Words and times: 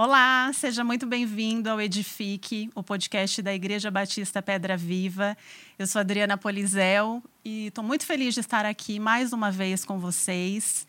Olá, 0.00 0.52
seja 0.54 0.84
muito 0.84 1.06
bem-vindo 1.06 1.68
ao 1.68 1.80
Edifique, 1.80 2.70
o 2.72 2.84
podcast 2.84 3.42
da 3.42 3.52
Igreja 3.52 3.90
Batista 3.90 4.40
Pedra 4.40 4.76
Viva. 4.76 5.36
Eu 5.76 5.88
sou 5.88 5.98
Adriana 5.98 6.38
Polizel 6.38 7.20
e 7.44 7.66
estou 7.66 7.82
muito 7.82 8.06
feliz 8.06 8.32
de 8.32 8.38
estar 8.38 8.64
aqui 8.64 9.00
mais 9.00 9.32
uma 9.32 9.50
vez 9.50 9.84
com 9.84 9.98
vocês. 9.98 10.86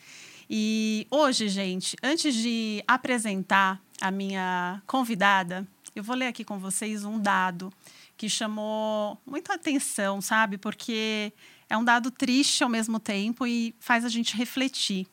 E 0.48 1.08
hoje, 1.10 1.50
gente, 1.50 1.98
antes 2.04 2.36
de 2.36 2.84
apresentar 2.88 3.82
a 4.00 4.12
minha 4.12 4.80
convidada, 4.86 5.68
eu 5.96 6.04
vou 6.04 6.16
ler 6.16 6.28
aqui 6.28 6.44
com 6.44 6.60
vocês 6.60 7.04
um 7.04 7.20
dado 7.20 7.74
que 8.16 8.30
chamou 8.30 9.20
muita 9.26 9.56
atenção, 9.56 10.22
sabe? 10.22 10.56
Porque 10.56 11.34
é 11.68 11.76
um 11.76 11.84
dado 11.84 12.12
triste 12.12 12.64
ao 12.64 12.70
mesmo 12.70 13.00
tempo 13.00 13.48
e 13.48 13.74
faz 13.80 14.06
a 14.06 14.10
gente 14.10 14.38
refletir. 14.38 15.08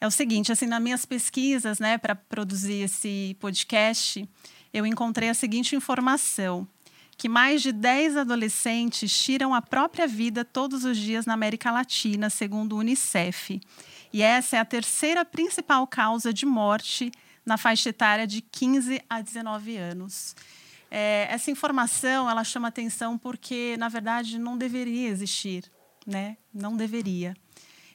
É 0.00 0.06
o 0.06 0.10
seguinte, 0.10 0.52
assim, 0.52 0.66
nas 0.66 0.82
minhas 0.82 1.04
pesquisas, 1.06 1.78
né, 1.78 1.96
para 1.96 2.14
produzir 2.14 2.82
esse 2.82 3.36
podcast, 3.40 4.28
eu 4.72 4.84
encontrei 4.84 5.28
a 5.28 5.34
seguinte 5.34 5.74
informação: 5.74 6.68
que 7.16 7.28
mais 7.28 7.62
de 7.62 7.72
10 7.72 8.18
adolescentes 8.18 9.18
tiram 9.18 9.54
a 9.54 9.62
própria 9.62 10.06
vida 10.06 10.44
todos 10.44 10.84
os 10.84 10.98
dias 10.98 11.24
na 11.24 11.34
América 11.34 11.70
Latina, 11.70 12.28
segundo 12.28 12.74
o 12.74 12.78
Unicef. 12.78 13.60
E 14.12 14.22
essa 14.22 14.56
é 14.56 14.60
a 14.60 14.64
terceira 14.64 15.24
principal 15.24 15.86
causa 15.86 16.32
de 16.32 16.44
morte 16.44 17.10
na 17.44 17.56
faixa 17.56 17.88
etária 17.88 18.26
de 18.26 18.42
15 18.42 19.00
a 19.08 19.20
19 19.20 19.76
anos. 19.76 20.34
É, 20.90 21.26
essa 21.30 21.50
informação 21.50 22.28
ela 22.28 22.44
chama 22.44 22.68
atenção 22.68 23.16
porque, 23.18 23.76
na 23.78 23.88
verdade, 23.88 24.38
não 24.38 24.56
deveria 24.56 25.08
existir, 25.08 25.64
né? 26.06 26.36
Não 26.52 26.76
deveria. 26.76 27.34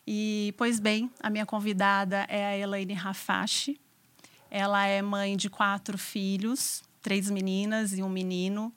E, 0.05 0.53
pois 0.57 0.79
bem, 0.79 1.11
a 1.19 1.29
minha 1.29 1.45
convidada 1.45 2.25
é 2.27 2.45
a 2.45 2.57
Elaine 2.57 2.93
Rafashi. 2.93 3.79
Ela 4.49 4.85
é 4.85 5.01
mãe 5.01 5.37
de 5.37 5.49
quatro 5.49 5.97
filhos, 5.97 6.83
três 7.01 7.29
meninas 7.29 7.93
e 7.93 8.03
um 8.03 8.09
menino. 8.09 8.73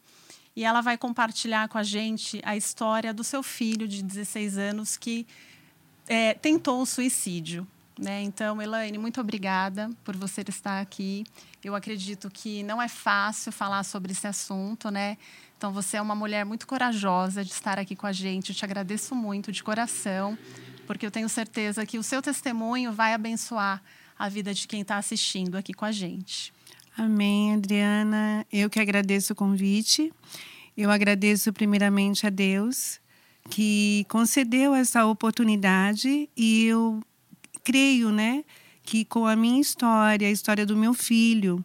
E 0.57 0.65
ela 0.65 0.81
vai 0.81 0.97
compartilhar 0.97 1.69
com 1.69 1.79
a 1.79 1.83
gente 1.83 2.41
a 2.45 2.57
história 2.57 3.13
do 3.13 3.25
seu 3.25 3.43
filho 3.43 3.89
de 3.89 4.03
16 4.03 4.57
anos 4.57 4.97
que 4.97 5.27
é, 6.07 6.35
tentou 6.35 6.81
o 6.81 6.87
suicídio. 6.87 7.67
Né? 7.99 8.23
Então, 8.23 8.61
Elaine, 8.61 8.99
muito 8.99 9.21
obrigada 9.21 9.91
por 10.05 10.17
você 10.17 10.43
estar 10.43 10.81
aqui. 10.81 11.25
Eu 11.63 11.75
acredito 11.75 12.31
que 12.31 12.63
não 12.63 12.83
é 12.83 12.89
fácil 12.89 13.53
falar 13.53 13.85
sobre 13.85 14.13
esse 14.13 14.27
assunto, 14.27 14.91
né? 14.91 15.17
Então, 15.57 15.73
você 15.73 15.97
é 15.97 16.03
uma 16.03 16.15
mulher 16.15 16.45
muito 16.45 16.67
corajosa 16.67 17.45
de 17.45 17.53
estar 17.53 17.79
aqui 17.79 17.95
com 17.95 18.07
a 18.07 18.13
gente. 18.13 18.51
Eu 18.51 18.57
te 18.57 18.65
agradeço 18.65 19.15
muito 19.15 19.53
de 19.53 19.63
coração, 19.63 20.37
porque 20.87 21.07
eu 21.07 21.11
tenho 21.11 21.29
certeza 21.29 21.85
que 21.87 21.99
o 21.99 22.03
seu 22.03 22.23
testemunho 22.23 22.93
vai 22.93 23.15
abençoar 23.15 23.83
a 24.19 24.29
vida 24.29 24.55
de 24.55 24.67
quem 24.67 24.83
está 24.83 24.97
assistindo 24.97 25.57
aqui 25.57 25.73
com 25.73 25.85
a 25.85 25.93
gente. 25.93 26.53
Amém, 26.97 27.55
Adriana. 27.55 28.47
Eu 28.53 28.71
que 28.71 28.79
agradeço 28.79 29.33
o 29.33 29.37
convite. 29.37 30.13
Eu 30.77 30.91
agradeço 30.91 31.53
primeiramente 31.53 32.27
a 32.27 32.31
Deus 32.31 33.01
que 33.51 34.07
concedeu 34.09 34.75
essa 34.75 35.05
oportunidade 35.05 36.29
e 36.37 36.65
eu 36.65 37.03
creio, 37.63 38.11
né, 38.11 38.45
que 38.83 39.05
com 39.05 39.27
a 39.27 39.37
minha 39.37 39.61
história, 39.61 40.29
a 40.29 40.31
história 40.31 40.65
do 40.65 40.77
meu 40.77 40.95
filho, 40.95 41.65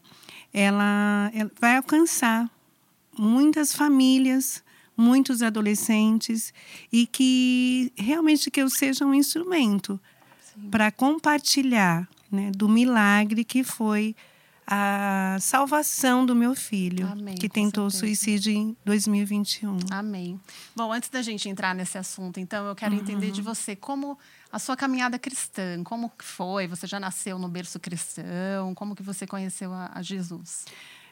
ela, 0.54 1.32
ela 1.34 1.52
vai 1.60 1.78
alcançar 1.78 2.50
muitas 3.18 3.74
famílias, 3.74 4.64
muitos 5.00 5.42
adolescentes 5.42 6.54
e 6.92 7.08
que 7.08 7.92
realmente 7.96 8.52
que 8.52 8.62
eu 8.62 8.70
seja 8.70 9.06
um 9.06 9.14
instrumento 9.14 10.00
para 10.70 10.92
compartilhar, 10.92 12.08
né, 12.30 12.52
do 12.52 12.68
milagre 12.68 13.46
que 13.46 13.64
foi 13.64 14.14
a 14.68 15.38
salvação 15.40 16.26
do 16.26 16.36
meu 16.36 16.54
filho, 16.54 17.08
Amém, 17.08 17.34
que 17.34 17.50
tentou 17.50 17.90
suicídio 17.90 18.52
em 18.52 18.78
2021. 18.86 19.80
Amém. 19.90 20.40
Bom, 20.76 20.94
antes 20.94 21.10
da 21.10 21.24
gente 21.24 21.50
entrar 21.50 21.74
nesse 21.74 21.98
assunto, 21.98 22.40
então, 22.40 22.68
eu 22.68 22.76
quero 22.76 22.94
uhum. 22.94 23.00
entender 23.00 23.32
de 23.32 23.42
você 23.42 23.76
como 23.76 24.16
a 24.52 24.60
sua 24.60 24.78
caminhada 24.78 25.18
cristã, 25.18 25.84
como 25.84 26.12
foi? 26.20 26.68
Você 26.68 26.86
já 26.86 27.00
nasceu 27.00 27.40
no 27.40 27.48
berço 27.48 27.80
cristão? 27.80 28.76
Como 28.76 28.96
que 28.96 29.02
você 29.02 29.26
conheceu 29.26 29.74
a, 29.74 29.90
a 29.94 30.04
Jesus? 30.04 30.66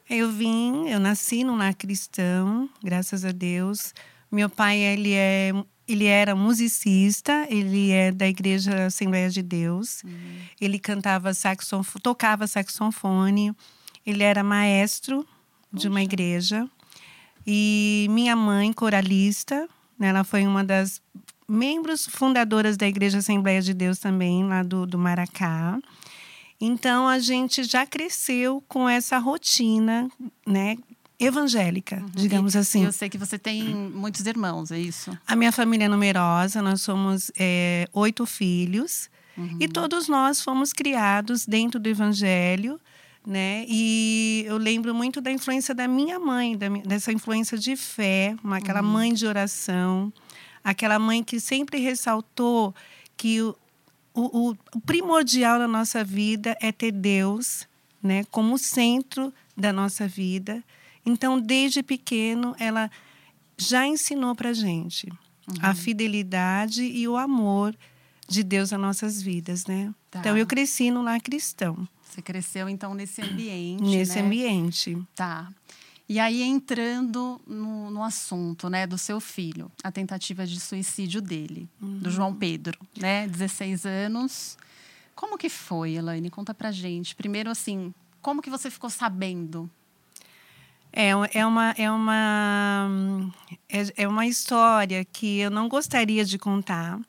Eu 0.09 0.31
vim, 0.31 0.87
eu 0.87 0.99
nasci 0.99 1.43
num 1.43 1.57
lar 1.57 1.73
cristão, 1.73 2.69
graças 2.83 3.25
a 3.25 3.31
Deus. 3.31 3.93
Meu 4.31 4.49
pai, 4.49 4.77
ele 4.79 5.13
é 5.13 5.51
ele 5.87 6.05
era 6.05 6.35
musicista, 6.35 7.47
ele 7.49 7.91
é 7.91 8.11
da 8.11 8.27
Igreja 8.27 8.87
Assembleia 8.87 9.29
de 9.29 9.41
Deus. 9.41 10.03
Uhum. 10.03 10.11
Ele 10.59 10.77
cantava 10.77 11.33
saxofone, 11.33 12.01
tocava 12.03 12.45
saxofone. 12.45 13.55
Ele 14.05 14.21
era 14.21 14.43
maestro 14.43 15.25
de 15.71 15.87
uma 15.87 16.03
igreja. 16.03 16.69
E 17.45 18.07
minha 18.09 18.35
mãe, 18.35 18.73
coralista, 18.73 19.67
né, 19.97 20.07
ela 20.09 20.25
foi 20.25 20.45
uma 20.45 20.63
das 20.63 21.01
membros 21.47 22.05
fundadoras 22.05 22.75
da 22.75 22.85
Igreja 22.85 23.19
Assembleia 23.19 23.61
de 23.61 23.73
Deus 23.73 23.99
também, 23.99 24.45
lá 24.45 24.63
do, 24.63 24.85
do 24.85 24.97
Maracá. 24.97 25.79
Então 26.59 27.07
a 27.07 27.19
gente 27.19 27.63
já 27.63 27.85
cresceu 27.85 28.63
com 28.67 28.89
essa 28.89 29.19
rotina, 29.19 30.09
né, 30.45 30.75
evangélica, 31.19 31.97
uhum. 31.97 32.09
digamos 32.15 32.55
e, 32.55 32.57
assim. 32.57 32.85
Eu 32.85 32.91
sei 32.91 33.09
que 33.09 33.17
você 33.17 33.37
tem 33.37 33.63
muitos 33.75 34.25
irmãos, 34.25 34.71
é 34.71 34.79
isso? 34.79 35.17
A 35.25 35.35
minha 35.35 35.51
família 35.51 35.85
é 35.85 35.87
numerosa, 35.87 36.61
nós 36.61 36.81
somos 36.81 37.31
é, 37.37 37.87
oito 37.93 38.25
filhos 38.25 39.09
uhum. 39.37 39.57
e 39.59 39.67
todos 39.67 40.07
nós 40.07 40.41
fomos 40.41 40.73
criados 40.73 41.45
dentro 41.45 41.79
do 41.79 41.87
evangelho. 41.87 42.79
Né? 43.25 43.65
E 43.67 44.45
eu 44.47 44.55
lembro 44.55 44.95
muito 44.95 45.19
da 45.19 45.29
influência 45.29 45.75
da 45.75 45.85
minha 45.85 46.17
mãe, 46.17 46.57
da, 46.57 46.69
dessa 46.69 47.11
influência 47.11 47.57
de 47.57 47.75
fé, 47.75 48.33
uma, 48.41 48.57
aquela 48.57 48.81
uhum. 48.81 48.87
mãe 48.87 49.13
de 49.13 49.27
oração, 49.27 50.13
aquela 50.63 50.97
mãe 50.97 51.21
que 51.21 51.37
sempre 51.37 51.77
ressaltou 51.79 52.73
que 53.17 53.39
o, 54.21 54.55
o, 54.73 54.81
primordial 54.81 55.59
na 55.59 55.67
nossa 55.67 56.03
vida 56.03 56.57
é 56.61 56.71
ter 56.71 56.91
Deus 56.91 57.67
né, 58.01 58.23
como 58.31 58.57
centro 58.57 59.33
da 59.55 59.71
nossa 59.71 60.07
vida 60.07 60.63
então, 61.07 61.39
desde 61.39 61.81
pequeno, 61.81 62.53
ela 62.59 62.91
já 63.57 63.87
ensinou 63.87 64.35
para 64.35 64.51
gente 64.51 65.07
uhum. 65.07 65.55
a 65.61 65.73
fidelidade 65.73 66.83
e 66.83 67.07
o 67.07 67.15
amor 67.15 67.73
de 68.27 68.43
Deus 68.43 68.71
nas 68.71 68.81
nossas 68.81 69.21
vidas, 69.21 69.65
né? 69.65 69.93
Tá. 70.11 70.19
Então, 70.19 70.37
eu 70.37 70.45
cresci 70.45 70.91
no 70.91 71.01
lar 71.01 71.21
cristão. 71.21 71.87
Você 72.03 72.21
cresceu, 72.21 72.67
então, 72.67 72.93
nesse 72.93 73.21
ambiente, 73.21 73.83
Nesse 73.83 74.15
né? 74.15 74.25
ambiente. 74.25 74.97
Tá. 75.15 75.49
E 76.09 76.19
aí, 76.19 76.41
entrando 76.41 77.39
no, 77.45 77.91
no, 77.91 78.01
assunto 78.01 78.69
né, 78.69 78.87
do 78.87 78.97
seu 78.97 79.19
filho, 79.19 79.69
a 79.83 79.91
tentativa 79.91 80.47
de 80.47 80.57
suicídio 80.59 81.21
dele, 81.21 81.67
uhum. 81.81 81.99
do 81.99 82.09
João 82.09 82.33
Pedro, 82.33 82.79
né? 82.97 83.27
16 83.27 83.85
anos. 83.85 84.57
Como 85.13 85.37
que 85.37 85.49
foi, 85.49 85.95
Elaine? 85.95 86.29
Conta 86.29 86.53
pra 86.53 86.71
gente. 86.71 87.13
Primeiro, 87.13 87.49
assim, 87.49 87.93
como 88.21 88.41
que 88.41 88.49
você 88.49 88.69
ficou 88.71 88.89
sabendo 88.89 89.69
é, 90.93 91.09
é, 91.33 91.45
uma, 91.45 91.75
é, 91.77 91.91
uma, 91.91 92.89
é, 93.69 94.03
é 94.03 94.07
uma 94.07 94.25
história 94.25 95.05
que 95.05 95.39
eu 95.39 95.51
não 95.51 95.67
gostaria 95.67 96.25
de 96.25 96.37
contar, 96.39 96.99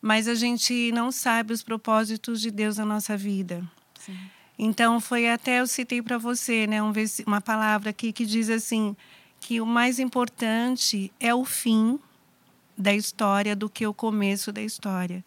mas 0.00 0.28
a 0.28 0.34
gente 0.34 0.92
não 0.92 1.10
sabe 1.10 1.52
os 1.52 1.62
propósitos 1.62 2.40
de 2.40 2.50
Deus 2.50 2.76
na 2.76 2.84
nossa 2.84 3.16
vida. 3.16 3.64
Sim. 3.98 4.16
Então, 4.58 5.00
foi 5.00 5.30
até 5.30 5.60
eu 5.60 5.66
citei 5.66 6.00
para 6.00 6.18
você 6.18 6.66
né, 6.66 6.82
um, 6.82 6.92
uma 7.26 7.40
palavra 7.40 7.90
aqui 7.90 8.12
que 8.12 8.24
diz 8.24 8.48
assim: 8.48 8.96
que 9.40 9.60
o 9.60 9.66
mais 9.66 9.98
importante 9.98 11.12
é 11.18 11.34
o 11.34 11.44
fim 11.44 11.98
da 12.76 12.94
história 12.94 13.54
do 13.54 13.68
que 13.68 13.86
o 13.86 13.94
começo 13.94 14.52
da 14.52 14.62
história 14.62 15.24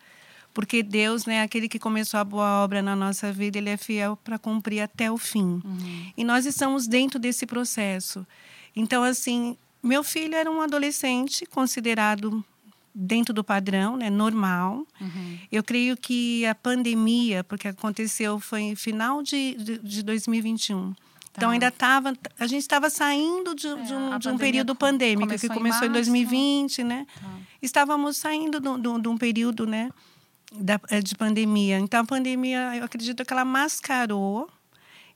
porque 0.58 0.82
Deus, 0.82 1.28
né, 1.28 1.44
aquele 1.44 1.70
que 1.70 1.78
começou 1.78 2.20
a 2.20 2.24
boa 2.24 2.64
obra 2.64 2.82
na 2.82 2.96
nossa 2.96 3.32
vida, 3.32 3.60
ele 3.60 3.70
é 3.70 3.78
fiel 3.78 4.18
para 4.24 4.40
cumprir 4.40 4.82
até 4.82 5.12
o 5.12 5.16
fim. 5.16 5.62
Uhum. 5.64 6.12
E 6.18 6.24
nós 6.24 6.48
estamos 6.48 6.88
dentro 6.88 7.20
desse 7.20 7.46
processo. 7.46 8.26
Então, 8.76 9.04
assim, 9.04 9.56
meu 9.84 10.04
filho 10.04 10.34
era 10.34 10.50
um 10.50 10.60
adolescente 10.60 11.46
considerado 11.46 12.44
dentro 13.00 13.32
do 13.34 13.44
padrão, 13.44 13.96
né, 13.96 14.10
normal. 14.10 14.86
Uhum. 15.00 15.38
Eu 15.52 15.64
creio 15.64 15.96
que 15.96 16.44
a 16.48 16.56
pandemia, 16.56 17.44
porque 17.44 17.68
aconteceu 17.68 18.40
foi 18.40 18.62
em 18.62 18.76
final 18.76 19.22
de, 19.22 19.56
de, 19.56 19.78
de 19.78 20.04
2021. 20.04 20.94
Tá. 20.94 20.98
Então 21.38 21.50
ainda 21.52 21.68
estava, 21.68 22.14
a 22.40 22.48
gente 22.48 22.62
estava 22.62 22.90
saindo 22.90 23.54
de, 23.54 23.68
é, 23.68 23.76
de, 23.76 23.94
um, 23.94 24.18
de 24.18 24.30
um 24.30 24.38
período 24.38 24.74
pandêmico 24.74 25.28
começou 25.28 25.50
que 25.50 25.56
começou 25.56 25.86
em, 25.86 25.92
março, 25.92 26.10
em 26.10 26.16
2020, 26.16 26.84
né? 26.84 27.06
Tá. 27.22 27.30
Estávamos 27.62 28.18
saindo 28.18 28.60
de 28.60 29.08
um 29.08 29.18
período, 29.18 29.68
né? 29.68 29.92
da, 30.52 30.80
eh, 30.90 31.02
de 31.02 31.16
pandemia. 31.16 31.78
Então, 31.80 32.02
a 32.02 32.06
pandemia, 32.06 32.76
eu 32.76 32.84
acredito 32.84 33.24
que 33.26 33.34
ela 33.34 33.46
mascarou 33.46 34.50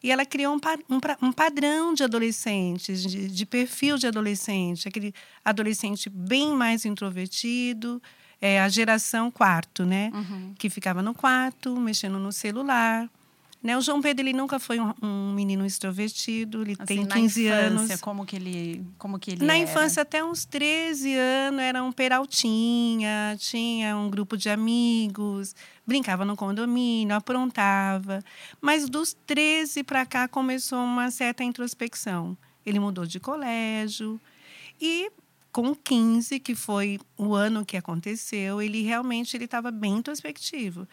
e 0.03 0.12
ela 0.12 0.25
criou 0.25 0.56
um, 0.56 0.59
um, 0.95 1.27
um 1.27 1.31
padrão 1.31 1.94
de 1.94 2.03
adolescentes, 2.03 3.03
de, 3.03 3.27
de, 3.27 3.45
perfil 3.45 3.98
de 3.98 4.07
adolescente, 4.07 4.88
aquele 4.88 5.13
adolescente 5.45 6.09
bem 6.09 6.53
mais 6.53 6.86
introvertido, 6.86 8.01
é, 8.39 8.59
a 8.59 8.68
geração 8.68 9.30
quarto, 9.30 9.86
né? 9.86 10.12
Uhum. 10.13 10.56
Que 10.57 10.69
ficava 10.69 11.03
no 11.03 11.13
quarto, 11.13 11.80
mexendo 11.80 12.18
no 12.18 12.31
celular, 12.31 13.07
Né? 13.63 13.78
O 13.78 13.81
João 13.81 14.02
Pedro 14.02 14.24
ele 14.24 14.34
nunca 14.34 14.58
foi 14.60 14.80
um, 14.80 14.92
um 15.04 15.34
menino 15.34 15.66
extrovertido, 15.66 16.62
ele 16.63 16.75
Assim, 16.80 16.86
tem 16.86 17.06
na 17.06 17.16
15 17.16 17.46
infância, 17.46 17.68
anos. 17.68 18.02
Como 18.02 18.25
que 18.25 18.36
ele, 18.36 18.84
como 18.98 19.19
que 19.19 19.31
ele 19.31 19.46
Na 19.46 19.56
era? 19.56 19.63
infância, 19.63 20.02
até 20.02 20.24
uns 20.24 20.46
13 20.46 21.13
anos, 21.16 21.62
era 21.62 21.84
um 21.84 21.92
peraltinha, 21.92 23.36
tinha 23.38 23.96
um 23.96 24.10
grupo 24.10 24.36
de 24.36 24.50
amigos, 24.50 25.56
brincava 25.86 26.25
no 26.25 26.36
condomínio, 26.36 27.16
aprontava. 27.16 28.24
Mas 28.60 28.90
dos 28.90 29.16
13 29.28 29.84
para 29.84 30.06
cá 30.07 30.28
começou 30.28 30.80
uma 30.80 31.12
certa 31.12 31.44
introspecção. 31.44 32.36
Ele 32.66 32.80
mudou 32.80 33.06
de 33.06 33.19
colégio 33.19 34.19
e 34.80 35.12
com 35.52 35.75
15, 35.75 36.40
que 36.40 36.56
foi 36.56 36.98
o 37.18 37.36
ano 37.36 37.66
que 37.66 37.75
aconteceu, 37.75 38.62
ele 38.62 38.81
realmente 38.84 39.36
ele 39.36 39.46
estava 39.46 39.69
bem 39.69 39.98
introspectivo. 39.98 40.88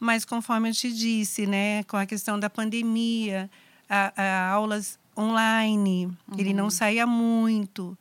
Mas 0.00 0.24
conforme 0.24 0.68
eu 0.70 0.74
te 0.74 0.92
disse, 0.92 1.46
né, 1.46 1.82
com 1.84 1.96
a 1.96 2.06
questão 2.06 2.38
da 2.38 2.48
pandemia, 2.48 3.50
a, 3.88 4.12
a 4.22 4.48
aulas 4.50 4.98
online, 5.16 6.10
ele 6.36 6.52
não 6.54 6.70
saía 6.70 7.06
muito. 7.06 7.98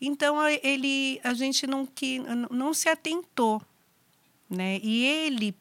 Então 0.00 0.36
ele, 0.62 1.20
a 1.22 1.34
gente 1.34 1.66
não 1.66 1.84
que 1.86 2.18
não 2.50 2.72
se 2.74 2.88
atentou, 2.88 3.60
né? 4.48 4.78
E 4.82 5.04
ele 5.04 5.54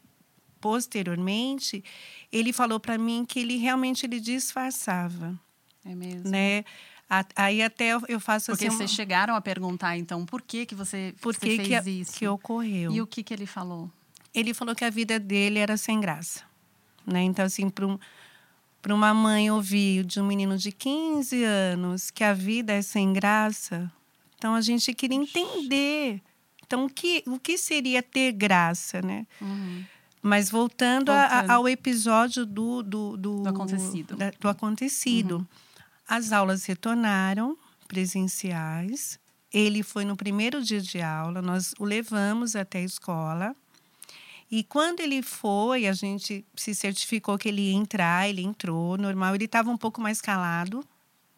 posteriormente, 0.62 1.84
ele 2.32 2.54
falou 2.54 2.80
para 2.80 2.98
mim 2.98 3.26
que 3.28 3.40
ele 3.40 3.58
realmente 3.58 4.06
ele 4.06 4.20
disfarçava, 4.20 5.38
É 5.86 5.94
mesmo. 5.94 6.30
né? 6.30 6.64
Aí 7.36 7.62
até 7.62 7.90
eu- 8.08 8.20
faço 8.20 8.52
Porque 8.52 8.68
assim, 8.68 8.78
vocês 8.78 8.92
chegaram 8.92 9.36
a 9.36 9.42
perguntar, 9.42 9.98
então, 9.98 10.26
por 10.26 10.42
que 10.42 10.66
que 10.66 10.74
você, 10.74 11.14
por 11.22 11.36
você 11.36 11.42
que 11.42 11.58
que, 11.60 11.66
fez 11.68 11.88
a- 11.88 11.90
isso? 11.90 12.14
que 12.14 12.28
ocorreu? 12.28 12.92
E 12.92 13.02
o 13.02 13.06
que 13.08 13.22
que 13.24 13.34
ele 13.34 13.46
falou? 13.46 13.92
Ele 14.34 14.54
falou 14.54 14.76
que 14.76 14.86
a 14.86 14.90
vida 14.90 15.20
dele 15.20 15.60
era 15.60 15.78
sem 15.78 16.00
graça, 16.00 16.42
né? 17.06 17.22
Então 17.24 17.46
assim, 17.46 17.70
para 17.70 17.86
um, 17.88 17.98
uma 18.90 19.14
mãe 19.14 19.50
ouvir 19.52 20.04
de 20.06 20.20
um 20.20 20.26
menino 20.26 20.58
de 20.58 20.72
15 20.72 21.44
anos 21.44 22.10
que 22.12 22.24
a 22.24 22.34
vida 22.34 22.74
é 22.74 22.82
sem 22.82 23.14
graça, 23.14 23.92
então 24.38 24.54
a 24.56 24.62
gente 24.62 24.94
queria 24.94 25.18
entender. 25.18 26.22
Então 26.66 26.86
o 26.86 26.90
que 26.90 27.24
o 27.28 27.38
que 27.40 27.58
seria 27.58 28.02
ter 28.04 28.32
graça, 28.32 29.02
né? 29.02 29.26
Uhum. 29.40 29.84
Mas 30.22 30.50
voltando, 30.50 31.10
a- 31.12 31.22
a- 31.26 31.30
Voltando. 31.30 31.52
ao 31.52 31.68
episódio 31.70 32.46
do 32.46 32.82
do, 32.82 33.18
do, 33.18 33.42
Do 33.44 33.50
acontecido. 33.50 34.16
da- 34.16 34.32
do 34.40 34.48
acontecido. 34.50 35.48
As 36.08 36.32
aulas 36.32 36.66
retornaram 36.66 37.58
presenciais. 37.88 39.20
Ele 39.52 39.84
foi 39.84 40.04
no 40.06 40.16
primeiro 40.16 40.62
dia 40.64 40.82
de 40.82 41.00
aula, 41.02 41.42
nós 41.42 41.74
o 41.80 41.86
levamos 41.86 42.56
até 42.56 42.80
a 42.80 42.84
escola. 42.84 43.56
E 44.56 44.64
quando 44.64 45.00
ele 45.00 45.24
foi, 45.24 45.88
a 45.88 45.94
gente 45.94 46.46
se 46.56 46.76
certificou 46.76 47.40
que 47.40 47.50
ele 47.50 47.72
ia 47.72 47.74
entrar, 47.74 48.30
ele 48.30 48.44
entrou, 48.44 48.96
normal. 49.00 49.34
Ele 49.34 49.46
estava 49.46 49.72
um 49.72 49.78
pouco 49.78 50.00
mais 50.00 50.22
calado 50.22 50.86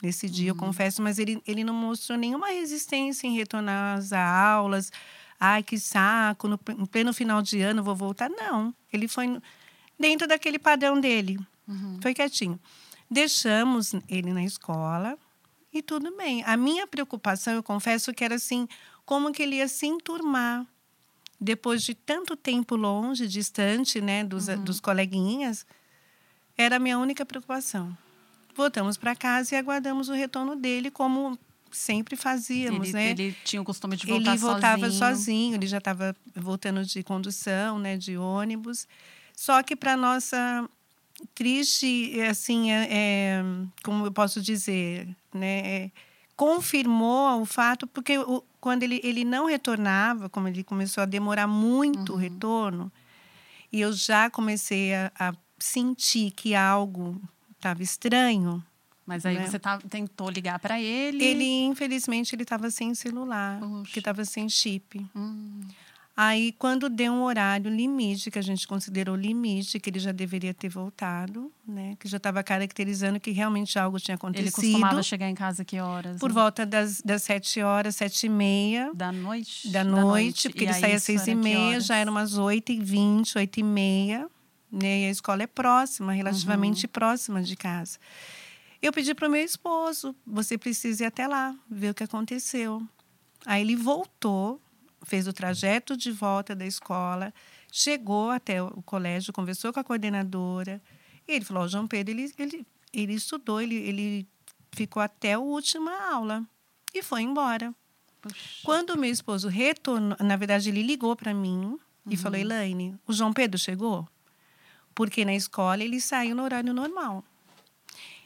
nesse 0.03 0.29
dia, 0.29 0.49
eu 0.49 0.55
confesso, 0.55 1.01
mas 1.01 1.17
ele, 1.17 1.41
ele 1.47 1.63
não 1.63 1.73
mostrou 1.73 2.17
nenhuma 2.17 2.47
resistência 2.47 3.25
em 3.25 3.33
retornar 3.33 3.97
às 3.97 4.11
aulas. 4.11 4.91
Ai, 5.39 5.63
que 5.63 5.79
saco, 5.79 6.49
no, 6.49 6.59
no 6.77 6.85
pleno 6.85 7.13
final 7.13 7.41
de 7.41 7.61
ano 7.61 7.81
vou 7.81 7.95
voltar. 7.95 8.29
Não, 8.29 8.75
ele 8.91 9.07
foi 9.07 9.41
dentro 9.97 10.27
daquele 10.27 10.59
padrão 10.59 10.99
dele. 10.99 11.39
Foi 12.01 12.13
quietinho. 12.13 12.59
Deixamos 13.09 13.93
ele 14.09 14.33
na 14.33 14.43
escola 14.43 15.17
e 15.71 15.81
tudo 15.81 16.13
bem. 16.17 16.43
A 16.43 16.57
minha 16.57 16.85
preocupação, 16.85 17.53
eu 17.53 17.63
confesso 17.63 18.13
que 18.13 18.25
era 18.25 18.35
assim, 18.35 18.67
como 19.05 19.31
que 19.31 19.41
ele 19.41 19.55
ia 19.55 19.69
se 19.69 19.85
enturmar 19.85 20.67
depois 21.45 21.83
de 21.83 21.93
tanto 21.93 22.35
tempo 22.35 22.75
longe, 22.75 23.27
distante, 23.27 24.01
né, 24.01 24.23
dos, 24.23 24.47
dos 24.47 24.79
coleguinhas, 24.79 25.65
era 26.57 26.77
a 26.77 26.79
minha 26.79 26.97
única 26.97 27.23
preocupação. 27.23 27.95
Voltamos 28.55 28.97
para 28.97 29.15
casa 29.15 29.53
e 29.53 29.57
aguardamos 29.57 30.09
o 30.09 30.13
retorno 30.13 30.55
dele, 30.55 30.89
como 30.89 31.37
sempre 31.71 32.15
fazíamos, 32.15 32.87
Ele, 32.87 32.93
né? 32.93 33.09
ele 33.11 33.35
tinha 33.43 33.61
o 33.61 33.65
costume 33.65 33.95
de 33.95 34.07
voltar 34.07 34.31
ele 34.31 34.39
voltava 34.39 34.89
sozinho. 34.89 34.99
sozinho, 34.99 35.55
ele 35.55 35.67
já 35.67 35.77
estava 35.77 36.15
voltando 36.35 36.83
de 36.83 37.03
condução, 37.03 37.77
né, 37.77 37.95
de 37.95 38.17
ônibus. 38.17 38.87
Só 39.35 39.61
que 39.61 39.75
para 39.75 39.95
nossa 39.95 40.67
triste, 41.35 42.19
assim, 42.21 42.71
é, 42.71 42.87
é, 42.89 43.43
como 43.83 44.05
eu 44.05 44.11
posso 44.11 44.41
dizer, 44.41 45.07
né, 45.33 45.59
é, 45.59 45.91
confirmou 46.35 47.41
o 47.41 47.45
fato 47.45 47.87
porque 47.87 48.17
o, 48.17 48.43
quando 48.59 48.83
ele, 48.83 48.99
ele 49.03 49.23
não 49.23 49.45
retornava, 49.45 50.29
como 50.29 50.47
ele 50.47 50.63
começou 50.63 51.03
a 51.03 51.05
demorar 51.05 51.47
muito 51.47 52.13
o 52.13 52.17
retorno, 52.17 52.91
e 53.71 53.81
eu 53.81 53.93
já 53.93 54.29
comecei 54.29 54.93
a, 54.93 55.11
a 55.17 55.33
sentir 55.59 56.31
que 56.31 56.55
algo 56.55 57.21
estava 57.57 57.81
estranho. 57.81 58.63
Mas 59.05 59.25
aí 59.25 59.35
né? 59.37 59.47
você 59.47 59.59
tá- 59.59 59.77
tentou 59.77 60.29
ligar 60.29 60.57
para 60.59 60.81
ele. 60.81 61.23
Ele, 61.23 61.63
infelizmente, 61.65 62.35
ele 62.35 62.41
estava 62.41 62.71
sem 62.71 62.95
celular, 62.95 63.59
Puxa. 63.59 63.91
que 63.91 63.99
estava 63.99 64.25
sem 64.25 64.49
chip. 64.49 65.05
Hum, 65.15 65.61
Aí, 66.17 66.53
quando 66.53 66.87
deu 66.87 67.11
um 67.11 67.23
horário 67.23 67.69
limite, 67.69 68.31
que 68.31 68.39
a 68.39 68.41
gente 68.41 68.65
considerou 68.65 69.17
limite, 69.17 69.79
que 69.81 69.89
ele 69.89 69.99
já 69.99 70.13
deveria 70.13 70.53
ter 70.53 70.69
voltado, 70.69 71.51
né? 71.67 71.97
Que 71.99 72.07
já 72.07 72.15
estava 72.15 72.41
caracterizando 72.41 73.19
que 73.19 73.31
realmente 73.31 73.77
algo 73.77 73.99
tinha 73.99 74.13
ele 74.13 74.17
acontecido. 74.17 74.53
costumava 74.53 75.03
chegar 75.03 75.29
em 75.29 75.35
casa 75.35 75.65
que 75.65 75.77
horas? 75.79 76.17
Por 76.17 76.29
né? 76.29 76.33
volta 76.35 76.65
das, 76.65 77.01
das 77.01 77.23
sete 77.23 77.61
horas, 77.61 77.97
sete 77.97 78.27
e 78.27 78.29
meia 78.29 78.91
da 78.93 79.11
noite? 79.11 79.69
da 79.69 79.83
noite, 79.83 80.47
porque 80.49 80.63
E 80.63 80.67
ele 80.67 80.73
aí 80.73 80.81
saía 80.81 80.95
às 80.95 81.03
seis 81.03 81.21
era 81.23 81.31
e 81.31 81.35
meia, 81.35 81.79
já 81.81 81.97
eram 81.97 82.13
umas 82.13 82.37
oito 82.37 82.71
e 82.71 82.79
vinte, 82.79 83.37
oito 83.37 83.59
e 83.59 83.63
meia. 83.63 84.29
Né? 84.71 85.01
E 85.01 85.05
a 85.07 85.09
escola 85.11 85.43
é 85.43 85.47
próxima, 85.47 86.11
Uhum. 86.11 86.17
relativamente 86.17 86.87
próxima 86.87 87.41
de 87.43 87.57
casa. 87.57 87.97
Eu 88.81 88.93
pedi 88.93 89.13
para 89.13 89.27
o 89.27 89.31
meu 89.31 89.43
esposo, 89.43 90.15
você 90.25 90.57
precisa 90.57 91.03
ir 91.03 91.07
até 91.07 91.27
lá, 91.27 91.53
ver 91.69 91.89
o 91.89 91.93
que 91.93 92.03
aconteceu. 92.03 92.81
Aí 93.45 93.61
ele 93.61 93.75
voltou, 93.75 94.61
fez 95.05 95.27
o 95.27 95.33
trajeto 95.33 95.95
de 95.95 96.11
volta 96.11 96.55
da 96.55 96.65
escola, 96.65 97.33
chegou 97.71 98.29
até 98.31 98.61
o 98.61 98.81
colégio, 98.83 99.31
conversou 99.31 99.71
com 99.71 99.79
a 99.79 99.83
coordenadora. 99.83 100.81
E 101.27 101.33
ele 101.33 101.45
falou, 101.45 101.63
"Ó, 101.63 101.67
João 101.67 101.87
Pedro, 101.87 102.13
ele, 102.13 102.33
ele, 102.37 102.67
ele 102.93 103.13
estudou, 103.13 103.61
ele, 103.61 103.75
ele 103.75 104.27
ficou 104.73 105.01
até 105.01 105.33
a 105.33 105.39
última 105.39 105.91
aula 106.11 106.43
e 106.93 107.01
foi 107.01 107.21
embora. 107.21 107.73
Puxa. 108.21 108.59
Quando 108.63 108.91
o 108.91 108.97
meu 108.97 109.09
esposo 109.09 109.47
retornou, 109.47 110.17
na 110.19 110.35
verdade, 110.35 110.69
ele 110.69 110.81
ligou 110.81 111.15
para 111.15 111.33
mim 111.33 111.77
e 112.09 112.17
falou: 112.17 112.37
Elaine, 112.37 112.97
o 113.07 113.13
João 113.13 113.33
Pedro 113.33 113.57
chegou? 113.57 114.07
Porque 114.93 115.25
na 115.25 115.35
escola 115.35 115.83
ele 115.83 115.99
saiu 115.99 116.35
no 116.35 116.43
horário 116.43 116.73
normal. 116.73 117.23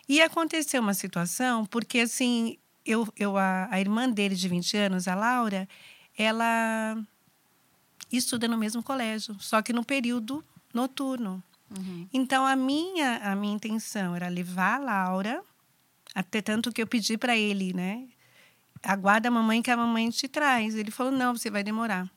E 0.08 0.22
aconteceu 0.22 0.82
uma 0.82 0.94
situação, 0.94 1.66
porque 1.66 2.00
assim, 2.00 2.58
eu, 2.86 3.08
eu 3.16 3.38
a, 3.38 3.68
a 3.70 3.80
irmã 3.80 4.10
dele 4.10 4.36
de 4.36 4.48
20 4.48 4.78
anos, 4.78 5.08
a 5.08 5.16
Laura, 5.16 5.68
ela 6.20 7.02
estuda 8.12 8.46
no 8.46 8.58
mesmo 8.58 8.84
colégio, 8.84 9.38
só 9.40 9.62
que 9.62 9.72
no 9.72 9.86
período 9.86 10.44
noturno. 10.74 11.42
Uhum. 11.72 12.08
Então 12.12 12.46
a 12.46 12.56
minha 12.58 13.18
a 13.18 13.36
minha 13.36 13.56
intenção 13.56 14.16
era 14.16 14.28
levar 14.28 14.76
a 14.76 14.84
Laura, 14.84 15.42
até 16.14 16.42
tanto 16.42 16.74
que 16.74 16.82
eu 16.82 16.88
pedi 16.88 17.18
para 17.18 17.38
ele, 17.38 17.74
né? 17.74 18.10
Aguarda 18.84 19.30
a 19.30 19.32
mamãe 19.32 19.62
que 19.62 19.72
a 19.72 19.78
mamãe 19.78 20.10
te 20.10 20.28
traz. 20.28 20.76
Ele 20.76 20.92
falou 20.92 21.12
não, 21.12 21.36
você 21.36 21.50
vai 21.50 21.64
demorar. 21.64 22.10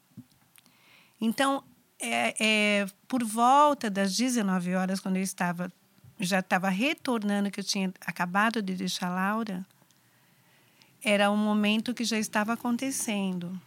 Então 1.20 1.62
é, 2.00 2.34
é, 2.40 2.86
por 3.06 3.22
volta 3.22 3.88
das 3.88 4.16
19 4.16 4.74
horas, 4.74 4.98
quando 4.98 5.16
eu 5.16 5.22
estava 5.22 5.72
já 6.18 6.38
estava 6.38 6.68
retornando, 6.68 7.50
que 7.50 7.60
eu 7.60 7.64
tinha 7.64 7.92
acabado 8.00 8.62
de 8.62 8.74
deixar 8.74 9.08
a 9.08 9.14
Laura, 9.14 9.66
era 11.02 11.30
um 11.30 11.36
momento 11.36 11.94
que 11.94 12.04
já 12.04 12.18
estava 12.18 12.52
acontecendo. 12.52 13.60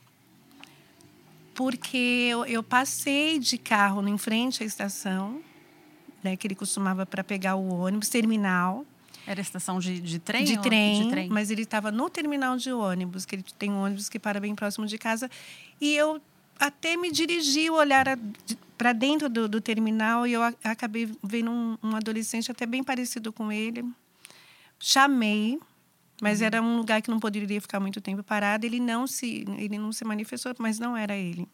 Porque 1.55 2.27
eu, 2.29 2.45
eu 2.45 2.61
passei 2.61 3.39
de 3.39 3.57
carro 3.57 4.05
em 4.07 4.17
frente 4.17 4.61
à 4.61 4.65
estação, 4.65 5.41
né, 6.23 6.35
que 6.35 6.45
ele 6.45 6.55
costumava 6.55 7.05
para 7.05 7.23
pegar 7.23 7.55
o 7.55 7.73
ônibus, 7.73 8.09
terminal, 8.09 8.85
Era 9.25 9.41
estação 9.41 9.79
de, 9.79 9.99
de 9.99 10.19
trem? 10.19 10.43
de 10.43 10.61
trem, 10.61 11.03
de 11.03 11.09
trem. 11.09 11.29
mas 11.29 11.49
ele 11.49 11.61
estava 11.63 11.91
no 11.91 12.09
terminal 12.09 12.57
de 12.57 12.71
ônibus, 12.71 13.25
que 13.25 13.35
ele 13.35 13.45
tem 13.57 13.71
um 13.71 13.83
ônibus 13.83 14.09
que 14.09 14.19
para 14.19 14.39
bem 14.39 14.53
próximo 14.53 14.85
de 14.85 14.97
casa. 14.97 15.29
E 15.79 15.95
eu 15.95 16.21
até 16.59 16.95
me 16.97 17.11
dirigi 17.11 17.69
o 17.69 17.75
olhar 17.75 18.05
para 18.77 18.91
dentro 18.93 19.29
do, 19.29 19.47
do 19.47 19.61
terminal 19.61 20.27
e 20.27 20.33
eu 20.33 20.41
acabei 20.63 21.09
vendo 21.23 21.51
um, 21.51 21.77
um 21.81 21.95
adolescente 21.95 22.51
até 22.51 22.65
bem 22.65 22.83
parecido 22.83 23.31
com 23.31 23.51
ele. 23.51 23.85
Chamei, 24.79 25.59
mas 26.21 26.41
era 26.41 26.61
um 26.61 26.77
lugar 26.77 27.01
que 27.01 27.09
não 27.09 27.19
poderia 27.19 27.59
ficar 27.59 27.79
muito 27.79 27.99
tempo 27.99 28.23
parado. 28.23 28.65
Ele 28.65 28.79
não 28.79 29.05
se, 29.05 29.45
ele 29.57 29.77
não 29.77 29.91
se 29.91 30.05
manifestou, 30.05 30.53
mas 30.57 30.79
não 30.79 30.95
era 30.95 31.15
ele. 31.15 31.47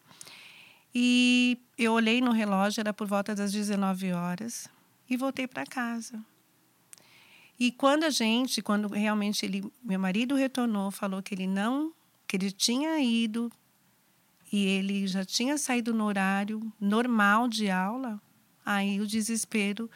E 0.93 1.57
eu 1.77 1.93
olhei 1.93 2.21
no 2.21 2.31
relógio, 2.31 2.81
era 2.81 2.93
por 2.93 3.07
volta 3.07 3.33
das 3.33 3.51
19 3.51 4.11
horas, 4.11 4.67
e 5.09 5.15
voltei 5.15 5.47
para 5.47 5.65
casa. 5.65 6.23
E 7.57 7.71
quando 7.71 8.03
a 8.03 8.09
gente, 8.09 8.61
quando 8.61 8.87
realmente 8.87 9.45
ele, 9.45 9.63
meu 9.83 9.99
marido 9.99 10.35
retornou, 10.35 10.91
falou 10.91 11.21
que 11.21 11.33
ele 11.33 11.47
não, 11.47 11.93
que 12.27 12.35
ele 12.35 12.51
tinha 12.51 12.99
ido 12.99 13.51
e 14.51 14.65
ele 14.65 15.07
já 15.07 15.23
tinha 15.23 15.57
saído 15.57 15.93
no 15.93 16.05
horário 16.05 16.71
normal 16.79 17.47
de 17.47 17.69
aula, 17.69 18.21
aí 18.65 18.99
o 18.99 19.07
desespero 19.07 19.89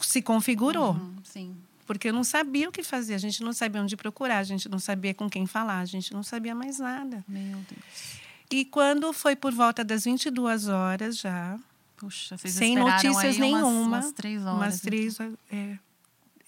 se 0.00 0.20
configurou. 0.20 0.92
Uhum, 0.92 1.16
sim. 1.22 1.56
Porque 1.94 2.08
eu 2.08 2.12
não 2.12 2.24
sabia 2.24 2.68
o 2.68 2.72
que 2.72 2.82
fazer, 2.82 3.14
a 3.14 3.18
gente 3.18 3.42
não 3.42 3.52
sabia 3.52 3.82
onde 3.82 3.96
procurar, 3.96 4.38
a 4.38 4.44
gente 4.44 4.68
não 4.68 4.78
sabia 4.78 5.12
com 5.14 5.28
quem 5.28 5.46
falar, 5.46 5.78
a 5.80 5.84
gente 5.84 6.12
não 6.12 6.22
sabia 6.22 6.54
mais 6.54 6.78
nada. 6.78 7.24
Meu 7.28 7.58
Deus. 7.58 8.20
E 8.50 8.64
quando 8.64 9.12
foi 9.12 9.34
por 9.36 9.52
volta 9.52 9.82
das 9.84 10.04
22 10.04 10.68
horas 10.68 11.16
já, 11.18 11.58
Puxa, 11.96 12.36
sem 12.38 12.76
notícias 12.76 13.38
nenhuma, 13.38 13.66
Umas, 13.66 14.04
umas 14.06 14.12
três 14.12 14.42
horas. 14.42 14.54
umas 14.56 14.74
então. 14.76 14.90
três, 14.90 15.18
é, 15.50 15.78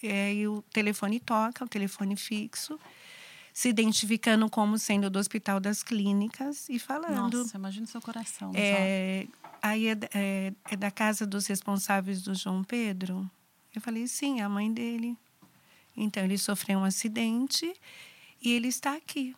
é, 0.02 0.34
e 0.34 0.48
o 0.48 0.62
telefone 0.72 1.20
toca, 1.20 1.64
o 1.64 1.68
telefone 1.68 2.16
fixo, 2.16 2.78
se 3.52 3.68
identificando 3.68 4.50
como 4.50 4.76
sendo 4.78 5.08
do 5.08 5.18
Hospital 5.18 5.60
das 5.60 5.82
Clínicas 5.82 6.68
e 6.68 6.78
falando. 6.78 7.38
Nossa, 7.38 7.56
imagina 7.56 7.84
o 7.84 7.88
seu 7.88 8.00
coração. 8.02 8.50
É, 8.54 9.26
aí 9.62 9.86
é, 9.88 9.98
é- 10.12 10.52
é 10.72 10.76
da 10.76 10.90
casa 10.90 11.24
dos 11.24 11.46
responsáveis 11.46 12.20
do 12.22 12.34
João 12.34 12.64
Pedro? 12.64 13.30
Eu 13.74 13.80
falei, 13.80 14.06
sim, 14.06 14.40
é 14.40 14.44
a 14.44 14.48
mãe 14.48 14.72
dele. 14.72 15.16
Então, 15.96 16.24
ele 16.24 16.36
sofreu 16.38 16.78
um 16.80 16.84
acidente 16.84 17.72
e 18.42 18.52
ele 18.52 18.68
está 18.68 18.94
aqui. 18.94 19.34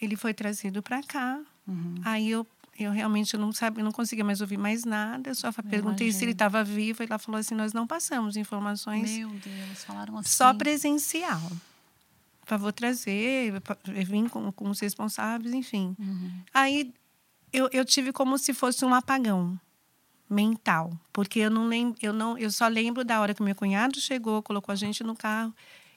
Ele 0.00 0.16
foi 0.16 0.34
trazido 0.34 0.82
para 0.82 1.02
cá. 1.02 1.40
Uhum. 1.66 1.94
Aí 2.04 2.30
eu, 2.30 2.46
eu 2.78 2.90
realmente 2.92 3.36
não 3.36 3.52
sabia, 3.52 3.82
não 3.82 3.92
conseguia 3.92 4.24
mais 4.24 4.40
ouvir 4.40 4.58
mais 4.58 4.84
nada. 4.84 5.34
Só 5.34 5.50
perguntei 5.52 6.10
se 6.12 6.24
ele 6.24 6.32
estava 6.32 6.62
vivo. 6.62 7.02
E 7.02 7.06
ela 7.06 7.18
falou 7.18 7.38
assim: 7.38 7.54
nós 7.54 7.72
não 7.72 7.86
passamos 7.86 8.36
informações 8.36 9.10
Meu 9.16 9.28
Deus, 9.30 9.84
falaram 9.84 10.18
assim. 10.18 10.28
só 10.28 10.52
presencial. 10.52 11.40
Favor 12.44 12.72
trazer, 12.72 13.60
pa- 13.62 13.76
eu 13.88 14.06
vim 14.06 14.28
com, 14.28 14.52
com 14.52 14.68
os 14.70 14.78
responsáveis, 14.78 15.52
enfim. 15.52 15.96
Uhum. 15.98 16.30
Aí 16.54 16.94
eu, 17.52 17.68
eu 17.72 17.84
tive 17.84 18.12
como 18.12 18.38
se 18.38 18.52
fosse 18.54 18.84
um 18.84 18.94
apagão 18.94 19.58
mental, 20.28 20.92
porque 21.12 21.38
eu 21.40 21.50
não 21.50 21.66
lembro, 21.68 21.96
eu 22.02 22.12
não, 22.12 22.36
eu 22.36 22.50
só 22.50 22.66
lembro 22.68 23.04
da 23.04 23.20
hora 23.20 23.32
que 23.34 23.42
meu 23.42 23.54
cunhado 23.54 24.00
chegou, 24.00 24.42
colocou 24.42 24.72
a 24.72 24.76
gente 24.76 25.04
no 25.04 25.14
carro, 25.14 25.54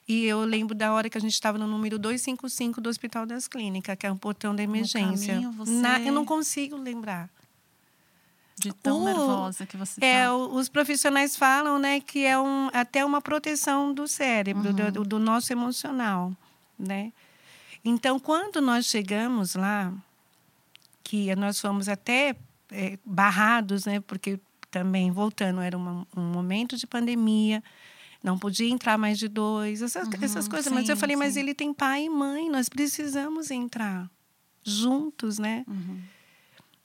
e 0.08 0.24
eu 0.24 0.40
lembro 0.44 0.74
da 0.74 0.92
hora 0.92 1.08
que 1.10 1.18
a 1.18 1.20
gente 1.20 1.32
estava 1.32 1.58
no 1.58 1.66
número 1.66 1.98
255 1.98 2.80
do 2.80 2.88
Hospital 2.88 3.26
das 3.26 3.46
Clínicas, 3.48 3.96
que 3.98 4.06
é 4.06 4.12
um 4.12 4.16
portão 4.16 4.54
da 4.54 4.62
emergência. 4.62 5.34
caminho, 5.34 5.52
você- 5.52 5.72
Na- 5.72 6.00
eu 6.00 6.12
não 6.12 6.24
consigo 6.24 6.76
lembrar. 6.76 7.28
De 8.56 8.72
tão 8.74 9.00
O- 9.00 9.04
nervosa 9.04 9.64
que 9.64 9.76
você 9.76 10.04
É, 10.04 10.24
tá. 10.26 10.34
os 10.36 10.68
profissionais 10.68 11.34
falam, 11.36 11.78
né, 11.78 11.98
que 12.00 12.24
é 12.26 12.38
um, 12.38 12.68
até 12.74 13.04
uma 13.04 13.20
proteção 13.22 13.92
do 13.94 14.06
cérebro, 14.06 14.68
Uhum. 14.68 14.90
do, 14.92 15.04
do 15.04 15.18
nosso 15.18 15.50
emocional, 15.52 16.32
né? 16.78 17.10
Então, 17.82 18.18
quando 18.20 18.60
nós 18.60 18.84
chegamos 18.84 19.54
lá, 19.54 19.90
que 21.02 21.34
nós 21.36 21.58
fomos 21.58 21.88
até 21.88 22.36
é, 22.72 22.98
barrados, 23.04 23.84
né, 23.86 24.00
porque 24.00 24.38
também 24.70 25.10
voltando 25.10 25.60
era 25.60 25.76
uma- 25.76 26.06
um 26.16 26.20
momento 26.32 26.76
de 26.76 26.86
pandemia, 26.86 27.62
não 28.22 28.38
podia 28.38 28.68
entrar 28.68 28.96
mais 28.98 29.18
de 29.18 29.28
dois, 29.28 29.82
essas, 29.82 30.06
Uhum, 30.06 30.14
essas 30.22 30.46
coisas. 30.46 30.72
mas 30.72 30.88
eu 30.88 30.94
sim, 30.96 31.00
falei, 31.00 31.16
mas 31.16 31.34
sim. 31.34 31.40
ele 31.40 31.54
tem 31.54 31.72
pai 31.74 32.04
e 32.04 32.10
mãe, 32.10 32.48
nós 32.50 32.68
precisamos 32.68 33.50
entrar 33.50 34.08
juntos, 34.62 35.38
né? 35.38 35.64
Uhum. 35.66 36.00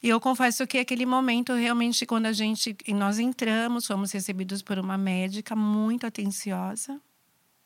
E 0.02 0.10
eu 0.10 0.20
confesso 0.20 0.66
que 0.68 0.78
aquele 0.78 1.06
momento, 1.06 1.54
realmente, 1.54 2.06
quando 2.06 2.28
a 2.28 2.34
gente. 2.34 2.76
e 2.88 2.94
Nós 2.94 3.18
entramos, 3.18 3.88
fomos 3.88 4.12
recebidos 4.12 4.62
por 4.62 4.78
uma 4.78 4.98
médica 4.98 5.56
muito 5.56 6.06
atenciosa. 6.06 7.02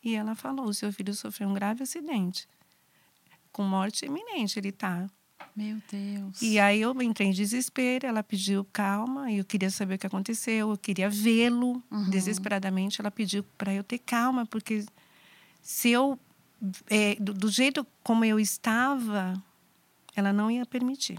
E 0.01 0.15
ela 0.15 0.35
falou: 0.35 0.65
o 0.65 0.73
seu 0.73 0.91
filho 0.93 1.13
sofreu 1.13 1.49
um 1.49 1.53
grave 1.53 1.83
acidente. 1.83 2.47
Com 3.51 3.63
morte 3.63 4.05
iminente, 4.05 4.57
ele 4.57 4.71
tá. 4.71 5.09
Meu 5.55 5.77
Deus. 5.91 6.41
E 6.41 6.57
aí 6.59 6.81
eu 6.81 6.99
entrei 7.01 7.27
em 7.27 7.31
desespero, 7.31 8.07
ela 8.07 8.23
pediu 8.23 8.65
calma, 8.71 9.31
eu 9.31 9.43
queria 9.43 9.69
saber 9.69 9.95
o 9.95 9.97
que 9.99 10.07
aconteceu, 10.07 10.69
eu 10.71 10.77
queria 10.77 11.09
vê-lo 11.09 11.83
Uhum. 11.91 12.09
desesperadamente. 12.09 13.01
Ela 13.01 13.11
pediu 13.11 13.43
para 13.57 13.73
eu 13.73 13.83
ter 13.83 13.97
calma, 13.99 14.45
porque 14.45 14.85
se 15.61 15.89
eu. 15.89 16.17
é, 16.89 17.15
do, 17.15 17.33
do 17.33 17.49
jeito 17.49 17.85
como 18.03 18.23
eu 18.25 18.39
estava, 18.39 19.41
ela 20.15 20.31
não 20.31 20.49
ia 20.51 20.65
permitir. 20.65 21.17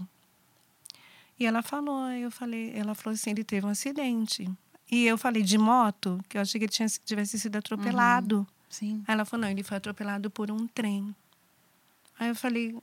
E 1.39 1.45
ela 1.45 1.61
falou, 1.63 2.07
eu 2.11 2.29
falei, 2.31 2.71
ela 2.75 2.93
falou 2.93 3.13
assim, 3.15 3.31
ele 3.31 3.43
teve 3.43 3.65
um 3.65 3.69
acidente. 3.69 4.47
E 4.91 5.05
eu 5.05 5.17
falei 5.17 5.41
de 5.41 5.57
moto, 5.57 6.19
que 6.29 6.37
eu 6.37 6.41
achei 6.41 6.59
que 6.59 6.65
ele 6.65 6.71
tinha, 6.71 6.87
tivesse 7.05 7.39
sido 7.39 7.55
atropelado. 7.55 8.45
Sim. 8.69 9.03
Aí 9.07 9.13
ela 9.13 9.25
falou, 9.25 9.45
não, 9.45 9.51
ele 9.51 9.63
foi 9.63 9.77
atropelado 9.77 10.29
por 10.29 10.51
um 10.51 10.67
trem. 10.67 11.15
Aí 12.19 12.27
eu 12.29 12.35
falei, 12.35 12.75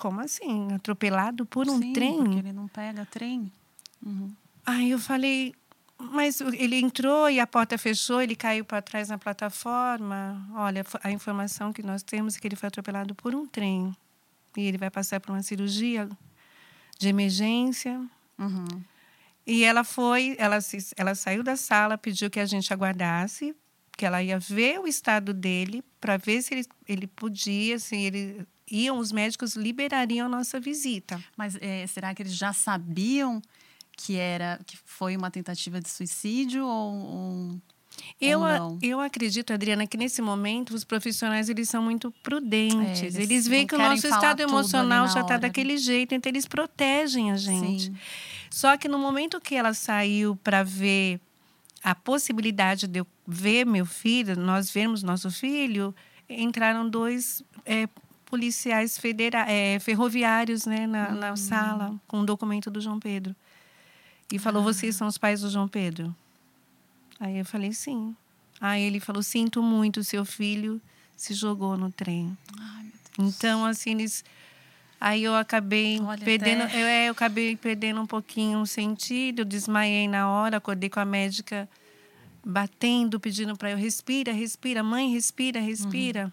como 0.00 0.20
assim? 0.22 0.72
Atropelado 0.72 1.44
por 1.44 1.68
um 1.68 1.78
Sim, 1.78 1.92
trem? 1.92 2.16
Porque 2.16 2.38
ele 2.38 2.52
não 2.54 2.66
pega 2.66 3.04
trem. 3.04 3.52
Uhum. 4.04 4.32
Aí 4.64 4.90
eu 4.90 4.98
falei, 4.98 5.54
mas 5.98 6.40
ele 6.40 6.80
entrou 6.80 7.28
e 7.28 7.38
a 7.38 7.46
porta 7.46 7.76
fechou, 7.76 8.22
ele 8.22 8.34
caiu 8.34 8.64
para 8.64 8.80
trás 8.80 9.10
na 9.10 9.18
plataforma. 9.18 10.48
Olha, 10.54 10.82
a 11.02 11.10
informação 11.10 11.70
que 11.70 11.82
nós 11.82 12.02
temos 12.02 12.34
é 12.34 12.40
que 12.40 12.48
ele 12.48 12.56
foi 12.56 12.68
atropelado 12.68 13.14
por 13.14 13.34
um 13.34 13.46
trem. 13.46 13.94
E 14.56 14.62
ele 14.62 14.78
vai 14.78 14.90
passar 14.90 15.20
por 15.20 15.32
uma 15.32 15.42
cirurgia 15.42 16.08
de 16.98 17.08
emergência. 17.08 18.00
Uhum. 18.38 18.82
E 19.46 19.64
ela 19.64 19.84
foi, 19.84 20.34
ela, 20.38 20.62
se, 20.62 20.78
ela 20.96 21.14
saiu 21.14 21.42
da 21.42 21.56
sala, 21.56 21.98
pediu 21.98 22.30
que 22.30 22.40
a 22.40 22.46
gente 22.46 22.72
aguardasse, 22.72 23.54
que 23.98 24.06
ela 24.06 24.22
ia 24.22 24.38
ver 24.38 24.80
o 24.80 24.86
estado 24.86 25.34
dele 25.34 25.84
para 26.00 26.16
ver 26.16 26.40
se 26.40 26.54
ele, 26.54 26.66
ele 26.88 27.06
podia, 27.06 27.78
se 27.78 27.96
ele 27.96 28.46
iam, 28.70 28.98
os 28.98 29.10
médicos 29.12 29.56
liberariam 29.56 30.26
a 30.26 30.28
nossa 30.28 30.60
visita. 30.60 31.22
Mas 31.36 31.56
é, 31.60 31.86
será 31.86 32.14
que 32.14 32.22
eles 32.22 32.34
já 32.34 32.52
sabiam 32.52 33.40
que 33.96 34.16
era 34.16 34.58
que 34.66 34.78
foi 34.84 35.16
uma 35.16 35.30
tentativa 35.30 35.80
de 35.80 35.88
suicídio 35.90 36.64
ou, 36.66 36.94
ou- 36.94 37.60
Eu, 38.20 38.40
eu 38.80 39.00
acredito, 39.00 39.52
Adriana, 39.52 39.86
que 39.86 39.96
nesse 39.98 40.22
momento 40.22 40.74
os 40.74 40.84
profissionais 40.84 41.48
eles 41.50 41.68
são 41.68 41.82
muito 41.82 42.10
prudentes. 42.22 43.02
É, 43.02 43.06
eles 43.06 43.16
eles 43.16 43.46
veem 43.48 43.66
que 43.66 43.74
o 43.74 43.78
nosso 43.78 44.06
estado 44.06 44.40
emocional 44.40 45.06
na 45.06 45.12
já 45.12 45.20
está 45.20 45.36
daquele 45.36 45.76
jeito, 45.76 46.14
então 46.14 46.30
eles 46.30 46.46
protegem 46.46 47.30
a 47.32 47.36
gente. 47.36 47.86
Sim. 47.86 47.96
Só 48.50 48.76
que 48.76 48.88
no 48.88 48.98
momento 48.98 49.40
que 49.40 49.54
ela 49.54 49.74
saiu 49.74 50.34
para 50.36 50.62
ver 50.62 51.20
a 51.82 51.94
possibilidade 51.94 52.86
de 52.86 53.00
eu 53.00 53.06
ver 53.26 53.64
meu 53.66 53.84
filho, 53.86 54.36
nós 54.36 54.70
vermos 54.70 55.02
nosso 55.02 55.30
filho, 55.30 55.94
entraram 56.28 56.88
dois 56.88 57.42
é, 57.66 57.88
policiais 58.30 58.96
federa 58.96 59.44
é, 59.50 59.78
ferroviários 59.80 60.64
né, 60.64 60.86
na, 60.86 61.10
na 61.10 61.36
sala 61.36 61.94
com 62.06 62.20
o 62.20 62.24
documento 62.24 62.70
do 62.70 62.80
João 62.80 62.98
Pedro. 63.00 63.34
E 64.32 64.38
falou: 64.38 64.62
Vocês 64.62 64.94
são 64.96 65.08
os 65.08 65.18
pais 65.18 65.40
do 65.40 65.50
João 65.50 65.66
Pedro? 65.68 66.14
Aí 67.18 67.38
eu 67.38 67.44
falei: 67.44 67.72
Sim. 67.72 68.14
Aí 68.60 68.82
ele 68.82 69.00
falou: 69.00 69.22
Sinto 69.22 69.62
muito, 69.62 70.04
seu 70.04 70.24
filho 70.24 70.80
se 71.16 71.34
jogou 71.34 71.76
no 71.76 71.90
trem. 71.90 72.36
Ai. 72.58 72.86
Então, 73.18 73.66
assim, 73.66 73.90
eles. 73.90 74.24
Aí 75.00 75.24
eu 75.24 75.34
acabei 75.34 75.98
Olha, 76.00 76.24
perdendo. 76.24 76.62
até- 76.62 76.80
Eu, 76.82 76.86
é, 76.86 77.08
eu 77.08 77.12
acabei 77.12 77.56
perdendo 77.56 78.00
um 78.00 78.06
pouquinho 78.06 78.60
o 78.60 78.66
sentido, 78.66 79.44
desmaiei 79.44 80.06
na 80.06 80.28
hora, 80.28 80.58
acordei 80.58 80.88
com 80.90 81.00
a 81.00 81.04
médica 81.04 81.68
batendo, 82.44 83.18
pedindo 83.18 83.56
para 83.56 83.70
eu 83.70 83.76
respira, 83.76 84.32
respira, 84.32 84.82
mãe, 84.82 85.10
respira, 85.12 85.60
respira. 85.60 86.32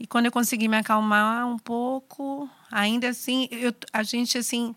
E 0.00 0.06
quando 0.06 0.24
eu 0.26 0.32
consegui 0.32 0.66
me 0.66 0.78
acalmar 0.78 1.46
um 1.46 1.58
pouco, 1.58 2.48
ainda 2.70 3.10
assim, 3.10 3.46
eu, 3.50 3.74
a 3.92 4.02
gente 4.02 4.38
assim 4.38 4.74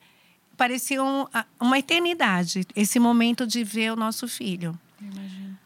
parecia 0.57 1.01
um- 1.01 1.25
uma 1.59 1.79
eternidade 1.79 2.67
esse 2.75 2.99
momento 2.99 3.47
de 3.47 3.63
ver 3.63 3.93
o 3.93 3.95
nosso 3.95 4.27
filho. 4.27 4.77
Eu 5.01 5.07
imagino. 5.07 5.57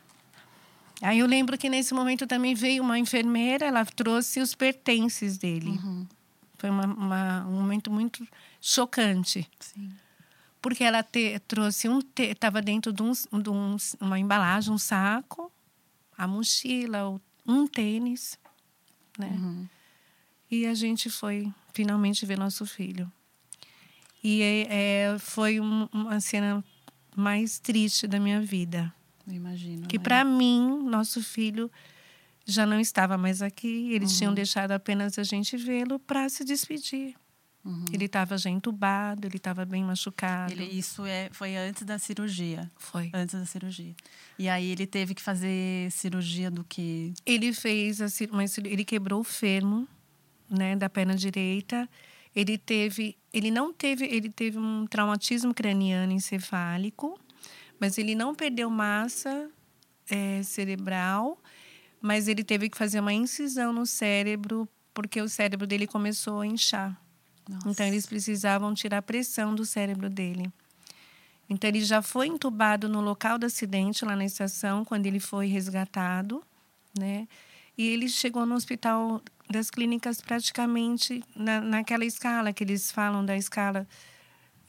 Aí 1.02 1.20
eu 1.20 1.26
lembro 1.28 1.58
que 1.58 1.70
nesse 1.70 1.94
momento 1.94 2.26
também 2.28 2.54
veio 2.54 2.84
uma 2.84 2.98
enfermeira, 3.00 3.66
ela 3.66 3.84
trouxe 3.84 4.40
os 4.40 4.54
pertences 4.54 5.38
dele. 5.38 5.70
Uhum. 5.72 6.08
Foi 6.60 6.70
uma- 6.70 6.86
uma- 6.88 7.46
um 7.48 7.60
momento 7.62 7.92
muito 7.92 8.28
chocante, 8.62 9.48
Sim. 9.60 9.92
porque 10.62 10.84
ela 10.84 11.02
te- 11.04 11.40
trouxe 11.48 11.88
um, 11.90 12.00
estava 12.18 12.62
dentro 12.62 12.92
de, 12.94 13.02
um, 13.04 13.12
de 13.42 13.50
um- 13.50 13.78
uma 14.00 14.18
embalagem, 14.20 14.72
um 14.74 14.78
saco, 14.78 15.52
a 16.18 16.28
mochila, 16.28 17.20
um 17.46 17.68
tênis, 17.68 18.40
né? 19.18 19.30
Uhum. 19.32 19.68
E 20.50 20.66
a 20.66 20.74
gente 20.74 21.10
foi 21.10 21.52
finalmente 21.74 22.26
ver 22.26 22.38
nosso 22.38 22.66
filho. 22.66 23.12
E 24.24 24.42
é, 24.42 24.68
é, 25.14 25.20
foi 25.20 25.60
um- 25.60 25.88
uma 25.94 26.20
cena 26.20 26.64
mais 27.16 27.60
triste 27.60 28.08
da 28.08 28.20
minha 28.20 28.42
vida. 28.42 28.94
Eu 29.28 29.34
imagino. 29.34 29.88
Que 29.88 29.98
né? 29.98 30.04
para 30.04 30.24
mim, 30.24 30.84
nosso 30.90 31.22
filho 31.24 31.70
já 32.46 32.66
não 32.66 32.80
estava 32.80 33.18
mais 33.18 33.42
aqui. 33.42 33.92
Eles 33.92 34.12
Uhum. 34.14 34.18
tinham 34.18 34.34
deixado 34.34 34.72
apenas 34.72 35.20
a 35.20 35.24
gente 35.24 35.58
vê-lo 35.58 36.00
para 36.00 36.30
se 36.30 36.44
despedir. 36.46 37.16
Uhum. 37.68 37.84
Ele 37.92 38.06
estava 38.06 38.38
já 38.38 38.50
entubado, 38.50 39.28
ele 39.28 39.36
estava 39.36 39.66
bem 39.66 39.84
machucado. 39.84 40.54
Ele, 40.54 40.64
isso 40.64 41.06
é, 41.06 41.30
foi 41.34 41.58
antes 41.58 41.84
da 41.84 42.00
cirurgia. 42.00 42.72
Foi. 42.78 43.12
Antes 43.14 43.38
da 43.38 43.46
cirurgia. 43.46 43.94
E 44.40 44.48
aí 44.48 44.72
ele 44.72 44.88
teve 44.88 45.14
que 45.14 45.22
fazer 45.22 45.92
cirurgia 45.92 46.50
do 46.50 46.64
que? 46.64 47.14
Ele 47.26 47.52
fez 47.52 48.02
a 48.02 48.08
uma 48.32 48.46
ele 48.64 48.86
quebrou 48.86 49.20
o 49.20 49.24
fermo, 49.24 49.86
né, 50.50 50.78
da 50.78 50.90
perna 50.90 51.14
direita. 51.14 51.90
Ele 52.34 52.58
teve, 52.58 53.18
ele 53.34 53.52
não 53.52 53.74
teve, 53.74 54.06
ele 54.06 54.30
teve 54.30 54.58
um 54.58 54.88
traumatismo 54.88 55.54
craniano 55.54 56.14
encefálico, 56.14 57.20
mas 57.78 57.98
ele 57.98 58.16
não 58.16 58.34
perdeu 58.34 58.70
massa 58.70 59.50
é, 60.10 60.42
cerebral, 60.42 61.38
mas 62.02 62.30
ele 62.30 62.46
teve 62.46 62.70
que 62.70 62.78
fazer 62.78 63.02
uma 63.02 63.12
incisão 63.12 63.74
no 63.74 63.86
cérebro 63.86 64.70
porque 64.94 65.22
o 65.22 65.28
cérebro 65.28 65.68
dele 65.68 65.86
começou 65.86 66.40
a 66.40 66.48
inchar. 66.48 67.00
Então 67.66 67.86
eles 67.86 68.06
precisavam 68.06 68.74
tirar 68.74 68.98
a 68.98 69.02
pressão 69.02 69.56
do 69.56 69.66
cérebro 69.66 70.10
dele. 70.10 70.52
Então 71.50 71.70
ele 71.70 71.82
já 71.82 72.02
foi 72.02 72.28
entubado 72.28 72.90
no 72.90 73.00
local 73.00 73.38
do 73.38 73.46
acidente 73.46 74.04
lá 74.04 74.16
na 74.16 74.26
estação 74.26 74.84
quando 74.84 75.06
ele 75.06 75.20
foi 75.20 75.48
resgatado, 75.48 76.44
né? 76.98 77.28
E 77.78 77.88
ele 77.88 78.10
chegou 78.10 78.46
no 78.46 78.56
hospital 78.56 79.22
das 79.50 79.70
clínicas 79.70 80.20
praticamente 80.20 81.24
na, 81.36 81.62
naquela 81.62 82.04
escala 82.04 82.52
que 82.52 82.64
eles 82.64 82.92
falam 82.92 83.26
da 83.26 83.38
escala. 83.38 83.88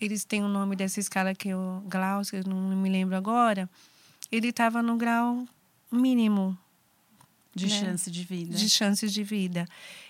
Eles 0.01 0.25
têm 0.25 0.45
o 0.45 0.49
nome 0.49 0.77
dessa 0.77 1.01
escala 1.01 1.35
que 1.35 1.49
é 1.49 1.57
o 1.57 1.83
Glaucio, 1.87 2.39
eu 2.39 2.45
não 2.47 2.77
me 2.77 2.89
lembro 2.89 3.17
agora. 3.17 3.69
Ele 4.31 4.49
estava 4.49 4.83
no 4.83 4.97
grau 4.97 5.47
mínimo 5.91 6.57
de 7.55 7.67
né? 7.67 7.81
chance 7.81 8.11
de 8.11 8.25
vida. 8.25 8.57
De 8.57 8.69
chances 8.69 9.13
de 9.13 9.23
vida. 9.23 9.67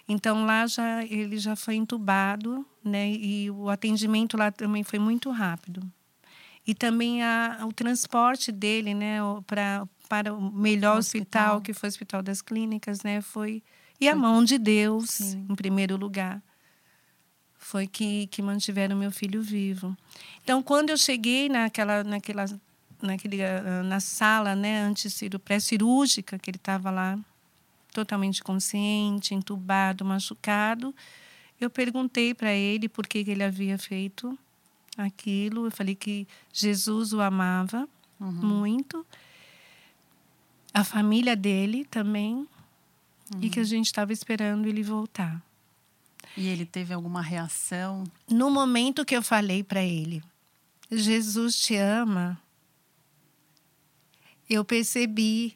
Então 0.09 0.45
lá 0.45 0.67
já 0.67 1.05
ele 1.05 1.39
já 1.39 1.55
foi 1.57 1.77
entubado, 1.77 2.65
né? 2.85 3.11
E 3.11 3.51
o 3.51 3.69
atendimento 3.69 4.37
lá 4.37 4.51
também 4.51 4.83
foi 4.83 4.99
muito 4.99 5.31
rápido. 5.31 5.83
E 6.67 6.75
também 6.75 7.23
a, 7.23 7.65
o 7.67 7.73
transporte 7.73 8.53
dele, 8.53 8.93
né, 8.95 9.19
para 9.47 9.87
para 10.09 10.33
o 10.33 10.41
melhor 10.53 10.97
o 10.97 10.99
hospital. 10.99 11.57
hospital. 11.57 11.61
que 11.61 11.75
foi 11.75 11.89
o 11.89 11.91
Hospital 11.91 12.23
das 12.23 12.41
Clínicas, 12.41 13.03
né, 13.03 13.21
foi 13.21 13.63
e 14.01 14.09
a 14.09 14.15
mão 14.15 14.43
de 14.43 14.57
Deus 14.57 15.11
Sim. 15.11 15.47
em 15.51 15.55
primeiro 15.55 15.97
lugar 15.97 16.43
foi 17.59 17.87
que 17.87 18.27
que 18.29 18.41
mantiveram 18.41 18.97
meu 18.97 19.11
filho 19.11 19.43
vivo. 19.43 19.97
Então 20.43 20.63
quando 20.63 20.91
eu 20.91 20.97
cheguei 20.97 21.49
naquela 21.49 22.03
naquela 22.05 22.47
naquele 23.01 23.43
ah, 23.43 23.83
na 23.85 24.01
sala, 24.01 24.55
né, 24.55 24.83
antes 24.83 25.21
pré-cirúrgica 25.45 26.39
que 26.39 26.51
ele 26.51 26.57
estava 26.57 26.91
lá 26.91 27.19
totalmente 27.93 28.43
consciente, 28.43 29.35
entubado, 29.35 30.05
machucado. 30.05 30.95
Eu 31.61 31.69
perguntei 31.69 32.35
para 32.35 32.53
ele 32.53 32.89
por 32.89 33.07
que, 33.07 33.25
que, 33.25 33.31
ele 33.31 33.43
havia 33.43 33.77
feito 33.77 34.39
aquilo. 34.97 35.67
Eu 35.67 35.71
falei 35.71 35.95
que 35.95 36.27
Jesus 36.53 37.13
o 37.13 37.21
amava 37.21 37.89
uhum. 38.21 38.31
muito, 38.31 39.05
a 40.73 40.85
família 40.85 41.35
dele 41.35 41.85
também, 41.85 42.35
uhum. 42.35 43.41
e 43.41 43.51
que 43.51 43.61
a 43.61 43.65
gente 43.65 43.87
estava 43.87 44.13
esperando 44.13 44.67
ele 44.67 44.83
voltar. 44.83 45.43
E 46.37 46.47
ele 46.47 46.65
teve 46.65 46.95
alguma 46.95 47.21
reação? 47.21 48.05
No 48.31 48.51
momento 48.51 49.05
que 49.05 49.17
eu 49.17 49.23
falei 49.23 49.65
para 49.65 49.83
ele, 49.83 50.23
Jesus 50.91 51.59
te 51.59 51.75
ama, 51.75 52.41
eu 54.49 54.65
percebi 54.65 55.55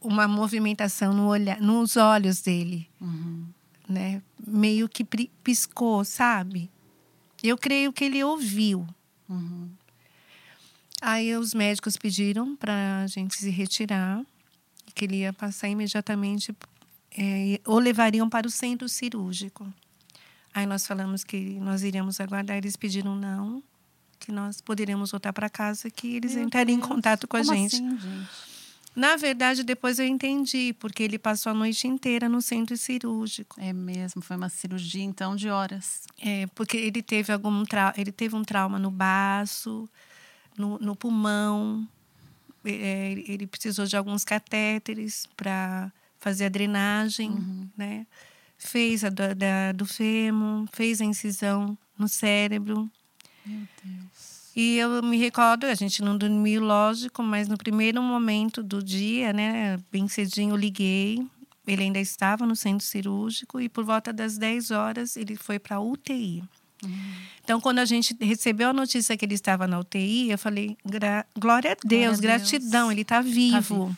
uma 0.00 0.26
movimentação 0.26 1.12
no 1.12 1.26
olhar, 1.28 1.60
nos 1.60 1.96
olhos 1.96 2.40
dele, 2.40 2.88
uhum. 3.00 3.46
né? 3.88 4.22
Meio 4.46 4.88
que 4.88 5.04
piscou, 5.04 6.04
sabe? 6.04 6.70
Eu 7.42 7.58
creio 7.58 7.92
que 7.92 8.04
ele 8.04 8.22
ouviu. 8.24 8.86
Uhum. 9.28 9.68
Aí 11.02 11.34
os 11.36 11.54
médicos 11.54 11.96
pediram 11.96 12.56
para 12.56 13.02
a 13.02 13.06
gente 13.06 13.36
se 13.36 13.50
retirar, 13.50 14.22
que 14.94 15.04
ele 15.04 15.18
ia 15.18 15.32
passar 15.32 15.68
imediatamente, 15.68 16.54
é, 17.16 17.60
ou 17.66 17.78
levariam 17.78 18.28
para 18.28 18.46
o 18.46 18.50
centro 18.50 18.88
cirúrgico. 18.88 19.66
Aí 20.52 20.66
nós 20.66 20.86
falamos 20.86 21.24
que 21.24 21.58
nós 21.60 21.82
iríamos 21.82 22.20
aguardar, 22.20 22.56
eles 22.56 22.76
pediram 22.76 23.14
não, 23.16 23.62
que 24.20 24.30
nós 24.30 24.60
poderíamos 24.60 25.10
voltar 25.10 25.32
para 25.32 25.50
casa, 25.50 25.90
que 25.90 26.14
eles 26.16 26.34
Meu 26.34 26.44
entrariam 26.44 26.78
Deus. 26.78 26.88
em 26.88 26.94
contato 26.94 27.26
com 27.26 27.38
Como 27.38 27.50
a 27.50 27.54
gente. 27.56 27.76
Assim, 27.76 27.98
gente? 27.98 28.50
Na 28.94 29.16
verdade, 29.16 29.62
depois 29.62 29.98
eu 29.98 30.06
entendi, 30.06 30.74
porque 30.78 31.02
ele 31.02 31.18
passou 31.18 31.50
a 31.50 31.54
noite 31.54 31.86
inteira 31.86 32.28
no 32.28 32.42
centro 32.42 32.76
cirúrgico. 32.76 33.56
É 33.58 33.72
mesmo, 33.72 34.20
foi 34.20 34.36
uma 34.36 34.48
cirurgia 34.48 35.02
então 35.02 35.36
de 35.36 35.48
horas. 35.48 36.02
É, 36.20 36.46
porque 36.48 36.76
ele 36.76 37.00
teve 37.00 37.32
algum 37.32 37.64
tra... 37.64 37.94
ele 37.96 38.10
teve 38.10 38.34
um 38.34 38.42
trauma 38.42 38.78
no 38.78 38.90
baço, 38.90 39.88
no, 40.58 40.78
no 40.78 40.96
pulmão. 40.96 41.86
É, 42.64 43.12
ele 43.26 43.46
precisou 43.46 43.86
de 43.86 43.96
alguns 43.96 44.24
catéteres 44.24 45.26
para 45.36 45.90
fazer 46.18 46.46
a 46.46 46.48
drenagem, 46.48 47.30
uhum. 47.30 47.68
né? 47.76 48.06
Fez 48.58 49.04
a 49.04 49.08
do, 49.08 49.34
da, 49.34 49.72
do 49.72 49.86
fêmur, 49.86 50.66
fez 50.72 51.00
a 51.00 51.04
incisão 51.04 51.78
no 51.96 52.08
cérebro. 52.08 52.90
Meu 53.44 53.66
Deus. 53.84 54.40
E 54.54 54.76
eu 54.76 55.02
me 55.02 55.16
recordo, 55.16 55.64
a 55.66 55.74
gente 55.74 56.02
não 56.02 56.18
dormiu, 56.18 56.62
lógico, 56.62 57.22
mas 57.22 57.48
no 57.48 57.56
primeiro 57.56 58.02
momento 58.02 58.62
do 58.62 58.82
dia, 58.82 59.32
né, 59.32 59.78
bem 59.90 60.08
cedinho, 60.08 60.50
eu 60.50 60.56
liguei. 60.56 61.24
Ele 61.66 61.84
ainda 61.84 62.00
estava 62.00 62.44
no 62.44 62.56
centro 62.56 62.84
cirúrgico 62.84 63.60
e 63.60 63.68
por 63.68 63.84
volta 63.84 64.12
das 64.12 64.36
10 64.36 64.70
horas 64.72 65.16
ele 65.16 65.36
foi 65.36 65.58
para 65.58 65.76
a 65.76 65.80
UTI. 65.80 66.42
Uhum. 66.82 67.12
Então, 67.44 67.60
quando 67.60 67.78
a 67.78 67.84
gente 67.84 68.16
recebeu 68.20 68.70
a 68.70 68.72
notícia 68.72 69.16
que 69.16 69.24
ele 69.24 69.34
estava 69.34 69.66
na 69.66 69.78
UTI, 69.78 70.30
eu 70.30 70.38
falei: 70.38 70.76
glória 70.84 71.12
a 71.12 71.26
Deus, 71.34 71.38
glória 71.38 72.06
a 72.06 72.10
Deus. 72.10 72.20
gratidão, 72.20 72.90
ele 72.90 73.02
está 73.02 73.20
vivo. 73.20 73.52
Tá 73.52 73.60
vivo. 73.60 73.96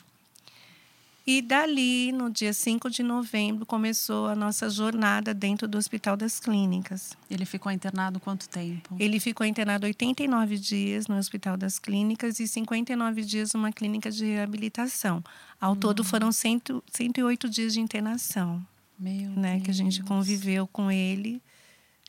E 1.25 1.41
dali, 1.41 2.11
no 2.11 2.29
dia 2.29 2.53
5 2.53 2.91
de 2.91 3.03
novembro, 3.03 3.65
começou 3.65 4.27
a 4.27 4.35
nossa 4.35 4.69
jornada 4.69 5.33
dentro 5.33 5.69
do 5.69 5.79
Hospital 5.79 6.17
das 6.17 6.41
Clínicas. 6.41 7.17
Ele 7.31 7.45
ficou 7.45 7.71
internado 7.71 8.19
quanto 8.19 8.49
tempo? 8.49 8.97
Ele 8.99 9.21
ficou 9.21 9.47
internado 9.47 9.87
89 9.87 10.59
dias 10.59 11.07
no 11.07 11.17
Hospital 11.17 11.57
das 11.57 11.79
Clínicas 11.79 12.41
e 12.41 12.49
59 12.49 13.23
dias 13.23 13.53
numa 13.55 13.71
clínica 13.71 14.11
de 14.11 14.25
reabilitação. 14.25 15.23
Ao 15.61 15.73
hum. 15.73 15.77
todo 15.77 16.03
foram 16.03 16.33
100, 16.33 16.63
108 16.93 17.49
dias 17.49 17.73
de 17.73 17.81
internação. 17.81 18.61
Meu 18.99 19.31
né, 19.31 19.53
Deus. 19.53 19.65
Que 19.65 19.71
a 19.71 19.75
gente 19.75 20.03
conviveu 20.03 20.67
com 20.67 20.91
ele 20.91 21.41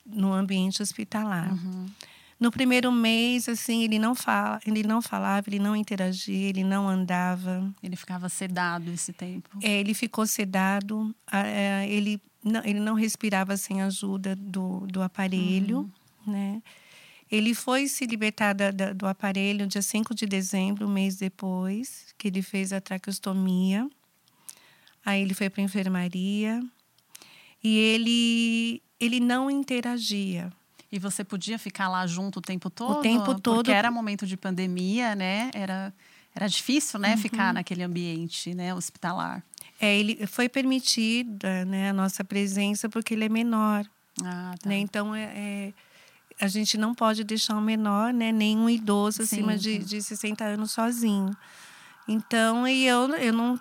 no 0.06 0.34
ambiente 0.34 0.82
hospitalar. 0.82 1.54
Uhum. 1.54 1.86
No 2.44 2.52
primeiro 2.52 2.92
mês, 2.92 3.48
assim, 3.48 3.86
ele 3.86 3.98
não 3.98 4.14
fala, 4.14 4.60
ele 4.68 4.84
não 4.84 5.02
falava, 5.02 5.48
ele 5.48 5.60
não 5.60 5.74
interagia, 5.74 6.50
ele 6.50 6.62
não 6.62 6.90
andava. 6.90 7.74
Ele 7.82 7.96
ficava 7.96 8.28
sedado 8.28 8.92
esse 8.92 9.14
tempo. 9.14 9.50
É, 9.62 9.80
ele 9.80 9.94
ficou 9.94 10.28
sedado. 10.28 11.16
É, 11.32 11.88
ele 11.88 12.22
não, 12.44 12.62
ele 12.66 12.82
não 12.82 12.96
respirava 12.96 13.56
sem 13.56 13.82
ajuda 13.82 14.36
do, 14.36 14.86
do 14.88 15.02
aparelho, 15.02 15.90
uhum. 16.28 16.34
né? 16.34 16.62
Ele 17.32 17.56
foi 17.56 17.88
se 17.88 18.06
libertar 18.06 18.52
da, 18.52 18.72
da, 18.72 18.92
do 18.92 19.08
aparelho 19.08 19.66
dia 19.66 19.82
5 19.82 20.14
de 20.14 20.26
dezembro, 20.26 20.86
um 20.86 20.92
mês 20.92 21.16
depois, 21.16 22.14
que 22.18 22.28
ele 22.28 22.42
fez 22.42 22.74
a 22.74 22.82
traqueostomia. 22.82 23.90
Aí 25.06 25.22
ele 25.22 25.34
foi 25.34 25.50
para 25.50 25.62
a 25.62 25.64
enfermaria 25.64 26.62
e 27.64 27.78
ele, 27.78 28.84
ele 29.00 29.22
não 29.22 29.50
interagia. 29.50 30.52
E 30.94 31.00
você 31.00 31.24
podia 31.24 31.58
ficar 31.58 31.90
lá 31.90 32.06
junto 32.06 32.38
o 32.38 32.42
tempo 32.42 32.70
todo? 32.70 33.00
O 33.00 33.02
tempo 33.02 33.34
todo. 33.42 33.56
Porque 33.56 33.72
era 33.72 33.90
momento 33.90 34.28
de 34.28 34.38
pandemia, 34.38 35.16
né? 35.16 35.50
Era, 35.52 35.92
era 36.36 36.48
difícil, 36.48 37.00
né? 37.00 37.14
Uhum. 37.14 37.18
Ficar 37.18 37.52
naquele 37.52 37.82
ambiente 37.82 38.54
né? 38.54 38.76
hospitalar. 38.76 39.44
É, 39.82 39.98
ele 39.98 40.28
foi 40.28 40.48
permitida 40.48 41.66
né, 41.66 41.90
a 41.90 41.94
nossa 41.94 42.24
presença 42.24 42.88
porque 42.88 43.16
ele 43.16 43.26
é 43.26 43.30
menor. 43.30 43.84
Ah, 44.24 44.54
tá. 44.62 44.70
né? 44.70 44.78
Então, 44.78 45.16
é, 45.16 45.24
é, 45.36 45.74
a 46.40 46.48
gente 46.48 46.78
não 46.78 46.94
pode 46.94 47.24
deixar 47.24 47.56
um 47.56 47.62
menor, 47.62 48.14
né, 48.14 48.32
nem 48.32 48.56
um 48.56 48.70
idoso 48.70 49.26
sim, 49.26 49.38
acima 49.38 49.58
de, 49.58 49.80
de 49.80 50.00
60 50.00 50.44
anos 50.44 50.74
sozinho. 50.74 51.36
Então, 52.08 52.68
e 52.68 52.86
eu, 52.86 53.10
eu 53.16 53.34
não 53.34 53.60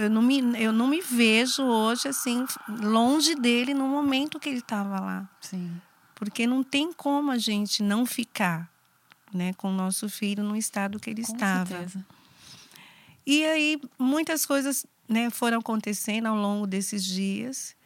eu 0.00 0.08
não, 0.08 0.22
me, 0.22 0.40
eu 0.58 0.72
não 0.72 0.86
me 0.86 1.02
vejo 1.02 1.62
hoje 1.62 2.08
assim 2.08 2.46
longe 2.80 3.34
dele 3.34 3.74
no 3.74 3.86
momento 3.86 4.40
que 4.40 4.48
ele 4.48 4.60
estava 4.60 4.98
lá. 4.98 5.28
Sim 5.38 5.70
porque 6.16 6.46
não 6.46 6.64
tem 6.64 6.92
como 6.92 7.30
a 7.30 7.38
gente 7.38 7.82
não 7.82 8.04
ficar 8.04 8.68
né, 9.32 9.52
com 9.52 9.68
o 9.68 9.74
nosso 9.74 10.08
filho 10.08 10.42
no 10.42 10.56
estado 10.56 10.98
que 10.98 11.10
ele 11.10 11.22
com 11.22 11.32
estava. 11.32 11.66
Certeza. 11.66 12.04
E 13.24 13.44
aí 13.44 13.80
muitas 13.98 14.44
coisas 14.44 14.86
né, 15.08 15.30
foram 15.30 15.58
acontecendo 15.58 16.26
ao 16.26 16.36
longo 16.36 16.66
desses 16.66 17.04
dias. 17.04 17.76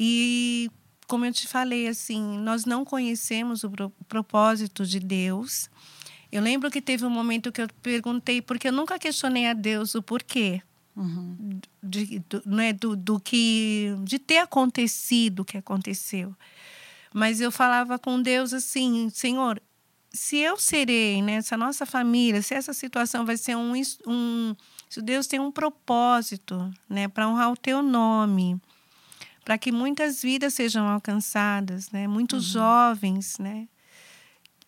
E 0.00 0.70
como 1.06 1.26
eu 1.26 1.32
te 1.32 1.46
falei, 1.46 1.86
assim, 1.86 2.38
nós 2.38 2.64
não 2.64 2.84
conhecemos 2.84 3.62
o 3.64 3.70
propósito 4.08 4.84
de 4.86 4.98
Deus. 4.98 5.68
Eu 6.32 6.42
lembro 6.42 6.70
que 6.70 6.80
teve 6.80 7.04
um 7.04 7.10
momento 7.10 7.52
que 7.52 7.60
eu 7.60 7.68
perguntei, 7.82 8.40
porque 8.40 8.68
eu 8.68 8.72
nunca 8.72 8.98
questionei 8.98 9.46
a 9.46 9.52
Deus 9.52 9.94
o 9.94 10.02
porquê. 10.02 10.62
Uhum. 10.96 11.60
De, 11.82 12.20
do, 12.30 12.42
né, 12.46 12.72
do, 12.72 12.96
do 12.96 13.20
que 13.20 13.94
de 14.04 14.18
ter 14.18 14.38
acontecido 14.38 15.40
o 15.40 15.44
que 15.44 15.58
aconteceu. 15.58 16.34
Mas 17.14 17.40
eu 17.40 17.52
falava 17.52 17.96
com 17.96 18.20
Deus 18.20 18.52
assim, 18.52 19.08
Senhor, 19.08 19.62
se 20.12 20.36
eu 20.38 20.56
serei 20.56 21.22
nessa 21.22 21.56
né, 21.56 21.64
nossa 21.64 21.86
família, 21.86 22.42
se 22.42 22.54
essa 22.54 22.72
situação 22.72 23.24
vai 23.24 23.36
ser 23.36 23.56
um, 23.56 23.72
um 24.04 24.56
se 24.90 25.00
Deus 25.00 25.28
tem 25.28 25.38
um 25.38 25.52
propósito, 25.52 26.74
né, 26.90 27.06
para 27.06 27.28
honrar 27.28 27.52
o 27.52 27.56
teu 27.56 27.82
nome, 27.82 28.60
para 29.44 29.56
que 29.56 29.70
muitas 29.70 30.22
vidas 30.22 30.54
sejam 30.54 30.88
alcançadas, 30.88 31.88
né, 31.92 32.08
muitos 32.08 32.48
uhum. 32.48 32.52
jovens, 32.60 33.38
né, 33.38 33.68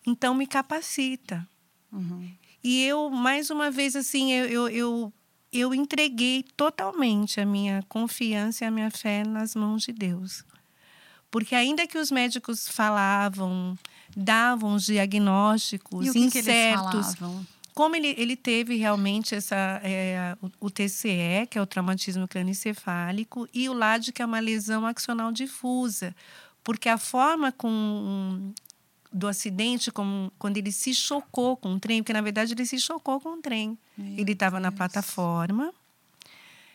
então 0.05 0.33
me 0.33 0.47
capacita. 0.47 1.45
Uhum. 1.91 2.31
E 2.63 2.81
eu 2.85 3.09
mais 3.09 3.49
uma 3.49 3.69
vez 3.69 3.93
assim 3.93 4.31
eu, 4.31 4.45
eu, 4.47 4.69
eu 4.69 5.13
eu 5.51 5.73
entreguei 5.73 6.43
totalmente 6.55 7.41
a 7.41 7.45
minha 7.45 7.83
confiança 7.89 8.63
e 8.63 8.67
a 8.67 8.71
minha 8.71 8.91
fé 8.91 9.25
nas 9.25 9.53
mãos 9.53 9.83
de 9.83 9.91
Deus. 9.91 10.45
Porque 11.37 11.53
ainda 11.53 11.85
que 11.85 11.99
os 11.99 12.09
médicos 12.09 12.67
falavam, 12.67 13.77
davam 14.15 14.73
os 14.73 14.85
diagnósticos 14.85 16.07
e 16.07 16.11
que 16.11 16.19
incertos, 16.19 17.13
que 17.13 17.23
como 17.75 17.95
ele, 17.95 18.15
ele 18.17 18.35
teve 18.35 18.75
realmente 18.75 19.35
essa, 19.35 19.79
é, 19.83 20.35
o, 20.41 20.65
o, 20.65 20.71
TCE, 20.71 21.45
que 21.47 21.59
é 21.59 21.61
o 21.61 21.65
traumatismo 21.67 22.27
crânioencefálico, 22.27 23.47
e 23.53 23.69
o 23.69 23.73
LAD, 23.73 24.11
que 24.13 24.23
é 24.23 24.25
uma 24.25 24.39
lesão 24.39 24.83
axonal 24.83 25.31
difusa, 25.31 26.15
porque 26.63 26.89
a 26.89 26.97
forma 26.97 27.51
com, 27.51 28.51
do 29.13 29.27
acidente, 29.27 29.91
com, 29.91 30.31
quando 30.39 30.57
ele 30.57 30.71
se 30.71 30.91
chocou 30.91 31.55
com 31.55 31.75
o 31.75 31.79
trem, 31.79 32.01
porque 32.01 32.13
na 32.13 32.21
verdade 32.21 32.53
ele 32.53 32.65
se 32.65 32.79
chocou 32.79 33.21
com 33.21 33.33
o 33.33 33.41
trem. 33.43 33.77
Meu 33.95 34.17
ele 34.17 34.31
estava 34.31 34.59
na 34.59 34.71
plataforma 34.71 35.71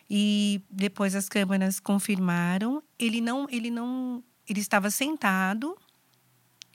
e 0.09 0.61
depois 0.70 1.16
as 1.16 1.29
câmeras 1.29 1.81
confirmaram. 1.81 2.81
Ele 2.96 3.20
não, 3.20 3.48
ele 3.51 3.72
não, 3.72 4.22
ele 4.48 4.61
estava 4.61 4.90
sentado, 4.90 5.76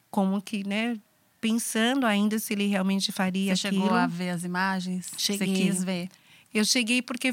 como 0.09 0.41
que, 0.41 0.67
né, 0.67 0.97
pensando 1.39 2.05
ainda 2.05 2.39
se 2.39 2.53
ele 2.53 2.67
realmente 2.67 3.11
faria 3.11 3.55
Você 3.55 3.67
aquilo. 3.67 3.83
chegou 3.83 3.97
a 3.97 4.07
ver 4.07 4.29
as 4.31 4.43
imagens? 4.43 5.11
Cheguei. 5.17 5.47
Você 5.47 5.53
quis 5.53 5.83
ver? 5.83 6.09
Eu 6.53 6.63
cheguei 6.63 7.01
porque 7.01 7.31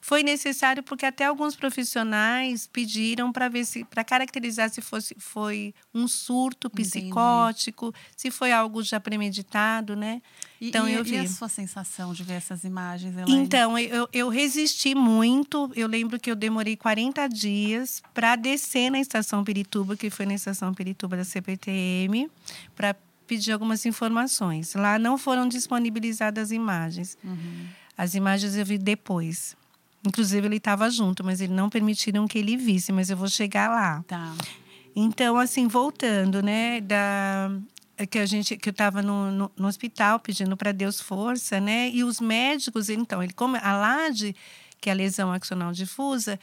foi 0.00 0.22
necessário, 0.22 0.82
porque 0.82 1.06
até 1.06 1.24
alguns 1.24 1.54
profissionais 1.56 2.66
pediram 2.66 3.32
para 3.32 3.48
ver 3.48 3.64
se, 3.64 3.84
para 3.84 4.04
caracterizar 4.04 4.68
se 4.70 4.80
fosse 4.82 5.14
foi 5.18 5.72
um 5.94 6.06
surto 6.08 6.68
psicótico, 6.68 7.86
Entendi. 7.88 8.06
se 8.16 8.30
foi 8.30 8.52
algo 8.52 8.82
já 8.82 8.98
premeditado, 9.00 9.94
né? 9.96 10.20
E, 10.60 10.68
então 10.68 10.88
e, 10.88 10.94
eu 10.94 11.04
vi. 11.04 11.14
E 11.14 11.18
a 11.18 11.28
sua 11.28 11.48
sensação 11.48 12.12
de 12.12 12.22
ver 12.22 12.34
essas 12.34 12.64
imagens? 12.64 13.16
Elaine? 13.16 13.42
Então 13.42 13.78
eu, 13.78 14.08
eu 14.12 14.28
resisti 14.28 14.94
muito. 14.94 15.70
Eu 15.74 15.86
lembro 15.86 16.18
que 16.18 16.30
eu 16.30 16.36
demorei 16.36 16.76
40 16.76 17.28
dias 17.28 18.02
para 18.14 18.36
descer 18.36 18.90
na 18.90 19.00
estação 19.00 19.44
Pirituba, 19.44 19.96
que 19.96 20.10
foi 20.10 20.26
na 20.26 20.34
estação 20.34 20.72
Pirituba 20.72 21.16
da 21.16 21.24
CPTM, 21.24 22.30
para 22.74 22.96
pedir 23.26 23.52
algumas 23.52 23.84
informações. 23.84 24.74
Lá 24.74 24.98
não 24.98 25.18
foram 25.18 25.48
disponibilizadas 25.48 26.50
imagens. 26.50 27.18
Uhum. 27.22 27.66
As 27.96 28.14
imagens 28.14 28.56
eu 28.56 28.64
vi 28.64 28.78
depois. 28.78 29.56
Inclusive, 30.06 30.46
ele 30.46 30.56
estava 30.56 30.88
junto, 30.88 31.24
mas 31.24 31.40
eles 31.40 31.54
não 31.54 31.68
permitiram 31.68 32.28
que 32.28 32.38
ele 32.38 32.56
visse, 32.56 32.92
mas 32.92 33.10
eu 33.10 33.16
vou 33.16 33.28
chegar 33.28 33.68
lá. 33.68 34.04
Tá. 34.06 34.34
Então, 34.94 35.36
assim, 35.36 35.66
voltando, 35.66 36.42
né, 36.42 36.80
da 36.80 37.50
que 38.10 38.18
a 38.18 38.26
gente 38.26 38.56
que 38.56 38.68
eu 38.68 38.72
estava 38.72 39.00
no, 39.00 39.30
no, 39.30 39.52
no, 39.56 39.68
hospital 39.68 40.20
pedindo 40.20 40.56
para 40.56 40.72
Deus 40.72 41.00
força, 41.00 41.60
né? 41.60 41.88
E 41.90 42.04
os 42.04 42.20
médicos, 42.20 42.88
então, 42.88 43.22
ele 43.22 43.32
como 43.32 43.56
a 43.56 43.72
LAD, 43.72 44.34
que 44.80 44.90
é 44.90 44.92
a 44.92 44.96
lesão 44.96 45.32
axonal 45.32 45.72
difusa, 45.72 46.38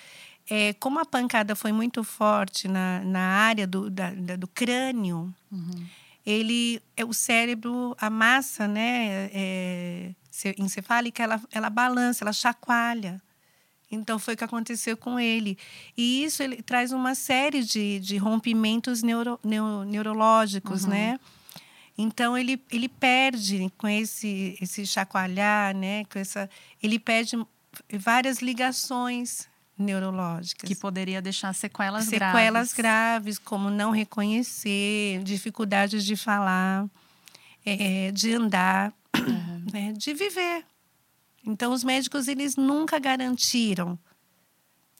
é, 0.50 0.74
como 0.74 1.00
a 1.00 1.06
pancada 1.06 1.56
foi 1.56 1.72
muito 1.72 2.04
forte 2.04 2.68
na, 2.68 3.02
na 3.02 3.20
área 3.20 3.68
do, 3.68 3.89
da, 3.89 4.12
da, 4.12 4.36
do 4.36 4.48
crânio, 4.48 5.34
uhum 5.52 5.86
ele 6.26 6.82
é 6.96 7.04
o 7.04 7.13
cérebro, 7.13 7.96
a 8.00 8.10
massa, 8.10 8.68
né, 8.68 9.30
é, 9.34 10.12
encefálica, 10.58 11.22
ela, 11.22 11.42
ela 11.52 11.70
balança, 11.70 12.24
ela 12.24 12.34
chacoalha. 12.34 13.22
Então 13.92 14.18
foi 14.18 14.34
o 14.34 14.38
que 14.38 14.44
aconteceu 14.44 14.98
com 14.98 15.20
ele. 15.20 15.58
E 15.96 16.24
isso 16.24 16.42
ele 16.42 16.62
traz 16.63 16.92
uma 16.92 17.13
série 17.13 17.63
de, 17.63 18.00
de 18.00 18.18
rompimentos 18.18 19.04
neuro, 19.04 19.39
neuro, 19.44 19.84
neurológicos, 19.84 20.84
uhum. 20.84 20.89
né? 20.89 21.20
Então 21.97 22.38
ele, 22.38 22.62
ele 22.71 22.89
perde 22.89 23.71
com 23.77 23.88
esse 23.88 24.58
esse 24.60 24.86
chacoalhar, 24.86 25.75
né? 25.75 26.06
Com 26.06 26.19
essa, 26.19 26.49
ele 26.82 26.97
perde 26.97 27.38
várias 27.91 28.39
ligações 28.39 29.47
neurológicas. 29.77 30.67
Que 30.67 30.75
poderia 30.75 31.21
deixar 31.21 31.53
sequelas, 31.53 32.06
sequelas 32.06 32.19
graves. 32.19 32.39
Sequelas 32.39 32.73
graves, 32.73 33.39
como 33.39 33.69
não 33.69 33.91
reconhecer, 33.91 35.21
dificuldades 35.23 36.06
de 36.06 36.15
falar, 36.15 36.88
é, 37.65 38.12
de 38.12 38.34
andar, 38.34 38.93
uhum. 39.15 39.65
né, 39.71 39.93
de 39.93 40.13
viver. 40.13 40.65
Então, 41.45 41.73
os 41.73 41.84
médicos, 41.84 42.27
eles 42.27 42.56
nunca 42.56 42.99
garantiram. 42.99 43.99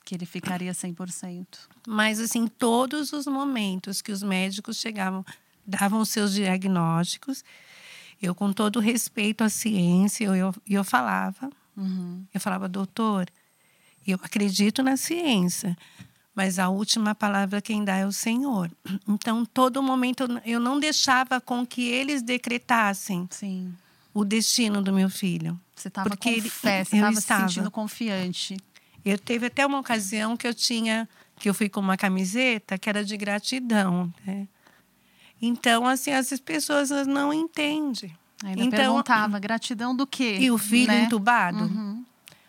Que 0.06 0.16
ele 0.16 0.26
ficaria 0.26 0.74
100%. 0.74 1.48
Mas, 1.88 2.20
assim, 2.20 2.46
todos 2.46 3.14
os 3.14 3.26
momentos 3.26 4.02
que 4.02 4.12
os 4.12 4.22
médicos 4.22 4.76
chegavam, 4.78 5.26
davam 5.66 6.04
seus 6.06 6.34
diagnósticos, 6.34 7.44
eu, 8.22 8.34
com 8.34 8.54
todo 8.54 8.80
respeito 8.80 9.44
à 9.44 9.50
ciência, 9.50 10.26
eu, 10.26 10.36
eu, 10.36 10.56
eu 10.68 10.84
falava, 10.84 11.50
uhum. 11.76 12.26
eu 12.34 12.40
falava, 12.40 12.70
doutor, 12.70 13.28
eu 14.08 14.18
acredito 14.24 14.82
na 14.82 14.96
ciência, 14.96 15.78
mas 16.34 16.58
a 16.58 16.70
última 16.70 17.14
palavra 17.14 17.62
quem 17.62 17.84
dá 17.84 17.98
é 17.98 18.06
o 18.06 18.12
Senhor. 18.12 18.72
Então, 19.08 19.46
todo 19.46 19.84
momento 19.84 20.26
eu 20.46 20.60
não 20.60 20.80
deixava 20.80 21.40
com 21.42 21.66
que 21.66 21.88
eles 21.88 22.22
decretassem 22.22 23.28
Sim. 23.30 23.74
o 24.14 24.24
destino 24.24 24.82
do 24.82 24.94
meu 24.94 25.10
filho. 25.10 25.60
Você 25.76 25.90
estava 25.90 26.16
com 26.16 26.30
ele, 26.30 26.50
fé, 26.50 26.84
você 26.84 26.96
estava 26.96 27.16
se 27.16 27.22
sentindo 27.22 27.70
confiante. 27.70 28.58
Eu 29.04 29.18
teve 29.18 29.48
até 29.48 29.66
uma 29.66 29.80
ocasião 29.80 30.38
que 30.38 30.48
eu 30.48 30.54
tinha 30.54 31.10
que 31.40 31.50
eu 31.50 31.54
fui 31.54 31.68
com 31.68 31.82
uma 31.82 31.98
camiseta 31.98 32.78
que 32.78 32.88
era 32.88 33.04
de 33.04 33.18
gratidão, 33.18 34.14
né? 34.26 34.48
Então, 35.46 35.86
assim, 35.86 36.12
as 36.12 36.30
pessoas 36.40 36.90
não 37.06 37.34
entendem. 37.34 38.16
Ainda 38.42 38.64
então, 38.64 38.80
perguntava, 38.80 39.38
gratidão 39.40 39.94
do 39.94 40.08
quê? 40.08 40.38
E 40.40 40.50
o 40.50 40.58
filho 40.58 40.88
né? 40.88 41.04
entubado? 41.04 41.66
Uhum. 41.66 42.02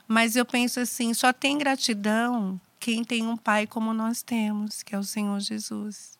Mas 0.07 0.37
eu 0.37 0.45
penso 0.45 0.79
assim, 0.79 1.13
só 1.13 1.33
tem 1.33 1.59
gratidão 1.59 2.61
quem 2.79 3.03
tem 3.03 3.27
um 3.27 3.37
pai 3.37 3.67
como 3.67 3.93
nós 3.93 4.23
temos, 4.23 4.85
que 4.85 4.95
é 4.95 4.99
o 4.99 5.03
Senhor 5.03 5.41
Jesus. 5.41 6.17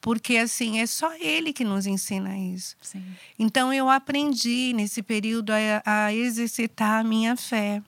Porque 0.00 0.36
assim, 0.36 0.78
é 0.78 0.86
só 0.86 1.12
ele 1.14 1.52
que 1.52 1.64
nos 1.64 1.86
ensina 1.86 2.38
isso. 2.38 2.76
Sim. 2.80 3.04
Então 3.36 3.72
eu 3.72 3.90
aprendi 3.90 4.72
nesse 4.74 5.02
período 5.02 5.50
a, 5.50 5.82
a 6.06 6.14
exercitar 6.14 7.00
a 7.00 7.04
minha 7.04 7.34
fé. 7.34 7.82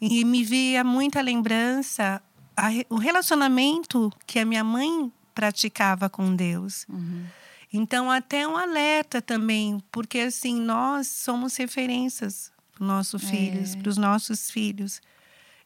E 0.00 0.24
me 0.24 0.42
via 0.42 0.82
muita 0.82 1.20
lembrança 1.20 2.20
a, 2.56 2.70
o 2.90 2.96
relacionamento 2.96 4.12
que 4.26 4.40
a 4.40 4.44
minha 4.44 4.64
mãe 4.64 5.12
praticava 5.34 6.08
com 6.08 6.34
Deus. 6.34 6.84
Uhum. 6.88 7.24
Então, 7.72 8.10
até 8.10 8.46
um 8.46 8.56
alerta 8.56 9.22
também, 9.22 9.82
porque 9.90 10.18
assim, 10.18 10.60
nós 10.60 11.06
somos 11.06 11.56
referências 11.56 12.52
para 12.72 12.82
os 12.82 12.86
nossos 12.86 13.24
é. 13.24 13.26
filhos, 13.26 13.74
para 13.74 13.88
os 13.88 13.96
nossos 13.96 14.50
filhos. 14.50 15.00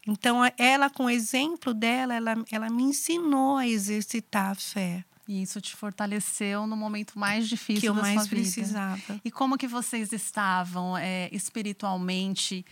Então, 0.07 0.41
ela, 0.57 0.89
com 0.89 1.07
o 1.07 1.11
exemplo 1.11 1.75
dela, 1.75 2.15
ela, 2.15 2.35
ela 2.53 2.71
me 2.71 2.85
ensinou 2.85 3.57
a 3.57 3.67
exercitar 3.67 4.53
a 4.53 4.55
fé. 4.55 5.05
E 5.27 5.43
isso 5.43 5.61
te 5.61 5.75
fortaleceu 5.75 6.69
no 6.69 6.77
momento 6.77 7.19
mais 7.19 7.49
difícil 7.49 7.81
que 7.81 7.89
eu 7.89 7.95
da 7.95 8.03
mais 8.03 8.21
sua 8.21 8.29
precisava. 8.29 8.95
Vida. 8.95 9.21
E 9.25 9.31
como 9.31 9.59
que 9.59 9.67
vocês 9.67 10.13
estavam 10.13 10.97
é, 10.97 11.29
espiritualmente 11.33 12.65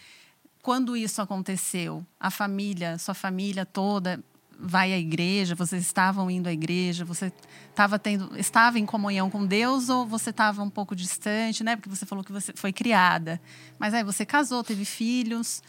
quando 0.63 0.97
isso 0.97 1.21
aconteceu? 1.21 2.07
A 2.21 2.31
família, 2.31 2.97
sua 2.99 3.15
família 3.15 3.67
toda 3.67 4.23
vai 4.59 4.93
à 4.93 4.99
igreja? 4.99 5.55
Vocês 5.55 5.83
estavam 5.83 6.31
indo 6.31 6.49
à 6.49 6.53
igreja? 6.53 7.05
Você 7.05 7.33
estava 7.71 7.99
tendo, 7.99 8.39
estava 8.39 8.79
em 8.79 8.87
comunhão 8.87 9.31
com 9.31 9.47
Deus 9.47 9.89
ou 9.89 10.07
você 10.07 10.31
estava 10.31 10.63
um 10.63 10.71
pouco 10.71 10.95
distante, 10.95 11.65
né? 11.65 11.77
Porque 11.77 11.89
você 11.89 12.07
falou 12.07 12.25
que 12.25 12.33
você 12.33 12.53
foi 12.55 12.73
criada, 12.73 13.41
mas 13.79 13.95
aí 13.95 14.05
você 14.05 14.25
casou, 14.25 14.63
teve 14.63 14.85
filhos, 14.85 15.63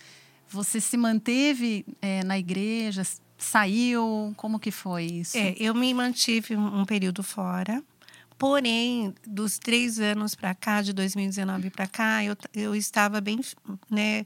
você 0.48 0.80
se 0.80 0.98
manteve 0.98 1.86
é, 2.02 2.24
na 2.24 2.38
igreja, 2.38 3.04
saiu, 3.38 4.34
como 4.38 4.60
que 4.60 4.72
foi 4.72 5.06
isso? 5.06 5.38
É, 5.38 5.56
eu 5.58 5.74
me 5.74 5.94
mantive 5.94 6.56
um 6.56 6.86
período 6.86 7.24
fora. 7.24 7.84
Porém, 8.38 9.16
dos 9.26 9.58
três 9.58 9.98
anos 9.98 10.36
para 10.36 10.54
cá, 10.54 10.82
de 10.82 10.92
2019 10.92 11.70
para 11.70 11.88
cá, 11.88 12.24
eu, 12.24 12.36
eu 12.54 12.76
estava 12.76 13.22
bem, 13.22 13.40
né, 13.90 14.26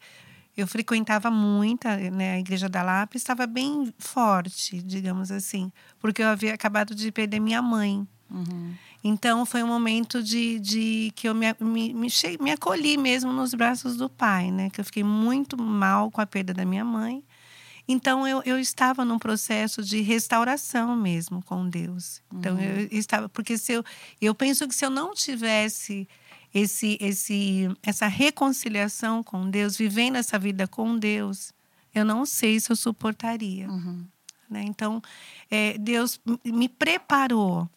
eu 0.59 0.67
frequentava 0.67 1.31
muito 1.31 1.87
né, 1.87 2.33
a 2.33 2.39
igreja 2.39 2.67
da 2.67 2.83
Lapa, 2.83 3.15
estava 3.15 3.47
bem 3.47 3.93
forte, 3.97 4.81
digamos 4.81 5.31
assim, 5.31 5.71
porque 5.99 6.21
eu 6.21 6.27
havia 6.27 6.53
acabado 6.53 6.93
de 6.93 7.11
perder 7.11 7.39
minha 7.39 7.61
mãe. 7.61 8.07
Uhum. 8.29 8.73
Então 9.03 9.45
foi 9.45 9.63
um 9.63 9.67
momento 9.67 10.21
de, 10.21 10.59
de 10.59 11.11
que 11.15 11.27
eu 11.27 11.33
me, 11.33 11.47
me, 11.59 11.93
me, 11.93 12.07
me, 12.41 12.51
acolhi 12.51 12.97
mesmo 12.97 13.31
nos 13.31 13.53
braços 13.53 13.95
do 13.95 14.09
pai, 14.09 14.51
né? 14.51 14.69
Que 14.69 14.81
eu 14.81 14.85
fiquei 14.85 15.03
muito 15.03 15.57
mal 15.57 16.11
com 16.11 16.19
a 16.19 16.25
perda 16.25 16.53
da 16.53 16.65
minha 16.65 16.83
mãe. 16.83 17.23
Então 17.87 18.27
eu, 18.27 18.43
eu 18.45 18.59
estava 18.59 19.03
num 19.03 19.17
processo 19.17 19.81
de 19.81 20.01
restauração 20.01 20.95
mesmo 20.95 21.41
com 21.41 21.67
Deus. 21.67 22.21
Então 22.31 22.55
uhum. 22.55 22.61
eu 22.61 22.87
estava, 22.91 23.29
porque 23.29 23.57
se 23.57 23.71
eu, 23.71 23.83
eu 24.21 24.35
penso 24.35 24.67
que 24.67 24.75
se 24.75 24.85
eu 24.85 24.89
não 24.89 25.13
tivesse 25.13 26.07
esse, 26.53 26.97
esse, 26.99 27.69
essa 27.83 28.07
reconciliação 28.07 29.23
com 29.23 29.49
Deus, 29.49 29.77
vivendo 29.77 30.15
essa 30.15 30.39
vida 30.39 30.67
com 30.67 30.97
Deus, 30.97 31.53
eu 31.93 32.03
não 32.03 32.25
sei 32.25 32.59
se 32.59 32.71
eu 32.71 32.75
suportaria. 32.75 33.69
Uhum. 33.69 34.05
Né? 34.49 34.63
Então, 34.63 35.01
é, 35.49 35.77
Deus 35.77 36.19
me 36.43 36.67
preparou 36.67 37.69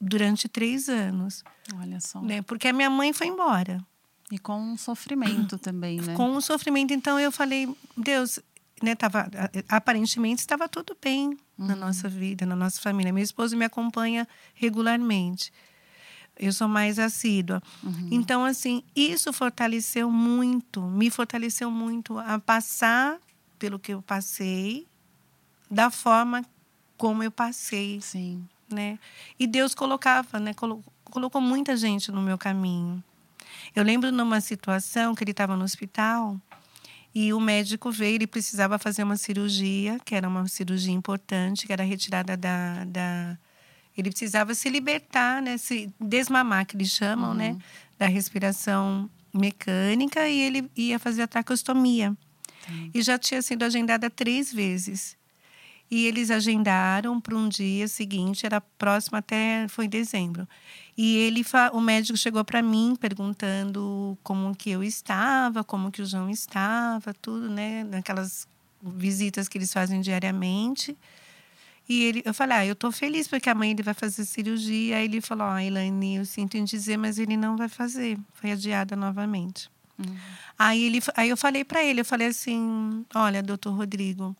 durante 0.00 0.48
três 0.48 0.88
anos. 0.88 1.44
Olha 1.78 2.00
só. 2.00 2.20
Né? 2.20 2.42
Porque 2.42 2.68
a 2.68 2.72
minha 2.72 2.90
mãe 2.90 3.12
foi 3.12 3.26
embora. 3.26 3.84
E 4.30 4.38
com 4.38 4.58
um 4.58 4.76
sofrimento 4.76 5.58
também, 5.58 6.00
né? 6.00 6.14
Com 6.14 6.30
o 6.30 6.36
um 6.36 6.40
sofrimento. 6.40 6.92
Então 6.94 7.20
eu 7.20 7.30
falei, 7.30 7.68
Deus, 7.96 8.40
né, 8.82 8.94
tava, 8.94 9.30
aparentemente 9.68 10.40
estava 10.40 10.68
tudo 10.68 10.96
bem 11.00 11.28
uhum. 11.58 11.66
na 11.66 11.76
nossa 11.76 12.08
vida, 12.08 12.46
na 12.46 12.56
nossa 12.56 12.80
família. 12.80 13.12
Meu 13.12 13.22
esposo 13.22 13.56
me 13.56 13.64
acompanha 13.64 14.26
regularmente. 14.54 15.52
Eu 16.38 16.52
sou 16.52 16.66
mais 16.66 16.98
assídua. 16.98 17.62
Uhum. 17.82 18.08
Então, 18.10 18.44
assim, 18.44 18.82
isso 18.94 19.32
fortaleceu 19.32 20.10
muito, 20.10 20.82
me 20.82 21.10
fortaleceu 21.10 21.70
muito 21.70 22.18
a 22.18 22.38
passar 22.38 23.18
pelo 23.58 23.78
que 23.78 23.94
eu 23.94 24.02
passei, 24.02 24.86
da 25.70 25.90
forma 25.90 26.44
como 26.96 27.22
eu 27.22 27.30
passei. 27.30 28.00
Sim. 28.00 28.46
Né? 28.70 28.98
E 29.38 29.46
Deus 29.46 29.74
colocava, 29.74 30.40
né? 30.40 30.52
colocou 30.54 31.40
muita 31.40 31.76
gente 31.76 32.10
no 32.10 32.20
meu 32.20 32.36
caminho. 32.36 33.02
Eu 33.74 33.84
lembro 33.84 34.10
numa 34.10 34.40
situação 34.40 35.14
que 35.14 35.22
ele 35.22 35.30
estava 35.30 35.56
no 35.56 35.64
hospital 35.64 36.40
e 37.14 37.32
o 37.32 37.40
médico 37.40 37.92
veio, 37.92 38.16
ele 38.16 38.26
precisava 38.26 38.78
fazer 38.78 39.04
uma 39.04 39.16
cirurgia, 39.16 40.00
que 40.04 40.14
era 40.14 40.28
uma 40.28 40.48
cirurgia 40.48 40.92
importante, 40.92 41.66
que 41.66 41.72
era 41.72 41.84
retirada 41.84 42.36
da, 42.36 42.84
da 42.84 43.38
ele 43.96 44.10
precisava 44.10 44.54
se 44.54 44.68
libertar, 44.68 45.40
né, 45.40 45.56
se 45.56 45.92
desmamar, 46.00 46.66
que 46.66 46.76
eles 46.76 46.90
chamam, 46.90 47.34
né, 47.34 47.50
uhum. 47.50 47.54
né, 47.54 47.62
da 47.98 48.06
respiração 48.06 49.08
mecânica 49.32 50.28
e 50.28 50.40
ele 50.40 50.70
ia 50.76 50.98
fazer 50.98 51.22
a 51.22 51.26
tracostomia. 51.26 52.16
Uhum. 52.68 52.90
E 52.94 53.02
já 53.02 53.18
tinha 53.18 53.42
sido 53.42 53.62
agendada 53.62 54.08
três 54.08 54.52
vezes. 54.52 55.16
E 55.90 56.06
eles 56.06 56.30
agendaram 56.30 57.20
para 57.20 57.36
um 57.36 57.48
dia 57.48 57.86
seguinte, 57.86 58.46
era 58.46 58.60
próximo 58.60 59.18
até 59.18 59.66
foi 59.68 59.84
em 59.84 59.88
dezembro. 59.88 60.48
E 60.96 61.16
ele, 61.18 61.44
o 61.72 61.80
médico 61.80 62.16
chegou 62.16 62.44
para 62.44 62.62
mim 62.62 62.96
perguntando 62.98 64.16
como 64.22 64.54
que 64.56 64.70
eu 64.70 64.82
estava, 64.82 65.62
como 65.62 65.90
que 65.92 66.00
o 66.00 66.06
João 66.06 66.30
estava, 66.30 67.12
tudo, 67.14 67.50
né, 67.50 67.84
naquelas 67.84 68.48
visitas 68.82 69.48
que 69.48 69.58
eles 69.58 69.72
fazem 69.72 70.00
diariamente. 70.00 70.96
E 71.88 72.04
ele, 72.04 72.22
eu 72.24 72.32
falei, 72.32 72.56
ah, 72.56 72.66
eu 72.66 72.74
tô 72.74 72.90
feliz 72.90 73.28
porque 73.28 73.50
amanhã 73.50 73.72
ele 73.72 73.82
vai 73.82 73.94
fazer 73.94 74.24
cirurgia. 74.24 74.96
Aí 74.96 75.04
ele 75.04 75.20
falou, 75.20 75.46
ah, 75.46 75.62
Elaine, 75.62 76.16
eu 76.16 76.24
sinto 76.24 76.56
em 76.56 76.64
dizer, 76.64 76.96
mas 76.96 77.18
ele 77.18 77.36
não 77.36 77.56
vai 77.56 77.68
fazer. 77.68 78.18
Foi 78.34 78.52
adiada 78.52 78.96
novamente. 78.96 79.70
Uhum. 79.98 80.16
Aí, 80.58 80.82
ele, 80.84 81.02
aí 81.16 81.28
eu 81.28 81.36
falei 81.36 81.64
para 81.64 81.82
ele, 81.84 82.00
eu 82.00 82.04
falei 82.04 82.28
assim, 82.28 83.04
olha, 83.14 83.42
doutor 83.42 83.72
Rodrigo, 83.72 84.34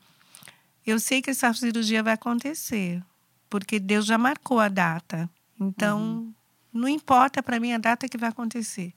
eu 0.87 0.99
sei 0.99 1.21
que 1.21 1.31
essa 1.31 1.53
cirurgia 1.53 2.03
vai 2.03 2.15
acontecer, 2.15 3.03
porque 3.49 3.79
Deus 3.79 4.07
já 4.07 4.19
marcou 4.19 4.59
a 4.59 4.69
data. 4.69 5.29
Então, 5.61 6.01
uhum. 6.01 6.35
não 6.73 6.89
importa 6.89 7.43
para 7.43 7.61
mim 7.61 7.73
a 7.73 7.79
data 7.79 8.09
que 8.09 8.19
vai 8.19 8.31
acontecer. 8.31 8.93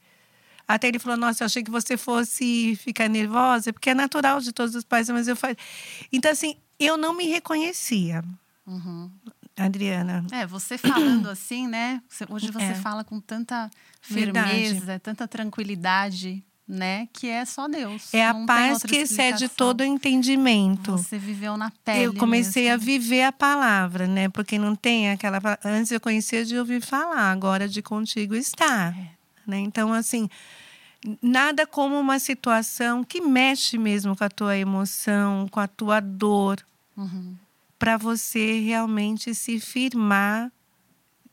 Até 0.68 0.88
ele 0.90 1.00
falou: 1.00 1.18
Nossa, 1.18 1.44
eu 1.44 1.46
achei 1.46 1.64
que 1.64 1.72
você 1.72 1.96
fosse 1.96 2.76
ficar 2.76 3.08
nervosa, 3.08 3.72
porque 3.72 3.90
é 3.90 3.94
natural 3.94 4.42
de 4.42 4.52
todos 4.52 4.76
os 4.76 4.84
pais, 4.84 5.10
mas 5.10 5.28
eu 5.28 5.36
falei. 5.36 5.56
Então, 6.12 6.30
assim, 6.30 6.58
eu 6.80 6.98
não 6.98 7.14
me 7.14 7.28
reconhecia. 7.28 8.24
Uhum. 8.66 9.10
Adriana. 9.56 10.26
É, 10.32 10.46
você 10.46 10.78
falando 10.78 11.30
assim, 11.30 11.68
né? 11.68 12.02
Hoje 12.30 12.52
você 12.52 12.66
é. 12.66 12.76
fala 12.76 13.04
com 13.04 13.20
tanta 13.20 13.70
firmeza, 14.02 14.74
Verdade. 14.76 15.00
tanta 15.00 15.28
tranquilidade, 15.28 16.44
né? 16.68 17.08
Que 17.12 17.28
é 17.28 17.44
só 17.44 17.68
Deus. 17.68 18.14
É 18.14 18.26
a 18.26 18.34
paz 18.46 18.84
que 18.84 18.98
excede 18.98 19.50
todo 19.50 19.82
o 19.82 19.84
entendimento. 19.84 20.92
Você 20.92 21.18
viveu 21.18 21.58
na 21.58 21.72
pele. 21.84 22.04
Eu 22.04 22.14
comecei 22.14 22.66
mesmo. 22.66 22.76
a 22.76 22.86
viver 22.86 23.24
a 23.24 23.32
palavra, 23.32 24.06
né? 24.06 24.30
Porque 24.30 24.60
não 24.60 24.76
tem 24.76 25.10
aquela. 25.10 25.40
Antes 25.64 25.92
eu 25.92 26.00
conhecia 26.00 26.46
de 26.46 26.58
ouvir 26.58 26.82
falar, 26.82 27.32
agora 27.32 27.68
de 27.68 27.82
contigo 27.82 28.36
estar. 28.36 28.96
É. 28.96 29.10
Né? 29.48 29.60
Então, 29.60 29.94
assim, 29.94 30.30
nada 31.22 31.66
como 31.66 32.00
uma 32.00 32.20
situação 32.20 33.04
que 33.04 33.22
mexe 33.22 33.78
mesmo 33.78 34.16
com 34.16 34.24
a 34.24 34.30
tua 34.30 34.58
emoção, 34.58 35.48
com 35.50 35.60
a 35.60 35.68
tua 35.68 36.00
dor, 36.00 36.64
uhum. 36.96 37.36
para 37.78 37.98
você 37.98 38.60
realmente 38.60 39.34
se 39.36 39.60
firmar 39.60 40.52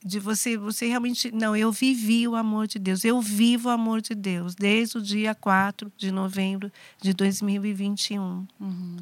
de 0.05 0.21
você, 0.21 0.57
você 0.59 0.87
realmente, 0.87 1.33
não, 1.33 1.57
eu 1.57 1.73
vivi 1.73 2.29
o 2.29 2.37
amor 2.37 2.67
de 2.67 2.79
Deus, 2.79 3.05
eu 3.05 3.23
vivo 3.23 3.71
o 3.71 3.73
amor 3.73 4.03
de 4.03 4.15
Deus 4.15 4.55
desde 4.55 4.99
o 4.99 5.03
dia 5.03 5.35
4 5.35 5.91
de 5.97 6.13
novembro 6.13 6.71
de 7.01 7.15
2021. 7.15 8.47
Uhum. 8.61 8.97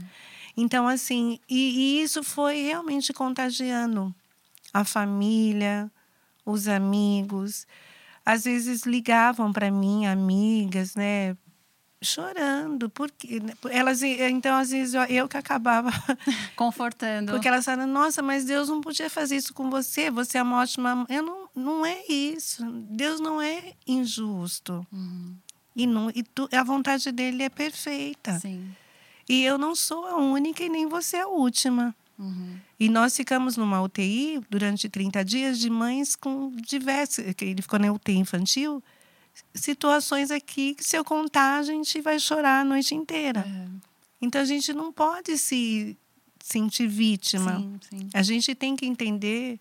Então, 0.57 0.87
assim, 0.87 1.40
e, 1.48 1.98
e 1.98 2.03
isso 2.03 2.22
foi 2.22 2.62
realmente 2.62 3.12
contagiando 3.12 4.14
a 4.72 4.85
família, 4.85 5.90
os 6.46 6.68
amigos 6.68 7.66
às 8.25 8.45
vezes 8.45 8.83
ligavam 8.83 9.53
para 9.53 9.71
mim 9.71 10.07
amigas, 10.07 10.95
né, 10.95 11.37
chorando, 12.03 12.91
porque 12.91 13.41
né, 13.41 13.55
elas 13.71 14.03
então 14.03 14.57
às 14.57 14.71
vezes 14.71 14.95
eu, 14.95 15.03
eu 15.05 15.29
que 15.29 15.37
acabava 15.37 15.91
confortando. 16.57 17.33
Porque 17.33 17.49
elas 17.49 17.65
falaram: 17.65 17.91
"Nossa, 17.91 18.23
mas 18.23 18.45
Deus 18.45 18.69
não 18.69 18.81
podia 18.81 19.09
fazer 19.09 19.37
isso 19.37 19.55
com 19.55 19.71
você, 19.71 20.11
você 20.11 20.39
é 20.39 20.43
uma 20.43 20.61
ótima". 20.61 21.07
Eu 21.09 21.23
não 21.23 21.43
não 21.55 21.87
é 21.87 22.03
isso. 22.09 22.65
Deus 22.91 23.21
não 23.21 23.41
é 23.41 23.75
injusto. 23.87 24.87
Uhum. 24.93 25.37
E 25.77 25.87
não 25.87 26.11
e 26.15 26.23
tu, 26.23 26.49
a 26.53 26.63
vontade 26.63 27.11
dele 27.13 27.45
é 27.45 27.49
perfeita. 27.49 28.39
Sim. 28.39 28.75
E 29.29 29.45
eu 29.45 29.57
não 29.57 29.75
sou 29.75 30.07
a 30.07 30.17
única 30.17 30.63
e 30.63 30.69
nem 30.69 30.87
você 30.87 31.19
é 31.19 31.23
a 31.23 31.29
última. 31.29 31.95
Uhum. 32.19 32.57
E 32.83 32.88
nós 32.88 33.16
ficamos 33.16 33.57
numa 33.57 33.81
UTI 33.81 34.40
durante 34.51 34.88
30 34.88 35.25
dias 35.25 35.57
de 35.61 35.71
mães 35.71 36.16
com 36.16 36.51
diversas. 36.51 37.33
Ele 37.40 37.62
ficou 37.62 37.79
na 37.79 37.92
UTI 37.92 38.16
infantil. 38.16 38.83
Situações 39.55 40.33
aqui 40.33 40.75
que, 40.75 40.83
se 40.83 40.99
eu 40.99 41.05
contar, 41.05 41.59
a 41.59 41.62
gente 41.62 42.01
vai 42.01 42.18
chorar 42.18 42.62
a 42.62 42.64
noite 42.64 42.92
inteira. 42.92 43.47
É. 43.47 43.68
Então, 44.21 44.40
a 44.40 44.45
gente 44.45 44.73
não 44.73 44.92
pode 44.92 45.38
se 45.38 45.97
sentir 46.42 46.88
vítima. 46.88 47.61
Sim, 47.61 47.79
sim. 47.88 48.09
A 48.12 48.21
gente 48.21 48.53
tem 48.53 48.75
que 48.75 48.85
entender 48.85 49.61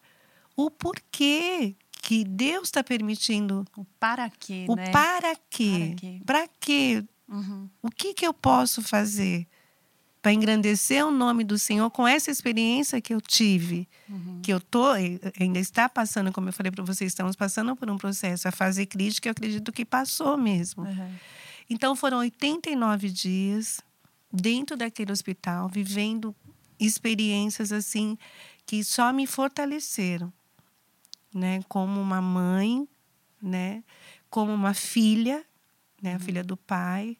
o 0.55 0.71
porquê 0.71 1.75
que 2.01 2.23
Deus 2.23 2.69
está 2.69 2.83
permitindo. 2.83 3.63
O 3.77 3.85
para 3.99 4.31
quê, 4.31 4.65
o 4.67 4.75
né? 4.75 4.89
para 4.89 5.35
quê. 5.47 5.95
Para 6.25 6.47
quê? 6.59 7.03
Uhum. 7.29 7.69
O 7.83 7.91
que, 7.91 8.15
que 8.15 8.25
eu 8.25 8.33
posso 8.33 8.81
fazer? 8.81 9.45
Para 10.21 10.31
engrandecer 10.31 11.05
o 11.05 11.09
nome 11.09 11.43
do 11.43 11.57
Senhor 11.57 11.89
com 11.89 12.07
essa 12.07 12.29
experiência 12.29 13.01
que 13.01 13.13
eu 13.13 13.19
tive, 13.19 13.89
uhum. 14.07 14.39
que 14.43 14.53
eu 14.53 14.59
tô 14.59 14.91
ainda 15.39 15.59
está 15.59 15.89
passando, 15.89 16.31
como 16.31 16.49
eu 16.49 16.53
falei 16.53 16.71
para 16.71 16.83
vocês, 16.83 17.11
estamos 17.11 17.35
passando 17.35 17.75
por 17.75 17.89
um 17.89 17.97
processo, 17.97 18.47
a 18.47 18.51
fase 18.51 18.85
crítica, 18.85 19.27
eu 19.27 19.31
acredito 19.31 19.71
que 19.71 19.83
passou 19.83 20.37
mesmo. 20.37 20.83
Uhum. 20.83 21.15
Então 21.69 21.95
foram 21.95 22.19
89 22.19 23.09
dias 23.09 23.81
dentro 24.31 24.77
daquele 24.77 25.11
hospital, 25.11 25.67
vivendo 25.67 26.35
experiências 26.79 27.71
assim 27.71 28.17
que 28.65 28.83
só 28.83 29.11
me 29.11 29.25
fortaleceram, 29.25 30.31
né, 31.33 31.61
como 31.67 31.99
uma 31.99 32.21
mãe, 32.21 32.87
né, 33.41 33.83
como 34.29 34.53
uma 34.53 34.73
filha, 34.73 35.43
né, 36.01 36.11
a 36.11 36.13
uhum. 36.13 36.19
filha 36.19 36.43
do 36.43 36.55
pai, 36.55 37.17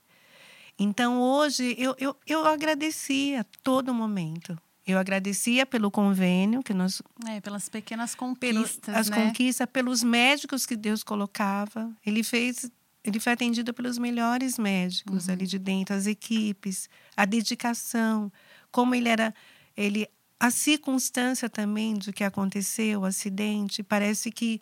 então, 0.83 1.21
hoje, 1.21 1.75
eu, 1.77 1.95
eu, 1.99 2.15
eu 2.25 2.43
agradecia 2.47 3.45
todo 3.61 3.93
momento. 3.93 4.57
Eu 4.85 4.97
agradecia 4.97 5.63
pelo 5.63 5.91
convênio 5.91 6.63
que 6.63 6.73
nós. 6.73 7.03
É, 7.27 7.39
pelas 7.39 7.69
pequenas 7.69 8.15
conquistas. 8.15 8.79
Pelo, 8.79 8.97
as 8.97 9.07
né? 9.07 9.15
conquistas, 9.15 9.67
pelos 9.71 10.01
médicos 10.01 10.65
que 10.65 10.75
Deus 10.75 11.03
colocava. 11.03 11.91
Ele 12.03 12.23
fez. 12.23 12.71
Ele 13.03 13.19
foi 13.19 13.33
atendido 13.33 13.75
pelos 13.75 13.99
melhores 13.99 14.57
médicos 14.57 15.27
uhum. 15.27 15.33
ali 15.33 15.45
de 15.45 15.59
dentro, 15.59 15.95
as 15.95 16.07
equipes, 16.07 16.89
a 17.15 17.25
dedicação, 17.25 18.31
como 18.71 18.95
ele 18.95 19.07
era. 19.07 19.35
Ele, 19.77 20.07
a 20.39 20.49
circunstância 20.49 21.47
também 21.47 21.93
do 21.93 22.11
que 22.11 22.23
aconteceu, 22.23 23.01
o 23.01 23.05
acidente, 23.05 23.83
parece 23.83 24.31
que 24.31 24.59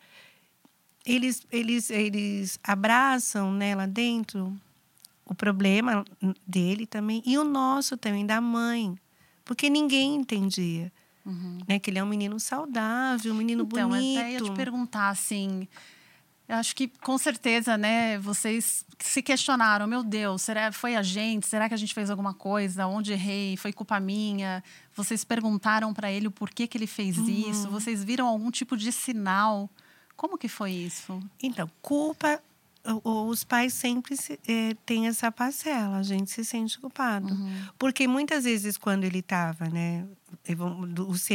eles, 1.06 1.46
eles, 1.50 1.88
eles 1.88 2.58
abraçam 2.62 3.50
né, 3.52 3.74
lá 3.74 3.86
dentro 3.86 4.54
o 5.30 5.34
problema 5.34 6.04
dele 6.46 6.84
também 6.84 7.22
e 7.24 7.38
o 7.38 7.44
nosso 7.44 7.96
também, 7.96 8.26
da 8.26 8.40
mãe. 8.40 8.98
Porque 9.44 9.70
ninguém 9.70 10.16
entendia. 10.16 10.92
Uhum. 11.24 11.58
Né? 11.66 11.78
Que 11.78 11.90
ele 11.90 11.98
é 12.00 12.04
um 12.04 12.08
menino 12.08 12.38
saudável, 12.40 13.32
um 13.32 13.36
menino 13.36 13.62
então, 13.62 13.88
bonito. 13.88 14.10
Então, 14.10 14.22
até 14.22 14.32
ia 14.32 14.40
te 14.40 14.50
perguntar, 14.50 15.08
assim... 15.08 15.68
Eu 16.48 16.56
acho 16.56 16.74
que, 16.74 16.88
com 16.88 17.16
certeza, 17.16 17.78
né? 17.78 18.18
Vocês 18.18 18.84
se 18.98 19.22
questionaram. 19.22 19.86
Meu 19.86 20.02
Deus, 20.02 20.42
será 20.42 20.72
foi 20.72 20.96
a 20.96 21.02
gente? 21.02 21.46
Será 21.46 21.68
que 21.68 21.74
a 21.74 21.76
gente 21.76 21.94
fez 21.94 22.10
alguma 22.10 22.34
coisa? 22.34 22.88
Onde 22.88 23.12
errei? 23.12 23.56
Foi 23.56 23.72
culpa 23.72 24.00
minha? 24.00 24.60
Vocês 24.92 25.22
perguntaram 25.22 25.94
para 25.94 26.10
ele 26.10 26.26
o 26.26 26.30
porquê 26.32 26.66
que 26.66 26.76
ele 26.76 26.88
fez 26.88 27.18
uhum. 27.18 27.28
isso? 27.28 27.70
Vocês 27.70 28.02
viram 28.02 28.26
algum 28.26 28.50
tipo 28.50 28.76
de 28.76 28.90
sinal? 28.90 29.70
Como 30.16 30.36
que 30.36 30.48
foi 30.48 30.72
isso? 30.72 31.22
Então, 31.40 31.70
culpa 31.80 32.42
os 33.04 33.44
pais 33.44 33.74
sempre 33.74 34.16
se, 34.16 34.38
é, 34.48 34.74
têm 34.86 35.06
essa 35.06 35.30
parcela, 35.30 35.98
a 35.98 36.02
gente 36.02 36.30
se 36.30 36.44
sente 36.44 36.78
culpado. 36.78 37.32
Uhum. 37.32 37.62
Porque 37.78 38.08
muitas 38.08 38.44
vezes, 38.44 38.76
quando 38.76 39.04
ele 39.04 39.18
estava, 39.18 39.68
né, 39.68 40.06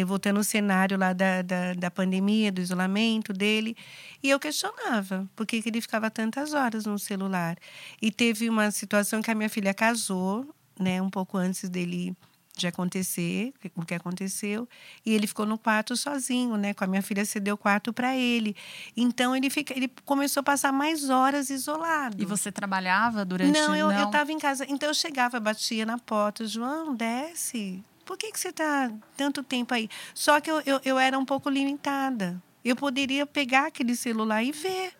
voltando 0.05 0.37
ao 0.37 0.43
cenário 0.43 0.97
lá 0.97 1.13
da, 1.13 1.41
da, 1.41 1.73
da, 1.73 1.91
pandemia, 1.91 2.51
do 2.51 2.61
isolamento 2.61 3.31
dele. 3.31 3.75
E 4.23 4.29
eu 4.29 4.39
questionava 4.39 5.29
por 5.35 5.45
que, 5.45 5.61
que 5.61 5.69
ele 5.69 5.81
ficava 5.81 6.09
tantas 6.09 6.53
horas 6.53 6.85
no 6.85 6.97
celular. 6.97 7.57
E 8.01 8.11
teve 8.11 8.49
uma 8.49 8.71
situação 8.71 9.21
que 9.21 9.31
a 9.31 9.35
minha 9.35 9.49
filha 9.49 9.73
casou, 9.73 10.47
né, 10.79 11.01
um 11.01 11.09
pouco 11.09 11.37
antes 11.37 11.69
dele 11.69 12.15
de 12.55 12.67
acontecer 12.67 13.53
o 13.75 13.85
que 13.85 13.93
aconteceu 13.93 14.67
e 15.05 15.13
ele 15.13 15.27
ficou 15.27 15.45
no 15.45 15.57
quarto 15.57 15.95
sozinho 15.95 16.55
né 16.57 16.73
com 16.73 16.83
a 16.83 16.87
minha 16.87 17.01
filha 17.01 17.25
cedeu 17.25 17.55
o 17.55 17.57
quarto 17.57 17.91
para 17.91 18.15
ele. 18.15 18.55
Então 18.95 19.35
ele 19.35 19.49
fica 19.49 19.75
ele 19.75 19.91
começou 20.05 20.41
a 20.41 20.43
passar 20.43 20.71
mais 20.71 21.09
horas 21.09 21.49
isolado. 21.49 22.21
E 22.21 22.25
você 22.25 22.51
trabalhava 22.51 23.25
durante 23.25 23.51
não 23.51 23.75
eu 23.75 23.91
não. 23.91 24.05
estava 24.05 24.31
em 24.31 24.39
casa. 24.39 24.65
Então 24.69 24.89
eu 24.89 24.93
chegava 24.93 25.39
batia 25.39 25.85
na 25.85 25.97
porta 25.97 26.47
João 26.47 26.95
desce. 26.95 27.83
Por 28.05 28.17
que 28.17 28.31
que 28.31 28.39
você 28.39 28.49
está 28.49 28.91
tanto 29.17 29.41
tempo 29.41 29.73
aí? 29.73 29.89
Só 30.13 30.39
que 30.39 30.49
eu, 30.49 30.61
eu, 30.65 30.79
eu 30.85 30.99
era 30.99 31.17
um 31.17 31.25
pouco 31.25 31.49
limitada. 31.49 32.41
Eu 32.63 32.75
poderia 32.75 33.25
pegar 33.25 33.67
aquele 33.67 33.95
celular 33.95 34.43
e 34.43 34.51
ver 34.51 34.93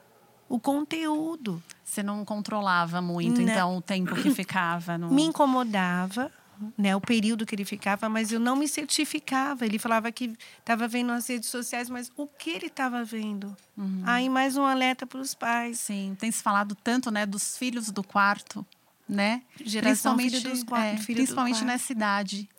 o 0.49 0.59
conteúdo. 0.59 1.61
Você 1.83 2.01
não 2.01 2.25
controlava 2.25 3.01
muito 3.01 3.41
não. 3.41 3.47
então 3.47 3.77
o 3.77 3.81
tempo 3.81 4.15
que 4.15 4.29
ficava 4.33 4.97
no... 4.97 5.11
me 5.11 5.23
incomodava 5.23 6.31
né, 6.77 6.95
o 6.95 7.01
período 7.01 7.45
que 7.45 7.55
ele 7.55 7.65
ficava, 7.65 8.09
mas 8.09 8.31
eu 8.31 8.39
não 8.39 8.55
me 8.55 8.67
certificava. 8.67 9.65
Ele 9.65 9.79
falava 9.79 10.11
que 10.11 10.33
estava 10.59 10.87
vendo 10.87 11.07
nas 11.07 11.27
redes 11.27 11.49
sociais, 11.49 11.89
mas 11.89 12.11
o 12.15 12.27
que 12.27 12.49
ele 12.49 12.67
estava 12.67 13.03
vendo? 13.03 13.55
Uhum. 13.77 14.03
Aí 14.05 14.29
mais 14.29 14.57
um 14.57 14.63
alerta 14.63 15.05
para 15.05 15.19
os 15.19 15.33
pais. 15.33 15.79
Sim, 15.79 16.15
tem 16.19 16.31
se 16.31 16.41
falado 16.41 16.75
tanto, 16.75 17.11
né, 17.11 17.25
dos 17.25 17.57
filhos 17.57 17.91
do 17.91 18.03
quarto, 18.03 18.65
né? 19.07 19.41
Geração 19.63 20.15
principalmente, 20.15 20.41
filho 20.41 20.53
dos 20.53 20.63
quatro, 20.63 21.01
é, 21.01 21.13
principalmente 21.13 21.59
do 21.59 21.65
nessa 21.65 21.91
idade 21.91 22.49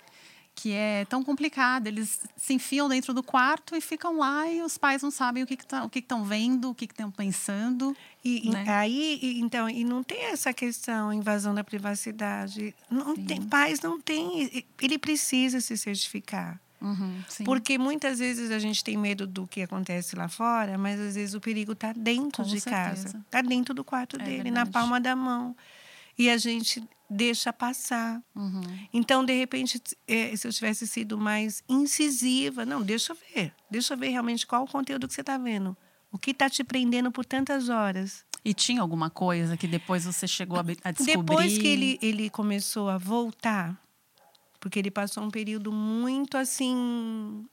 que 0.56 0.72
é 0.72 1.04
tão 1.04 1.22
complicado. 1.22 1.86
Eles 1.86 2.22
se 2.34 2.54
enfiam 2.54 2.88
dentro 2.88 3.12
do 3.12 3.22
quarto 3.22 3.76
e 3.76 3.80
ficam 3.80 4.18
lá 4.18 4.50
e 4.50 4.62
os 4.62 4.78
pais 4.78 5.02
não 5.02 5.10
sabem 5.10 5.42
o 5.42 5.46
que 5.46 5.54
estão 5.54 5.82
tá, 5.82 5.88
que 5.88 5.98
estão 5.98 6.24
vendo, 6.24 6.70
o 6.70 6.74
que 6.74 6.86
estão 6.86 7.10
pensando. 7.10 7.94
E, 8.24 8.50
né? 8.50 8.64
aí, 8.66 9.38
então, 9.38 9.68
e 9.68 9.84
não 9.84 10.02
tem 10.02 10.24
essa 10.24 10.52
questão 10.54 11.12
invasão 11.12 11.54
da 11.54 11.62
privacidade. 11.62 12.74
Não 12.90 13.14
tem, 13.14 13.42
pais 13.42 13.80
não 13.80 14.00
têm. 14.00 14.64
Ele 14.80 14.98
precisa 14.98 15.60
se 15.60 15.76
certificar. 15.76 16.58
Uhum, 16.80 17.22
Porque 17.44 17.78
muitas 17.78 18.18
vezes 18.18 18.50
a 18.50 18.58
gente 18.58 18.82
tem 18.84 18.96
medo 18.96 19.26
do 19.26 19.46
que 19.46 19.62
acontece 19.62 20.14
lá 20.14 20.28
fora, 20.28 20.76
mas 20.76 21.00
às 21.00 21.14
vezes 21.14 21.34
o 21.34 21.40
perigo 21.40 21.72
está 21.72 21.92
dentro 21.92 22.44
Com 22.44 22.48
de 22.50 22.60
certeza. 22.60 23.04
casa, 23.04 23.18
está 23.24 23.42
dentro 23.42 23.72
do 23.74 23.82
quarto 23.82 24.16
é 24.16 24.18
dele, 24.24 24.42
verdade. 24.44 24.54
na 24.54 24.66
palma 24.66 25.00
da 25.00 25.16
mão. 25.16 25.56
E 26.18 26.30
a 26.30 26.36
gente 26.36 26.82
deixa 27.08 27.52
passar. 27.52 28.22
Uhum. 28.34 28.62
Então, 28.92 29.24
de 29.24 29.32
repente, 29.32 29.80
é, 30.06 30.34
se 30.34 30.46
eu 30.46 30.52
tivesse 30.52 30.86
sido 30.86 31.16
mais 31.18 31.62
incisiva, 31.68 32.64
não, 32.64 32.82
deixa 32.82 33.12
eu 33.12 33.16
ver, 33.34 33.52
deixa 33.70 33.94
eu 33.94 33.98
ver 33.98 34.08
realmente 34.08 34.46
qual 34.46 34.64
o 34.64 34.68
conteúdo 34.68 35.06
que 35.06 35.14
você 35.14 35.20
está 35.20 35.38
vendo. 35.38 35.76
O 36.10 36.18
que 36.18 36.30
está 36.30 36.48
te 36.48 36.64
prendendo 36.64 37.10
por 37.10 37.24
tantas 37.24 37.68
horas? 37.68 38.24
E 38.44 38.54
tinha 38.54 38.80
alguma 38.80 39.10
coisa 39.10 39.56
que 39.56 39.66
depois 39.66 40.04
você 40.04 40.26
chegou 40.26 40.58
a, 40.58 40.62
descobrir? 40.62 41.16
Depois 41.16 41.58
que 41.58 41.66
ele, 41.66 41.98
ele 42.00 42.30
começou 42.30 42.88
a 42.88 42.96
voltar, 42.96 43.76
porque 44.60 44.78
ele 44.78 44.90
passou 44.90 45.24
um 45.24 45.30
período 45.30 45.72
muito 45.72 46.36
assim. 46.36 47.44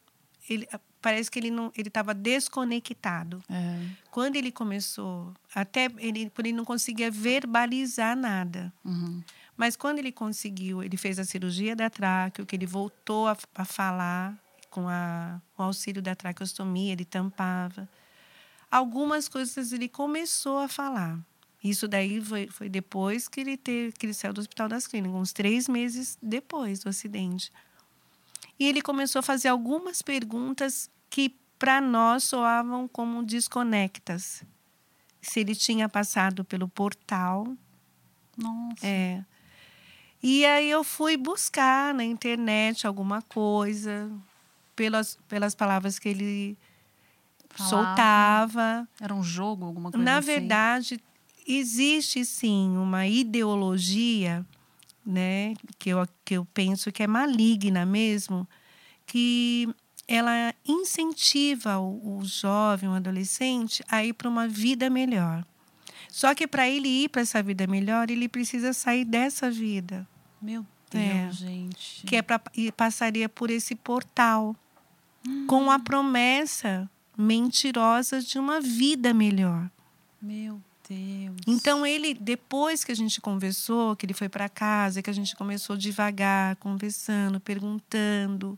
Ele, 0.48 0.68
parece 1.04 1.30
que 1.30 1.38
ele 1.38 1.52
não 1.52 1.72
ele 1.78 1.90
estava 1.90 2.14
desconectado. 2.14 3.44
É. 3.50 3.80
Quando 4.10 4.38
ele 4.38 4.52
começou, 4.52 5.34
até 5.54 5.92
ele, 5.98 6.32
ele 6.40 6.54
não 6.54 6.64
conseguia 6.64 7.12
verbalizar 7.12 8.16
nada. 8.16 8.74
Uhum. 8.84 9.22
Mas 9.56 9.76
quando 9.76 10.00
ele 10.00 10.12
conseguiu, 10.12 10.82
ele 10.82 10.98
fez 10.98 11.20
a 11.20 11.26
cirurgia 11.26 11.76
da 11.76 11.90
tráqueo, 11.90 12.46
que 12.46 12.56
ele 12.56 12.66
voltou 12.66 13.28
a, 13.28 13.38
a 13.54 13.66
falar 13.66 14.36
com 14.72 14.88
a, 14.88 15.40
o 15.56 15.62
auxílio 15.62 16.02
da 16.02 16.16
traqueostomia, 16.16 16.94
ele 16.94 17.06
tampava. 17.06 17.88
Algumas 18.72 19.28
coisas 19.28 19.72
ele 19.72 19.88
começou 19.88 20.58
a 20.58 20.68
falar. 20.68 21.20
Isso 21.64 21.88
daí 21.88 22.20
foi, 22.20 22.48
foi 22.48 22.70
depois 22.70 23.28
que 23.28 23.42
ele, 23.42 23.56
teve, 23.56 23.92
que 23.92 24.06
ele 24.06 24.14
saiu 24.14 24.34
do 24.34 24.42
Hospital 24.42 24.68
das 24.68 24.88
Clínicas, 24.88 25.16
uns 25.16 25.32
três 25.32 25.68
meses 25.68 26.18
depois 26.22 26.80
do 26.80 26.90
acidente. 26.90 27.52
E 28.60 28.66
ele 28.68 28.82
começou 28.82 29.20
a 29.20 29.24
fazer 29.24 29.48
algumas 29.48 30.02
perguntas 30.02 30.90
que 31.10 31.36
para 31.58 31.80
nós 31.82 32.24
soavam 32.24 32.88
como 32.88 33.24
desconectas. 33.24 34.44
Se 35.22 35.40
ele 35.40 35.56
tinha 35.56 35.88
passado 35.88 36.44
pelo 36.44 36.68
portal. 36.68 37.48
Nossa. 38.38 38.86
É. 38.86 39.24
E 40.22 40.46
aí 40.46 40.70
eu 40.70 40.84
fui 40.84 41.18
buscar 41.18 41.94
na 41.94 42.04
internet 42.04 42.86
alguma 42.88 43.22
coisa 43.22 44.12
pelas, 44.76 45.18
pelas 45.28 45.54
palavras 45.56 46.00
que 46.00 46.10
ele 46.10 46.58
Falava. 47.50 47.70
soltava. 47.70 48.88
Era 49.00 49.14
um 49.14 49.24
jogo, 49.24 49.66
alguma 49.66 49.92
coisa 49.92 50.04
Na 50.04 50.18
assim? 50.18 50.28
verdade, 50.28 51.00
existe 51.48 52.24
sim 52.26 52.78
uma 52.78 53.06
ideologia 53.08 54.46
né, 55.06 55.54
que 55.78 55.90
eu, 55.90 56.08
que 56.24 56.36
eu 56.36 56.46
penso 56.54 56.92
que 56.92 57.04
é 57.04 57.08
maligna 57.08 57.86
mesmo, 57.86 58.48
que 59.06 59.68
ela 60.08 60.54
incentiva 60.66 61.78
o, 61.78 62.20
o 62.20 62.26
jovem, 62.26 62.90
o 62.90 62.94
adolescente, 62.94 63.84
a 63.90 64.04
ir 64.04 64.14
para 64.14 64.30
uma 64.30 64.48
vida 64.48 64.90
melhor. 64.90 65.46
Só 66.10 66.36
que 66.36 66.46
para 66.48 66.70
ele 66.70 66.88
ir 66.88 67.10
para 67.10 67.22
essa 67.22 67.42
vida 67.42 67.66
melhor, 67.66 68.10
ele 68.10 68.30
precisa 68.30 68.72
sair 68.74 69.06
dessa 69.06 69.50
vida. 69.50 70.08
Meu 70.42 70.66
Deus, 70.92 71.04
é, 71.04 71.32
gente. 71.32 72.06
Que 72.06 72.18
é 72.18 72.22
pra, 72.22 72.42
e 72.56 72.72
passaria 72.72 73.28
por 73.28 73.50
esse 73.50 73.76
portal 73.76 74.56
hum. 75.28 75.48
com 75.48 75.72
a 75.72 75.80
promessa 75.80 76.90
mentirosa 77.18 78.22
de 78.22 78.38
uma 78.38 78.60
vida 78.62 79.14
melhor. 79.14 79.70
Meu 80.22 80.62
Deus. 80.94 81.36
Então 81.48 81.86
ele, 81.86 82.14
depois 82.14 82.84
que 82.84 82.92
a 82.92 82.96
gente 82.96 83.20
conversou, 83.20 83.96
que 83.96 84.06
ele 84.06 84.14
foi 84.14 84.30
para 84.30 84.48
casa, 84.50 85.02
que 85.02 85.10
a 85.10 85.14
gente 85.14 85.36
começou 85.36 85.76
devagar, 85.76 86.56
conversando, 86.58 87.40
perguntando, 87.40 88.58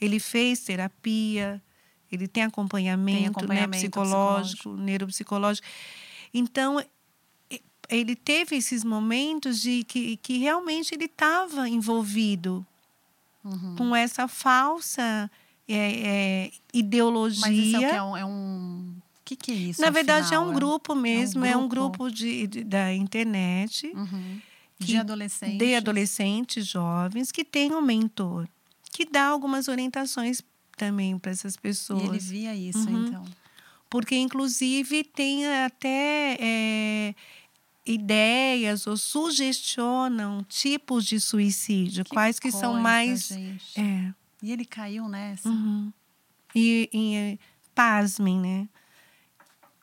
ele 0.00 0.20
fez 0.20 0.60
terapia, 0.60 1.62
ele 2.10 2.26
tem 2.26 2.42
acompanhamento, 2.42 3.18
tem 3.18 3.26
acompanhamento 3.28 3.70
né, 3.70 3.78
psicológico, 3.78 4.56
psicológico, 4.56 4.82
neuropsicológico. 4.82 5.66
Então 6.32 6.82
ele 7.88 8.14
teve 8.14 8.56
esses 8.56 8.84
momentos 8.84 9.60
de 9.60 9.82
que, 9.84 10.16
que 10.18 10.38
realmente 10.38 10.94
ele 10.94 11.06
estava 11.06 11.68
envolvido 11.68 12.66
uhum. 13.42 13.76
com 13.76 13.96
essa 13.96 14.28
falsa 14.28 15.30
é, 15.66 16.46
é, 16.46 16.50
ideologia. 16.72 17.40
Mas 17.40 17.58
isso 17.58 17.76
é, 17.76 17.96
é 17.96 18.02
um, 18.02 18.16
é 18.16 18.24
um 18.24 18.94
que, 19.28 19.36
que 19.36 19.52
é 19.52 19.54
isso? 19.54 19.80
Na 19.80 19.90
verdade, 19.90 20.32
é 20.32 20.38
um 20.38 20.54
grupo 20.54 20.94
mesmo, 20.94 21.44
é 21.44 21.56
um 21.56 21.68
grupo, 21.68 22.04
é 22.04 22.06
um 22.06 22.08
grupo 22.08 22.10
de, 22.10 22.46
de, 22.46 22.64
da 22.64 22.94
internet. 22.94 23.92
Uhum. 23.94 24.40
De 24.78 24.96
adolescentes. 24.96 25.58
De 25.58 25.74
adolescentes, 25.74 26.66
jovens, 26.66 27.32
que 27.32 27.44
tem 27.44 27.72
um 27.72 27.80
mentor, 27.80 28.48
que 28.92 29.04
dá 29.04 29.26
algumas 29.26 29.68
orientações 29.68 30.40
também 30.76 31.18
para 31.18 31.32
essas 31.32 31.56
pessoas. 31.56 32.04
E 32.04 32.06
ele 32.06 32.18
via 32.18 32.54
isso, 32.54 32.88
uhum. 32.88 33.06
então. 33.06 33.24
Porque, 33.90 34.14
inclusive, 34.14 35.02
tem 35.02 35.46
até 35.46 36.36
é, 36.40 37.14
ideias 37.84 38.86
ou 38.86 38.96
sugestionam 38.96 40.44
tipos 40.48 41.04
de 41.04 41.18
suicídio, 41.18 42.04
que 42.04 42.12
quais 42.12 42.38
que 42.38 42.52
são 42.52 42.80
mais. 42.80 43.28
Gente. 43.28 43.80
É. 43.80 44.14
E 44.42 44.52
ele 44.52 44.64
caiu 44.64 45.08
nessa. 45.08 45.48
Uhum. 45.48 45.92
E, 46.54 46.88
e 46.92 47.38
pasmem, 47.74 48.38
né? 48.38 48.68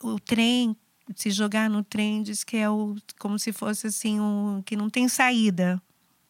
O 0.02 0.18
trem, 0.18 0.76
se 1.14 1.30
jogar 1.30 1.70
no 1.70 1.84
trem, 1.84 2.22
diz 2.22 2.42
que 2.44 2.56
é 2.56 2.68
o, 2.68 2.96
como 3.18 3.38
se 3.38 3.52
fosse 3.52 3.86
assim, 3.86 4.20
um, 4.20 4.62
que 4.64 4.76
não 4.76 4.90
tem 4.90 5.08
saída. 5.08 5.80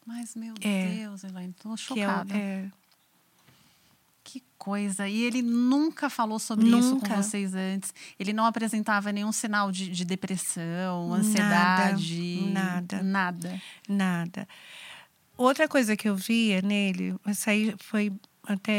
Mas, 0.05 0.37
meu 0.37 0.55
é. 0.61 0.89
Deus, 0.89 1.25
Elaine, 1.25 1.51
estou 1.51 1.77
chocada. 1.77 2.33
Que, 2.33 2.39
é, 2.39 2.39
é. 2.39 2.71
que 4.23 4.45
coisa. 4.57 5.09
E 5.09 5.23
ele 5.23 5.43
nunca 5.43 6.09
falou 6.09 6.39
sobre 6.39 6.67
nunca. 6.67 6.87
isso 6.87 7.01
com 7.01 7.23
vocês 7.23 7.55
antes. 7.55 7.93
Ele 8.19 8.33
não 8.33 8.45
apresentava 8.45 9.11
nenhum 9.11 9.33
sinal 9.33 9.73
de, 9.73 9.91
de 9.91 10.05
depressão, 10.05 11.13
ansiedade. 11.13 12.51
Nada. 12.53 13.03
Nada. 13.03 13.63
Nada. 13.89 14.49
Outra 15.37 15.69
coisa 15.69 15.97
que 15.97 16.09
eu 16.09 16.15
via 16.15 16.63
nele, 16.63 17.15
essa 17.27 17.51
aí 17.51 17.75
foi 17.79 18.13
até 18.47 18.73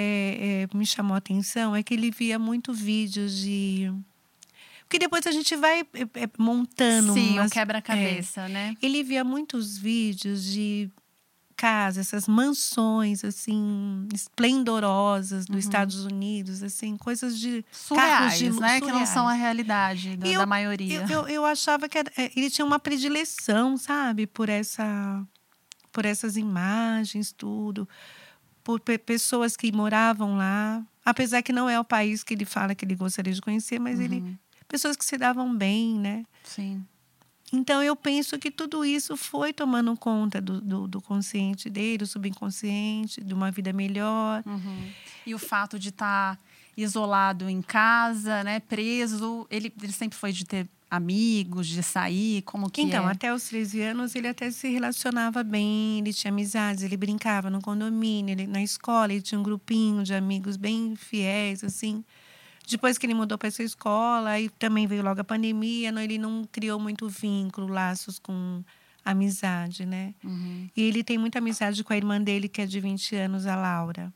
é, 0.63 0.67
me 0.73 0.85
chamou 0.85 1.13
a 1.13 1.17
atenção, 1.17 1.75
é 1.75 1.83
que 1.83 1.93
ele 1.93 2.09
via 2.09 2.39
muito 2.39 2.73
vídeos 2.73 3.37
de 3.37 3.93
porque 4.87 4.99
depois 4.99 5.27
a 5.27 5.31
gente 5.31 5.53
vai 5.57 5.81
é, 5.81 6.23
é, 6.23 6.29
montando. 6.39 7.13
Sim, 7.13 7.33
umas, 7.33 7.47
um 7.47 7.49
quebra-cabeça, 7.49 8.41
é. 8.41 8.47
né? 8.47 8.77
Ele 8.81 9.03
via 9.03 9.21
muitos 9.21 9.77
vídeos 9.77 10.45
de 10.45 10.89
casas, 11.57 12.07
essas 12.07 12.27
mansões 12.27 13.23
assim 13.25 14.07
esplendorosas 14.13 15.45
dos 15.45 15.55
uhum. 15.55 15.59
Estados 15.59 16.05
Unidos, 16.05 16.63
assim 16.63 16.95
coisas 16.95 17.37
de 17.37 17.65
surreais, 17.71 18.37
de, 18.37 18.45
né? 18.45 18.51
Surreais. 18.53 18.83
Que 18.83 18.91
não 18.91 19.05
são 19.05 19.27
a 19.27 19.33
realidade 19.33 20.15
da, 20.15 20.27
eu, 20.27 20.39
da 20.39 20.45
maioria. 20.45 21.01
Eu, 21.01 21.07
eu, 21.09 21.27
eu, 21.27 21.45
achava 21.45 21.89
que 21.89 21.97
era, 21.97 22.11
é, 22.15 22.31
ele 22.35 22.49
tinha 22.49 22.63
uma 22.63 22.79
predileção, 22.79 23.75
sabe, 23.75 24.25
por 24.25 24.47
essa, 24.47 25.21
por 25.91 26.05
essas 26.05 26.37
imagens, 26.37 27.33
tudo 27.33 27.89
por 28.63 28.81
pessoas 28.81 29.55
que 29.55 29.71
moravam 29.71 30.35
lá, 30.35 30.85
apesar 31.05 31.41
que 31.41 31.53
não 31.53 31.69
é 31.69 31.79
o 31.79 31.85
país 31.85 32.21
que 32.21 32.33
ele 32.33 32.43
fala 32.43 32.75
que 32.75 32.83
ele 32.83 32.95
gostaria 32.95 33.31
de 33.31 33.41
conhecer, 33.41 33.79
mas 33.79 33.97
uhum. 33.97 34.03
ele 34.03 34.39
pessoas 34.67 34.95
que 34.95 35.05
se 35.05 35.17
davam 35.17 35.55
bem, 35.55 35.97
né? 35.99 36.25
Sim. 36.43 36.85
Então 37.51 37.81
eu 37.81 37.95
penso 37.95 38.37
que 38.37 38.51
tudo 38.51 38.83
isso 38.83 39.15
foi 39.15 39.53
tomando 39.53 39.95
conta 39.95 40.41
do, 40.41 40.59
do, 40.59 40.87
do 40.87 41.01
consciente 41.01 41.69
dele, 41.69 41.99
do 41.99 42.07
subconsciente, 42.07 43.23
de 43.23 43.33
uma 43.33 43.51
vida 43.51 43.71
melhor. 43.71 44.43
Uhum. 44.45 44.91
E 45.25 45.33
o 45.33 45.39
fato 45.39 45.79
de 45.79 45.89
estar 45.89 46.35
tá 46.35 46.43
isolado 46.75 47.49
em 47.49 47.61
casa, 47.61 48.43
né, 48.43 48.59
preso, 48.59 49.47
ele, 49.49 49.73
ele 49.81 49.93
sempre 49.93 50.17
foi 50.17 50.31
de 50.31 50.45
ter 50.45 50.67
amigos, 50.89 51.67
de 51.67 51.81
sair, 51.83 52.41
como 52.43 52.69
que 52.69 52.81
Então, 52.81 53.09
é? 53.09 53.11
até 53.11 53.33
os 53.33 53.43
13 53.43 53.81
anos 53.81 54.15
ele 54.15 54.27
até 54.27 54.49
se 54.51 54.69
relacionava 54.69 55.43
bem, 55.43 55.99
ele 55.99 56.13
tinha 56.13 56.31
amizades, 56.31 56.83
ele 56.83 56.95
brincava 56.95 57.49
no 57.49 57.61
condomínio, 57.61 58.31
ele, 58.31 58.47
na 58.47 58.61
escola 58.61 59.11
ele 59.11 59.21
tinha 59.21 59.39
um 59.39 59.43
grupinho 59.43 60.03
de 60.03 60.13
amigos 60.13 60.55
bem 60.55 60.95
fiéis, 60.95 61.63
assim. 61.63 62.05
Depois 62.69 62.97
que 62.97 63.05
ele 63.05 63.13
mudou 63.13 63.37
para 63.37 63.47
essa 63.47 63.63
escola, 63.63 64.31
aí 64.31 64.49
também 64.49 64.85
veio 64.87 65.03
logo 65.03 65.21
a 65.21 65.23
pandemia, 65.23 65.91
não, 65.91 66.01
ele 66.01 66.17
não 66.17 66.43
criou 66.51 66.79
muito 66.79 67.07
vínculo, 67.07 67.67
laços 67.67 68.19
com 68.19 68.63
amizade, 69.05 69.85
né? 69.85 70.13
Uhum. 70.23 70.69
E 70.75 70.81
ele 70.81 71.03
tem 71.03 71.17
muita 71.17 71.39
amizade 71.39 71.83
com 71.83 71.93
a 71.93 71.97
irmã 71.97 72.21
dele, 72.21 72.49
que 72.49 72.61
é 72.61 72.65
de 72.65 72.79
20 72.79 73.15
anos, 73.15 73.45
a 73.45 73.55
Laura. 73.55 74.13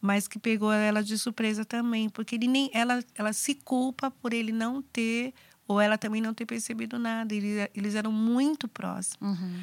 Mas 0.00 0.28
que 0.28 0.38
pegou 0.38 0.72
ela 0.72 1.02
de 1.02 1.16
surpresa 1.16 1.64
também, 1.64 2.08
porque 2.08 2.34
ele 2.34 2.46
nem 2.46 2.70
ela, 2.72 3.02
ela 3.14 3.32
se 3.32 3.54
culpa 3.54 4.10
por 4.10 4.32
ele 4.32 4.52
não 4.52 4.82
ter 4.82 5.32
ou 5.66 5.80
ela 5.80 5.96
também 5.96 6.20
não 6.20 6.34
ter 6.34 6.46
percebido 6.46 6.98
nada. 6.98 7.34
Eles, 7.34 7.68
eles 7.74 7.94
eram 7.94 8.10
muito 8.10 8.66
próximos. 8.66 9.38
Uhum. 9.38 9.60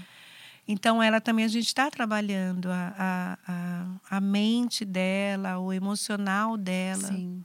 Então, 0.68 1.02
ela 1.02 1.22
também, 1.22 1.46
a 1.46 1.48
gente 1.48 1.68
está 1.68 1.90
trabalhando 1.90 2.70
a, 2.70 2.94
a, 2.98 3.38
a, 3.48 4.18
a, 4.18 4.22
mente 4.22 4.84
dela, 4.84 5.60
o 5.60 5.72
emocional 5.72 6.58
dela. 6.58 7.08
Sim. 7.08 7.44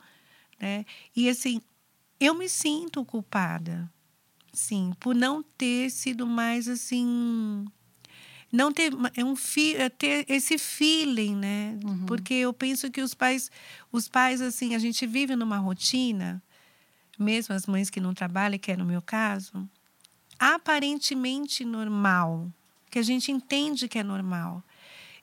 Né? 0.63 0.87
E, 1.15 1.29
assim, 1.29 1.61
eu 2.19 2.35
me 2.35 2.49
sinto 2.49 3.05
culpada, 3.05 3.91
sim, 4.53 4.93
por 4.99 5.15
não 5.15 5.43
ter 5.43 5.91
sido 5.91 6.27
mais, 6.27 6.69
assim... 6.69 7.67
Não 8.51 8.71
ter, 8.71 8.93
é 9.17 9.25
um 9.25 9.35
fi, 9.35 9.75
é 9.77 9.89
ter 9.89 10.27
esse 10.29 10.59
feeling, 10.59 11.35
né? 11.35 11.79
Uhum. 11.83 12.05
Porque 12.05 12.35
eu 12.35 12.53
penso 12.53 12.91
que 12.91 13.01
os 13.01 13.15
pais, 13.15 13.51
os 13.91 14.09
pais, 14.09 14.43
assim, 14.43 14.75
a 14.75 14.79
gente 14.79 15.07
vive 15.07 15.35
numa 15.35 15.57
rotina 15.57 16.43
mesmo 17.19 17.55
as 17.55 17.67
mães 17.67 17.89
que 17.89 18.01
não 18.01 18.13
trabalham, 18.13 18.59
que 18.59 18.73
é 18.73 18.77
no 18.77 18.85
meu 18.85 19.01
caso, 19.01 19.69
aparentemente 20.39 21.65
normal, 21.65 22.51
que 22.91 22.99
a 22.99 23.03
gente 23.03 23.31
entende 23.31 23.89
que 23.89 23.99
é 23.99 24.03
normal. 24.03 24.63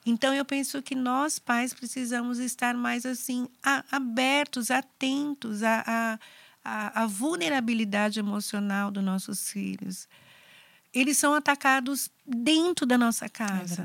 Então 0.04 0.32
eu 0.34 0.44
penso 0.44 0.80
que 0.82 0.94
nós 0.94 1.38
pais 1.38 1.74
precisamos 1.74 2.38
estar 2.38 2.74
mais 2.74 3.04
assim 3.04 3.48
abertos, 3.90 4.70
atentos 4.70 5.62
à, 5.62 6.18
à, 6.64 7.02
à 7.02 7.06
vulnerabilidade 7.06 8.18
emocional 8.18 8.90
dos 8.90 9.04
nossos 9.04 9.50
filhos. 9.50 10.08
Eles 10.92 11.18
são 11.18 11.34
atacados 11.34 12.10
dentro 12.26 12.84
da 12.84 12.98
nossa 12.98 13.28
casa 13.28 13.82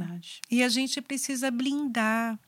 é 0.50 0.56
e 0.56 0.64
a 0.64 0.70
gente 0.70 1.02
precisa 1.02 1.52
blindar. 1.52 2.40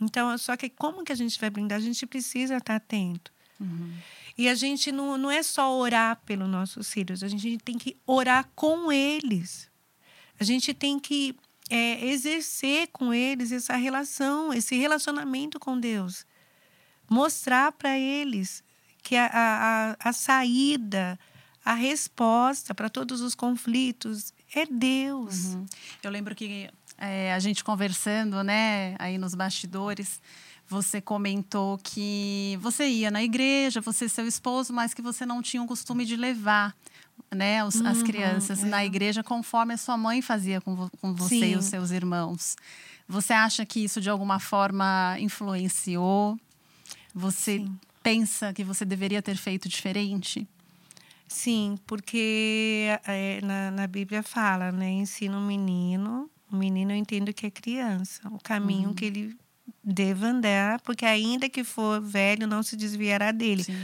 Então, 0.00 0.36
só 0.38 0.56
que 0.56 0.70
como 0.70 1.04
que 1.04 1.12
a 1.12 1.16
gente 1.16 1.38
vai 1.38 1.50
blindar? 1.50 1.78
A 1.78 1.82
gente 1.82 2.06
precisa 2.06 2.56
estar 2.56 2.76
atento. 2.76 3.32
Uhum. 3.58 3.92
E 4.36 4.48
a 4.48 4.54
gente 4.54 4.92
não, 4.92 5.16
não 5.16 5.30
é 5.30 5.42
só 5.42 5.74
orar 5.76 6.20
pelos 6.24 6.48
nossos 6.48 6.90
filhos, 6.90 7.22
a 7.22 7.28
gente 7.28 7.58
tem 7.58 7.78
que 7.78 7.96
orar 8.06 8.48
com 8.54 8.92
eles. 8.92 9.70
A 10.38 10.44
gente 10.44 10.74
tem 10.74 10.98
que 10.98 11.34
é, 11.70 12.06
exercer 12.06 12.88
com 12.92 13.12
eles 13.12 13.52
essa 13.52 13.76
relação, 13.76 14.52
esse 14.52 14.76
relacionamento 14.76 15.58
com 15.58 15.78
Deus. 15.78 16.26
Mostrar 17.08 17.72
para 17.72 17.98
eles 17.98 18.62
que 19.02 19.16
a, 19.16 19.30
a, 19.32 20.08
a 20.08 20.12
saída, 20.12 21.18
a 21.64 21.74
resposta 21.74 22.74
para 22.74 22.88
todos 22.88 23.20
os 23.20 23.34
conflitos 23.34 24.32
é 24.54 24.66
Deus. 24.66 25.54
Uhum. 25.54 25.66
Eu 26.02 26.10
lembro 26.10 26.34
que 26.34 26.68
é, 26.98 27.32
a 27.32 27.38
gente 27.38 27.62
conversando, 27.62 28.42
né, 28.42 28.96
aí 28.98 29.18
nos 29.18 29.34
bastidores, 29.34 30.20
você 30.68 31.00
comentou 31.00 31.78
que 31.78 32.58
você 32.60 32.88
ia 32.88 33.10
na 33.10 33.22
igreja, 33.22 33.80
você 33.80 34.06
e 34.06 34.08
seu 34.08 34.26
esposo, 34.26 34.72
mas 34.72 34.92
que 34.92 35.02
você 35.02 35.24
não 35.24 35.40
tinha 35.40 35.62
o 35.62 35.66
costume 35.66 36.04
de 36.04 36.16
levar 36.16 36.74
né, 37.34 37.64
os, 37.64 37.76
uhum, 37.76 37.86
as 37.86 38.02
crianças 38.02 38.62
é. 38.62 38.66
na 38.66 38.84
igreja 38.84 39.22
conforme 39.22 39.74
a 39.74 39.76
sua 39.76 39.96
mãe 39.96 40.22
fazia 40.22 40.60
com, 40.60 40.88
com 41.00 41.14
você 41.14 41.40
Sim. 41.40 41.52
e 41.52 41.56
os 41.56 41.66
seus 41.66 41.90
irmãos. 41.90 42.56
Você 43.08 43.32
acha 43.32 43.64
que 43.64 43.84
isso 43.84 44.00
de 44.00 44.10
alguma 44.10 44.38
forma 44.38 45.16
influenciou? 45.18 46.38
Você 47.14 47.58
Sim. 47.58 47.78
pensa 48.02 48.52
que 48.52 48.64
você 48.64 48.84
deveria 48.84 49.22
ter 49.22 49.36
feito 49.36 49.68
diferente? 49.68 50.46
Sim, 51.28 51.76
porque 51.86 52.86
é, 53.06 53.40
na, 53.42 53.70
na 53.70 53.86
Bíblia 53.86 54.22
fala, 54.22 54.70
né? 54.70 54.90
Ensina 54.90 55.36
um 55.36 55.44
menino, 55.44 56.30
o 56.50 56.56
menino 56.56 56.92
eu 56.92 56.96
entendo 56.96 57.32
que 57.32 57.46
é 57.46 57.50
criança, 57.50 58.22
o 58.28 58.38
caminho 58.38 58.88
uhum. 58.88 58.94
que 58.94 59.04
ele 59.04 59.36
deva 59.82 60.26
andar, 60.26 60.80
porque 60.82 61.04
ainda 61.04 61.48
que 61.48 61.64
for 61.64 62.00
velho, 62.00 62.46
não 62.46 62.62
se 62.62 62.76
desviará 62.76 63.32
dele. 63.32 63.64
Sim. 63.64 63.76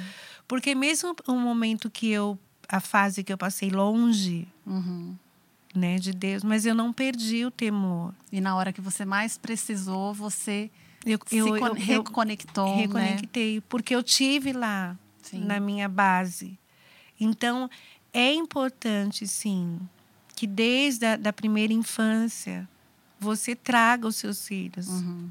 Porque 0.46 0.74
mesmo 0.74 1.14
o 1.26 1.34
momento 1.34 1.90
que 1.90 2.10
eu, 2.10 2.38
a 2.72 2.80
fase 2.80 3.22
que 3.22 3.32
eu 3.32 3.38
passei 3.38 3.70
longe, 3.70 4.48
uhum. 4.66 5.14
né, 5.74 5.98
de 5.98 6.12
Deus, 6.12 6.42
mas 6.42 6.66
eu 6.66 6.74
não 6.74 6.92
perdi 6.92 7.44
o 7.44 7.50
temor. 7.50 8.14
E 8.32 8.40
na 8.40 8.56
hora 8.56 8.72
que 8.72 8.80
você 8.80 9.04
mais 9.04 9.36
precisou, 9.38 10.14
você 10.14 10.70
eu, 11.04 11.18
se 11.26 11.36
eu, 11.36 11.56
eu, 11.56 11.74
reconectou, 11.74 12.68
eu 12.68 12.76
reconectei, 12.76 13.56
né? 13.56 13.62
porque 13.68 13.94
eu 13.94 14.02
tive 14.02 14.52
lá 14.52 14.96
sim. 15.22 15.44
na 15.44 15.60
minha 15.60 15.88
base. 15.88 16.58
Então 17.20 17.68
é 18.12 18.32
importante, 18.32 19.26
sim, 19.28 19.78
que 20.34 20.46
desde 20.46 21.06
a 21.06 21.16
da 21.16 21.32
primeira 21.32 21.72
infância 21.72 22.68
você 23.20 23.54
traga 23.54 24.08
os 24.08 24.16
seus 24.16 24.48
filhos. 24.48 24.88
Uhum 24.88 25.30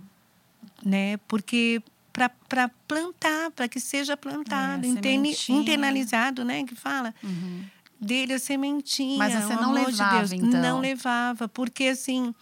né? 0.83 1.17
Porque 1.27 1.81
para 2.11 2.69
plantar, 2.87 3.51
para 3.51 3.67
que 3.67 3.79
seja 3.79 4.17
plantado, 4.17 4.85
é, 4.85 5.13
internalizado, 5.49 6.43
né? 6.43 6.63
Que 6.63 6.75
fala. 6.75 7.13
Uhum. 7.23 7.63
Dele 7.99 8.33
a 8.33 8.39
sementinha. 8.39 9.17
Mas 9.17 9.33
você 9.33 9.55
não 9.55 9.73
levava, 9.73 10.25
de 10.25 10.35
então? 10.35 10.61
Não 10.61 10.79
levava, 10.79 11.47
porque 11.47 11.85
assim, 11.85 12.33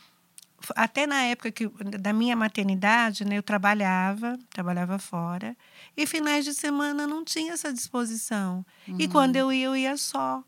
até 0.75 1.05
na 1.05 1.21
época 1.23 1.51
que, 1.51 1.67
da 1.99 2.13
minha 2.13 2.35
maternidade, 2.35 3.25
né, 3.25 3.37
eu 3.37 3.43
trabalhava, 3.43 4.37
trabalhava 4.49 4.97
fora, 4.97 5.55
e 5.95 6.05
finais 6.05 6.45
de 6.45 6.53
semana 6.53 7.05
não 7.05 7.23
tinha 7.23 7.53
essa 7.53 7.73
disposição. 7.73 8.65
Uhum. 8.87 8.95
E 8.99 9.07
quando 9.07 9.35
eu 9.35 9.51
ia, 9.51 9.65
eu 9.65 9.75
ia 9.75 9.97
só. 9.97 10.43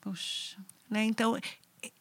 Puxa. 0.00 0.58
Né? 0.90 1.04
Então, 1.04 1.38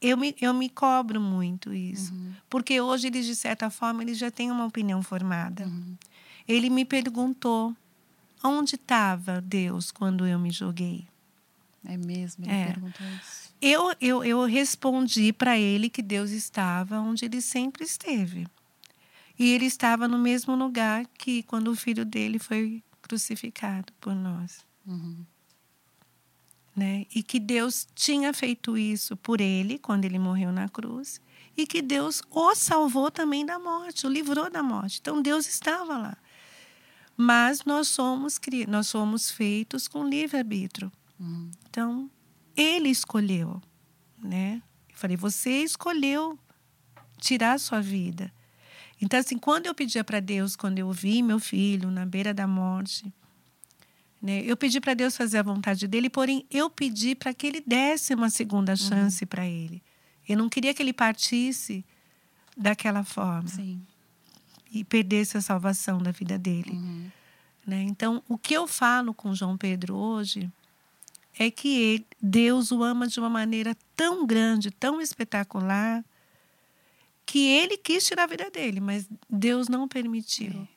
eu 0.02 0.18
me, 0.18 0.36
eu 0.42 0.54
me 0.54 0.70
cobro 0.70 1.20
muito 1.20 1.74
isso. 1.74 2.14
Uhum. 2.14 2.34
Porque 2.50 2.80
hoje 2.80 3.08
eles, 3.08 3.26
de 3.26 3.36
certa 3.36 3.70
forma, 3.70 4.04
eles 4.04 4.18
já 4.18 4.32
têm 4.32 4.52
uma 4.52 4.66
opinião 4.66 5.02
formada. 5.02 5.66
Uhum. 5.66 5.98
Ele 6.48 6.70
me 6.70 6.86
perguntou 6.86 7.76
onde 8.44 8.76
estava 8.76 9.42
Deus 9.42 9.92
quando 9.92 10.26
eu 10.26 10.38
me 10.40 10.52
joguei. 10.52 11.08
É 11.84 11.98
mesmo, 11.98 12.46
ele 12.46 12.54
é. 12.54 12.66
perguntou 12.66 13.08
isso. 13.22 13.54
Eu, 13.62 13.96
eu, 14.02 14.24
eu 14.24 14.44
respondi 14.46 15.32
para 15.32 15.58
ele 15.58 15.90
que 15.90 16.02
Deus 16.02 16.32
estava 16.32 17.00
onde 17.00 17.26
ele 17.26 17.42
sempre 17.42 17.84
esteve. 17.84 18.48
E 19.38 19.52
ele 19.52 19.66
estava 19.66 20.08
no 20.08 20.18
mesmo 20.18 20.56
lugar 20.56 21.06
que 21.18 21.44
quando 21.44 21.70
o 21.70 21.76
filho 21.76 22.06
dele 22.06 22.40
foi 22.40 22.84
crucificado 23.02 23.92
por 24.00 24.16
nós. 24.16 24.66
Uhum 24.86 25.26
né? 26.76 27.06
E 27.16 27.24
que 27.24 27.40
Deus 27.40 27.88
tinha 27.96 28.34
feito 28.34 28.78
isso 28.78 29.16
por 29.16 29.40
ele 29.40 29.80
quando 29.80 30.04
ele 30.04 30.20
morreu 30.20 30.52
na 30.52 30.68
cruz 30.68 31.22
e 31.56 31.66
que 31.66 31.82
Deus 31.82 32.22
o 32.30 32.54
salvou 32.54 33.10
também 33.10 33.46
da 33.46 33.58
morte, 33.58 34.06
o 34.06 34.10
livrou 34.10 34.50
da 34.50 34.62
morte. 34.62 35.00
Então 35.00 35.22
Deus 35.22 35.48
estava 35.48 35.98
lá. 35.98 36.18
Mas 37.18 37.64
nós 37.64 37.88
somos 37.88 38.40
nós 38.68 38.88
somos 38.88 39.32
feitos 39.32 39.88
com 39.88 40.08
livre 40.08 40.38
arbítrio. 40.38 40.92
Uhum. 41.20 41.50
Então 41.70 42.12
ele 42.56 42.90
escolheu, 42.90 43.62
né? 44.22 44.62
Eu 44.90 44.96
falei, 44.96 45.16
você 45.16 45.64
escolheu 45.64 46.38
tirar 47.20 47.54
a 47.54 47.58
sua 47.58 47.82
vida. 47.82 48.32
Então 49.02 49.20
assim, 49.20 49.38
quando 49.38 49.66
eu 49.66 49.76
pedia 49.76 50.04
para 50.04 50.20
Deus, 50.20 50.56
quando 50.56 50.80
eu 50.80 50.92
vi 50.92 51.22
meu 51.22 51.40
filho 51.40 51.90
na 51.90 52.06
beira 52.06 52.34
da 52.34 52.48
morte, 52.48 53.14
né? 54.22 54.42
Eu 54.44 54.58
pedi 54.58 54.82
para 54.82 54.94
Deus 54.94 55.16
fazer 55.16 55.38
a 55.38 55.44
vontade 55.44 55.88
dele, 55.88 56.10
porém 56.10 56.46
eu 56.50 56.70
pedi 56.70 57.14
para 57.16 57.34
que 57.34 57.48
ele 57.48 57.62
desse 57.62 58.14
uma 58.14 58.30
segunda 58.30 58.72
uhum. 58.74 58.78
chance 58.78 59.24
uhum. 59.24 59.28
para 59.28 59.48
ele. 59.48 59.84
Eu 60.28 60.38
não 60.38 60.50
queria 60.50 60.74
que 60.74 60.82
ele 60.82 60.94
partisse 60.94 61.86
daquela 62.58 63.04
forma 63.04 63.48
Sim. 63.48 63.86
E 64.76 64.84
perdesse 64.84 65.38
a 65.38 65.42
salvação 65.42 65.98
da 65.98 66.12
vida 66.12 66.38
dele. 66.38 66.72
Uhum. 66.72 67.12
Né? 67.66 67.82
Então, 67.84 68.22
o 68.28 68.38
que 68.38 68.54
eu 68.54 68.68
falo 68.68 69.14
com 69.14 69.34
João 69.34 69.58
Pedro 69.58 69.96
hoje 69.96 70.52
é 71.38 71.50
que 71.50 71.80
ele, 71.80 72.08
Deus 72.22 72.72
o 72.72 72.84
ama 72.84 73.08
de 73.08 73.20
uma 73.20 73.30
maneira 73.30 73.76
tão 73.96 74.26
grande, 74.26 74.70
tão 74.72 75.02
espetacular, 75.02 76.04
que 77.26 77.40
ele 77.48 77.78
quis 77.78 78.06
tirar 78.06 78.24
a 78.24 78.28
vida 78.28 78.50
dele, 78.52 78.80
mas 78.80 79.10
Deus 79.30 79.68
não 79.68 79.88
permitiu. 79.88 80.68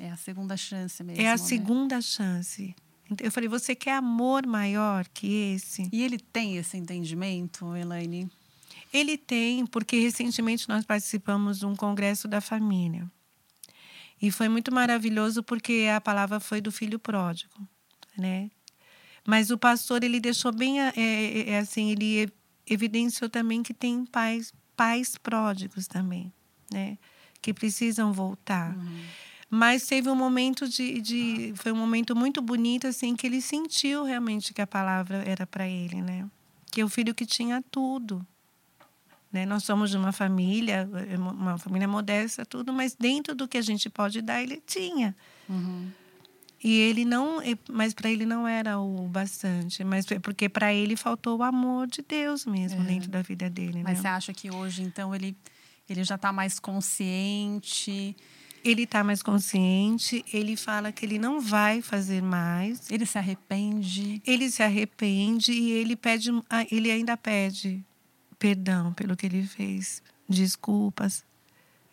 É, 0.00 0.06
é 0.06 0.10
a 0.10 0.16
segunda 0.16 0.56
chance 0.56 1.02
mesmo. 1.04 1.22
É 1.22 1.28
a 1.28 1.32
né? 1.32 1.36
segunda 1.36 2.00
chance. 2.00 2.74
Eu 3.20 3.30
falei, 3.30 3.48
você 3.48 3.74
quer 3.74 3.94
amor 3.94 4.46
maior 4.46 5.06
que 5.08 5.54
esse? 5.54 5.88
E 5.92 6.02
ele 6.02 6.18
tem 6.18 6.56
esse 6.56 6.76
entendimento, 6.76 7.76
Elaine? 7.76 8.30
Ele 8.92 9.18
tem, 9.18 9.66
porque 9.66 9.98
recentemente 9.98 10.68
nós 10.68 10.84
participamos 10.84 11.58
de 11.58 11.66
um 11.66 11.76
congresso 11.76 12.26
da 12.26 12.40
família. 12.40 13.10
E 14.20 14.30
foi 14.30 14.48
muito 14.48 14.72
maravilhoso 14.72 15.42
porque 15.42 15.88
a 15.94 16.00
palavra 16.00 16.38
foi 16.38 16.60
do 16.60 16.70
filho 16.70 16.98
pródigo, 16.98 17.66
né? 18.16 18.50
Mas 19.26 19.50
o 19.50 19.58
pastor 19.58 20.02
ele 20.04 20.20
deixou 20.20 20.52
bem 20.52 20.80
é, 20.80 20.92
é, 20.96 21.50
é, 21.50 21.58
assim, 21.58 21.90
ele 21.90 22.30
evidenciou 22.66 23.30
também 23.30 23.62
que 23.62 23.72
tem 23.72 24.04
pais, 24.04 24.52
pais 24.76 25.16
pródigos 25.16 25.86
também, 25.86 26.32
né? 26.72 26.98
Que 27.40 27.54
precisam 27.54 28.12
voltar. 28.12 28.76
Uhum. 28.76 29.02
Mas 29.48 29.86
teve 29.86 30.08
um 30.08 30.14
momento 30.14 30.68
de, 30.68 31.00
de, 31.00 31.52
foi 31.56 31.72
um 31.72 31.76
momento 31.76 32.14
muito 32.14 32.40
bonito 32.40 32.86
assim 32.86 33.16
que 33.16 33.26
ele 33.26 33.40
sentiu 33.40 34.04
realmente 34.04 34.54
que 34.54 34.62
a 34.62 34.66
palavra 34.66 35.24
era 35.26 35.46
para 35.46 35.66
ele, 35.66 36.00
né? 36.00 36.28
Que 36.70 36.82
é 36.82 36.84
o 36.84 36.88
filho 36.88 37.14
que 37.14 37.26
tinha 37.26 37.62
tudo, 37.70 38.24
né? 39.32 39.46
Nós 39.46 39.62
somos 39.64 39.90
de 39.90 39.96
uma 39.96 40.12
família, 40.12 40.88
uma 41.18 41.56
família 41.58 41.86
modesta, 41.88 42.44
tudo, 42.44 42.72
mas 42.72 42.94
dentro 42.94 43.34
do 43.34 43.46
que 43.48 43.58
a 43.58 43.62
gente 43.62 43.88
pode 43.90 44.20
dar, 44.22 44.42
ele 44.42 44.62
tinha. 44.66 45.14
Uhum. 45.48 45.88
E 46.62 46.76
ele 46.76 47.06
não, 47.06 47.38
mas 47.70 47.94
para 47.94 48.10
ele 48.10 48.26
não 48.26 48.46
era 48.46 48.78
o 48.78 49.08
bastante, 49.08 49.82
mas 49.82 50.10
é 50.10 50.18
porque 50.18 50.46
para 50.46 50.74
ele 50.74 50.94
faltou 50.94 51.38
o 51.38 51.42
amor 51.42 51.86
de 51.86 52.02
Deus 52.02 52.44
mesmo 52.44 52.82
É. 52.82 52.84
dentro 52.84 53.08
da 53.10 53.22
vida 53.22 53.48
dele, 53.48 53.82
Mas 53.82 53.94
né? 53.98 54.02
você 54.02 54.08
acha 54.08 54.32
que 54.34 54.50
hoje, 54.50 54.82
então, 54.82 55.14
ele, 55.14 55.34
ele 55.88 56.04
já 56.04 56.16
está 56.16 56.30
mais 56.32 56.58
consciente? 56.60 58.14
Ele 58.62 58.82
está 58.82 59.02
mais 59.02 59.22
consciente, 59.22 60.22
ele 60.34 60.54
fala 60.54 60.92
que 60.92 61.06
ele 61.06 61.18
não 61.18 61.40
vai 61.40 61.80
fazer 61.80 62.22
mais, 62.22 62.90
Ele 62.90 63.06
se 63.06 63.16
arrepende? 63.16 64.20
ele 64.26 64.50
se 64.50 64.62
arrepende 64.62 65.50
e 65.50 65.70
ele 65.70 65.96
pede, 65.96 66.30
ah, 66.50 66.66
ele 66.70 66.90
ainda 66.90 67.16
pede 67.16 67.82
perdão 68.40 68.92
pelo 68.94 69.14
que 69.16 69.26
ele 69.26 69.46
fez, 69.46 70.02
desculpas. 70.28 71.22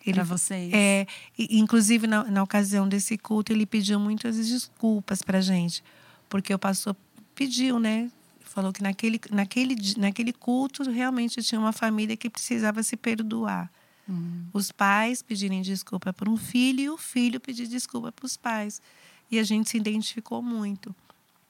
Para 0.04 0.24
vocês? 0.24 0.72
É, 0.74 1.06
inclusive 1.38 2.08
na, 2.08 2.24
na 2.24 2.42
ocasião 2.42 2.88
desse 2.88 3.18
culto, 3.18 3.52
ele 3.52 3.66
pediu 3.66 4.00
muitas 4.00 4.38
desculpas 4.38 5.22
para 5.22 5.42
gente, 5.42 5.84
porque 6.30 6.54
o 6.54 6.58
pastor 6.58 6.96
pediu, 7.36 7.78
né? 7.78 8.10
Falou 8.40 8.72
que 8.72 8.82
naquele, 8.82 9.20
naquele, 9.30 9.76
naquele 9.98 10.32
culto 10.32 10.90
realmente 10.90 11.44
tinha 11.44 11.60
uma 11.60 11.74
família 11.74 12.16
que 12.16 12.30
precisava 12.30 12.82
se 12.84 12.96
perdoar. 12.96 13.70
Uhum. 14.08 14.46
Os 14.54 14.72
pais 14.72 15.22
pedirem 15.22 15.62
desculpa 15.62 16.14
para 16.14 16.30
um 16.30 16.38
filho 16.38 16.80
e 16.80 16.90
o 16.90 16.98
filho 16.98 17.38
pedir 17.42 17.68
desculpa 17.68 18.10
para 18.10 18.26
os 18.26 18.38
pais. 18.38 18.82
E 19.30 19.38
a 19.38 19.44
gente 19.44 19.70
se 19.70 19.78
identificou 19.78 20.42
muito. 20.42 20.96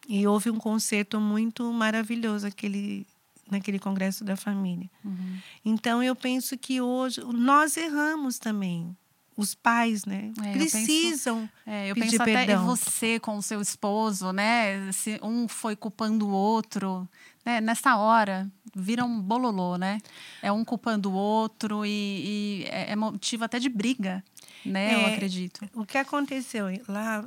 E 0.10 0.26
houve 0.26 0.50
um 0.50 0.58
concerto 0.58 1.22
muito 1.22 1.72
maravilhoso 1.72 2.48
aquele, 2.48 3.06
naquele 3.50 3.80
congresso 3.80 4.24
da 4.24 4.36
família. 4.36 4.90
Uhum. 5.04 5.38
Então 5.66 6.02
eu 6.04 6.16
penso 6.16 6.58
que 6.58 6.82
hoje 6.82 7.22
nós 7.24 7.76
erramos 7.78 8.38
também. 8.40 8.96
Os 9.36 9.54
pais, 9.54 10.04
né? 10.04 10.32
É, 10.44 10.50
eu 10.50 10.54
penso- 10.54 10.72
precisam. 10.78 11.48
É, 11.64 11.92
eu 11.92 11.94
Pedir 11.94 12.10
penso 12.10 12.22
até 12.24 12.32
em 12.32 12.48
perdão. 12.48 12.66
você 12.66 13.20
com 13.20 13.38
o 13.38 13.42
seu 13.44 13.62
esposo, 13.62 14.32
né? 14.34 14.92
Se 14.92 15.20
um 15.22 15.48
foi 15.48 15.76
culpando 15.76 16.28
o 16.28 16.32
outro, 16.32 17.08
né? 17.46 17.62
Nessa 17.62 17.98
hora 17.98 18.50
vira 18.76 19.06
um 19.06 19.22
bololô, 19.22 19.78
né? 19.78 20.00
É 20.42 20.52
um 20.52 20.66
culpando 20.66 21.12
o 21.12 21.14
outro 21.14 21.86
e, 21.86 21.90
e 21.90 22.66
é 22.72 22.94
é 22.94 22.96
motivo 22.96 23.44
até 23.46 23.60
de 23.60 23.70
briga, 23.70 24.24
né? 24.66 24.96
Eu 24.96 25.00
É, 25.02 25.14
acredito. 25.14 25.70
O 25.76 25.86
que 25.86 26.00
aconteceu 26.00 26.66
lá, 26.88 27.24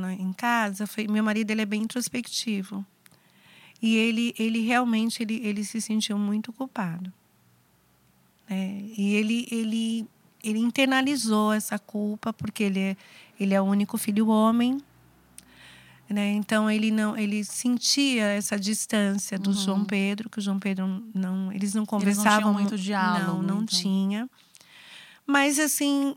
lá 0.00 0.12
em 0.14 0.32
casa 0.32 0.86
foi 0.86 1.06
meu 1.08 1.22
marido 1.22 1.50
ele 1.50 1.60
é 1.60 1.66
bem 1.66 1.82
introspectivo 1.82 2.82
e 3.82 3.96
ele 3.96 4.34
ele 4.38 4.60
realmente 4.60 5.22
ele, 5.22 5.40
ele 5.44 5.64
se 5.64 5.80
sentiu 5.80 6.18
muito 6.18 6.52
culpado, 6.52 7.12
né? 8.48 8.82
E 8.96 9.14
ele 9.14 9.46
ele 9.50 10.06
ele 10.42 10.58
internalizou 10.58 11.52
essa 11.52 11.78
culpa 11.78 12.32
porque 12.32 12.62
ele 12.64 12.80
é, 12.80 12.96
ele 13.38 13.52
é 13.54 13.60
o 13.60 13.64
único 13.64 13.98
filho 13.98 14.28
homem, 14.28 14.78
né? 16.08 16.32
Então 16.32 16.70
ele 16.70 16.90
não 16.90 17.16
ele 17.16 17.44
sentia 17.44 18.24
essa 18.24 18.58
distância 18.58 19.38
do 19.38 19.50
Uhum. 19.50 19.56
João 19.56 19.84
Pedro 19.84 20.28
que 20.30 20.38
o 20.38 20.42
João 20.42 20.58
Pedro 20.58 20.86
não 21.14 21.52
eles 21.52 21.74
não 21.74 21.84
tinham 21.84 21.86
conversavam 21.86 22.52
muito 22.52 22.76
diálogo, 22.76 23.42
não 23.42 23.42
não 23.42 23.62
então. 23.62 23.78
tinha 23.78 24.28
mas 25.26 25.58
assim 25.58 26.16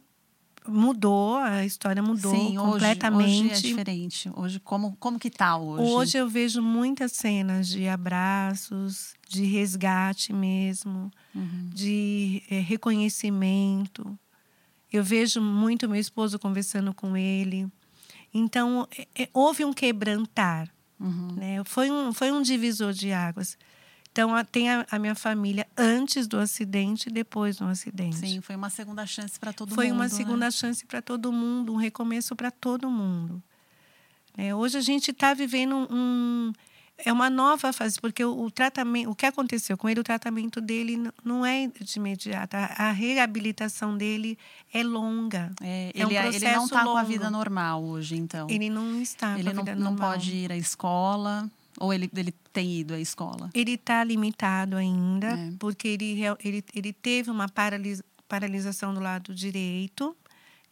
mudou 0.67 1.37
a 1.37 1.65
história 1.65 2.01
mudou 2.01 2.31
Sim, 2.31 2.57
hoje, 2.57 2.71
completamente 2.73 3.51
hoje 3.53 3.67
é 3.67 3.69
diferente. 3.69 4.31
Hoje, 4.35 4.59
como, 4.59 4.95
como 4.97 5.19
que 5.19 5.29
tá 5.29 5.57
hoje? 5.57 5.83
Hoje 5.83 6.17
eu 6.17 6.27
vejo 6.29 6.61
muitas 6.61 7.11
cenas 7.13 7.67
de 7.67 7.87
abraços, 7.87 9.13
de 9.27 9.43
resgate 9.45 10.31
mesmo, 10.33 11.11
Uhum. 11.35 11.69
de 11.73 12.41
eh, 12.49 12.59
reconhecimento. 12.59 14.17
Eu 14.91 15.03
vejo 15.03 15.41
muito 15.41 15.89
meu 15.89 15.99
esposo 15.99 16.37
conversando 16.37 16.93
com 16.93 17.17
ele. 17.17 17.67
Então, 18.33 18.87
eh, 19.15 19.29
houve 19.33 19.65
um 19.65 19.73
quebrantar. 19.73 20.69
Uhum. 20.99 21.33
Né? 21.35 21.63
Foi, 21.65 21.89
um, 21.91 22.13
foi 22.13 22.31
um 22.31 22.41
divisor 22.41 22.93
de 22.93 23.11
águas. 23.11 23.57
Então, 24.13 24.33
a- 24.35 24.43
tem 24.43 24.69
a, 24.69 24.85
a 24.91 24.99
minha 24.99 25.15
família 25.15 25.65
antes 25.75 26.27
do 26.27 26.37
acidente 26.37 27.09
e 27.09 27.11
depois 27.11 27.57
do 27.57 27.65
acidente. 27.65 28.15
Sim, 28.17 28.41
foi 28.41 28.55
uma 28.55 28.69
segunda 28.69 29.07
chance 29.07 29.39
para 29.39 29.51
todo 29.51 29.73
Foi 29.73 29.87
mundo. 29.87 29.95
uma 29.95 30.03
né? 30.03 30.09
segunda 30.09 30.51
chance 30.51 30.85
para 30.85 31.01
todo 31.01 31.31
mundo, 31.33 31.73
um 31.73 31.77
recomeço 31.77 32.35
para 32.35 32.51
todo 32.51 32.89
mundo. 32.91 33.41
É, 34.37 34.53
hoje 34.53 34.77
a 34.77 34.81
gente 34.81 35.09
está 35.09 35.33
vivendo 35.33 35.75
um, 35.91 36.53
é 36.97 37.11
uma 37.11 37.27
nova 37.27 37.73
fase, 37.73 37.99
porque 37.99 38.23
o, 38.23 38.39
o 38.43 38.51
tratamento, 38.51 39.09
o 39.09 39.15
que 39.15 39.25
aconteceu 39.25 39.75
com 39.75 39.89
ele, 39.89 39.99
o 39.99 40.03
tratamento 40.03 40.61
dele 40.61 41.09
não 41.23 41.43
é 41.43 41.67
de 41.67 41.97
imediato. 41.97 42.55
A, 42.55 42.89
a 42.89 42.91
reabilitação 42.91 43.97
dele 43.97 44.37
é 44.71 44.83
longa. 44.83 45.51
É, 45.59 45.91
É 45.95 46.05
um 46.05 46.11
ele, 46.11 46.35
ele 46.35 46.51
não 46.51 46.65
está 46.65 46.83
com 46.83 46.95
a 46.97 47.03
vida 47.03 47.31
normal 47.31 47.83
hoje, 47.83 48.15
então. 48.15 48.47
Ele 48.47 48.69
não 48.69 49.01
está 49.01 49.37
Ele 49.39 49.51
com 49.51 49.61
a 49.61 49.75
não, 49.75 49.91
não 49.91 49.95
pode 49.95 50.35
ir 50.35 50.51
à 50.51 50.57
escola, 50.57 51.49
ou 51.79 51.93
ele, 51.93 52.09
ele 52.15 52.33
tem 52.51 52.79
ido 52.79 52.93
à 52.93 52.99
escola. 52.99 53.49
Ele 53.53 53.73
está 53.73 54.03
limitado 54.03 54.75
ainda, 54.77 55.27
É. 55.27 55.51
porque 55.59 55.87
ele, 55.87 56.19
ele, 56.43 56.63
ele 56.73 56.93
teve 56.93 57.29
uma 57.31 57.47
paralis- 57.49 58.03
paralisação 58.27 58.93
do 58.93 58.99
lado 58.99 59.33
direito, 59.33 60.15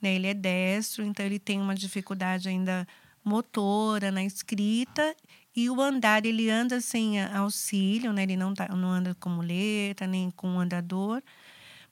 né? 0.02 0.16
ele 0.16 0.28
é 0.28 0.34
destro, 0.34 1.04
então 1.04 1.26
ele 1.26 1.40
tem 1.40 1.60
uma 1.62 1.76
dificuldade 1.76 2.50
ainda 2.50 2.88
motora 3.24 4.12
na 4.12 4.24
escrita. 4.24 5.16
E 5.56 5.70
o 5.70 5.82
andar, 5.82 6.26
ele 6.26 6.50
anda 6.50 6.80
sem 6.80 7.22
auxílio, 7.22 8.14
né? 8.14 8.24
ele 8.24 8.38
não, 8.38 8.54
tá, 8.54 8.70
não 8.70 8.90
anda 8.90 9.14
com 9.16 9.30
muleta, 9.30 10.08
nem 10.08 10.32
com 10.32 10.60
andador. 10.60 11.22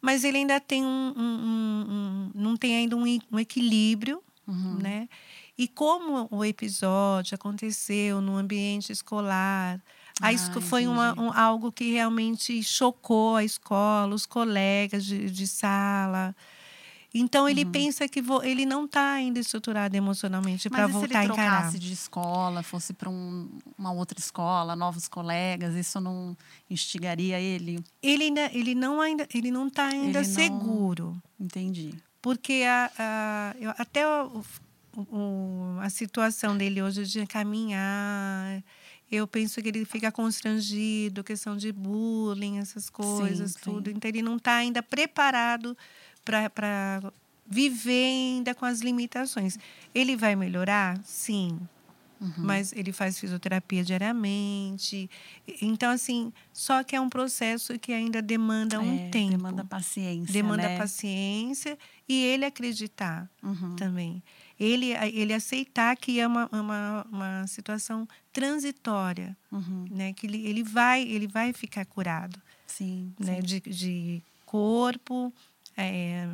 Mas 0.01 0.23
ele 0.23 0.37
ainda 0.37 0.59
tem 0.61 0.81
um. 0.83 1.13
um- 1.15 1.39
um- 1.43 1.85
um- 1.89 2.31
não 2.33 2.55
tem 2.55 2.77
ainda 2.77 2.95
um 2.95 3.37
equilíbrio 3.39 4.23
Uhum. 4.47 4.77
né? 4.81 5.09
E 5.59 5.67
como 5.67 6.25
o 6.31 6.45
episódio 6.45 7.35
aconteceu 7.35 8.21
no 8.21 8.37
ambiente 8.37 8.93
escolar, 8.93 9.81
Ah, 10.21 10.31
esco- 10.33 10.59
foi 10.61 10.87
uma, 10.87 11.13
um- 11.19 11.31
algo 11.33 11.71
que 11.71 11.91
realmente 11.91 12.61
chocou 12.63 13.35
a 13.35 13.43
escola, 13.43 14.13
os 14.15 14.25
colegas 14.25 15.05
de, 15.05 15.29
de 15.29 15.45
sala. 15.47 16.35
Então 17.13 17.47
ele 17.49 17.63
Uhum. 17.65 17.71
pensa 17.71 18.07
que 18.07 18.21
ele 18.43 18.65
não 18.65 18.85
está 18.85 19.13
ainda 19.13 19.39
estruturado 19.39 19.95
emocionalmente 19.97 20.69
para 20.69 20.83
Mas 20.87 20.89
e 20.89 20.93
se 20.93 20.99
voltar 20.99 21.19
a 21.19 21.23
ele 21.23 21.33
trocasse 21.33 21.79
de 21.79 21.91
escola, 21.93 22.61
fosse 22.63 22.93
para 22.93 23.09
uma 23.09 23.91
outra 23.91 24.19
escola, 24.19 24.75
novos 24.75 25.07
colegas, 25.07 25.73
isso 25.75 25.99
não 25.99 26.37
instigaria 26.69 27.39
ele? 27.39 27.83
Ele 28.03 28.25
ainda, 28.25 28.49
ele 28.53 28.75
não 28.75 29.01
ainda, 29.01 29.27
ele 29.33 29.49
não 29.51 29.67
está 29.67 29.87
ainda 29.87 30.19
Ele 30.19 30.27
não- 30.27 30.35
seguro. 30.35 31.21
Entendi. 31.39 31.93
porque 32.21 32.63
a, 32.67 32.91
a- 32.99 33.55
eu- 33.59 33.73
até 33.77 34.05
o- 34.07 34.43
o- 35.11 35.79
a 35.79 35.89
situação 35.89 36.57
dele 36.57 36.81
hoje 36.81 37.05
de 37.05 37.25
caminhar, 37.27 38.63
eu 39.11 39.27
penso 39.27 39.61
que 39.61 39.69
ele 39.69 39.85
fica 39.85 40.11
constrangido, 40.11 41.23
questão 41.23 41.55
de 41.57 41.71
bullying, 41.71 42.57
essas 42.59 42.89
coisas, 42.89 43.53
sim. 43.53 43.59
tudo. 43.63 43.89
Então, 43.89 44.09
ele 44.09 44.21
não 44.21 44.37
está 44.37 44.55
ainda 44.55 44.83
preparado 44.83 45.75
para 46.25 47.11
viver 47.47 48.05
ainda 48.05 48.53
com 48.53 48.65
as 48.65 48.81
limitações. 48.81 49.57
Ele 49.95 50.15
vai 50.15 50.35
melhorar? 50.35 50.99
Sim. 51.03 51.59
Uhum. 52.21 52.33
Mas 52.39 52.73
ele 52.73 52.91
faz 52.91 53.17
fisioterapia 53.17 53.81
diariamente. 53.83 55.09
Então, 55.61 55.89
assim, 55.89 56.33
só 56.51 56.83
que 56.83 56.93
é 56.95 56.99
um 57.01 57.09
processo 57.09 57.79
que 57.79 57.93
ainda 57.93 58.21
demanda 58.21 58.79
um 58.79 58.95
É, 58.97 59.09
tempo. 59.09 59.37
Demanda 59.37 59.63
paciência. 59.63 60.33
Demanda 60.33 60.67
né? 60.67 60.77
paciência 60.77 61.77
e 62.07 62.21
ele 62.25 62.43
acreditar 62.45 63.29
Uhum. 63.41 63.75
também. 63.77 64.21
Ele, 64.59 64.91
ele 65.13 65.33
aceitar 65.33 65.95
que 65.95 66.19
é 66.19 66.27
uma, 66.27 66.49
uma, 66.51 67.05
uma 67.11 67.47
situação 67.47 68.07
transitória, 68.33 69.37
Uhum. 69.51 69.85
né? 69.89 70.11
Que 70.13 70.27
ele, 70.27 70.45
ele, 70.45 70.63
vai, 70.63 71.01
ele 71.03 71.27
vai 71.27 71.53
ficar 71.53 71.85
curado, 71.85 72.39
Sim. 72.67 73.13
né? 73.19 73.35
sim. 73.35 73.41
De, 73.41 73.59
de 73.61 74.21
corpo, 74.45 75.33
é, 75.77 76.27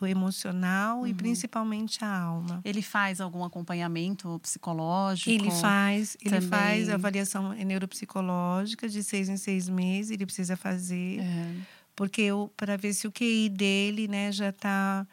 o 0.00 0.06
emocional 0.06 1.00
Uhum. 1.00 1.06
e 1.06 1.14
principalmente 1.14 2.02
a 2.04 2.10
alma. 2.20 2.60
Ele 2.64 2.80
faz 2.82 3.20
algum 3.20 3.44
acompanhamento 3.44 4.38
psicológico? 4.42 5.30
Ele 5.30 5.50
faz, 5.50 6.16
ele 6.20 6.30
também. 6.36 6.48
faz 6.48 6.88
avaliação 6.88 7.52
neuropsicológica 7.52 8.88
de 8.88 9.02
seis 9.04 9.28
em 9.28 9.36
seis 9.36 9.68
meses, 9.68 10.10
ele 10.10 10.24
precisa 10.26 10.56
fazer, 10.56 11.20
É. 11.20 11.54
porque 11.94 12.28
para 12.56 12.76
ver 12.76 12.92
se 12.94 13.06
o 13.06 13.12
QI 13.12 13.48
dele 13.50 14.08
né, 14.08 14.32
já 14.32 14.48
está 14.48 15.06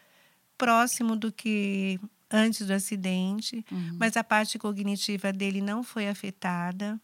próximo 0.57 1.15
do 1.15 1.31
que 1.31 1.99
antes 2.35 2.65
do 2.67 2.73
acidente, 2.73 3.65
Uhum. 3.71 3.97
mas 3.99 4.17
a 4.17 4.23
parte 4.23 4.57
cognitiva 4.59 5.31
dele 5.31 5.61
não 5.61 5.83
foi 5.83 6.07
afetada, 6.07 6.99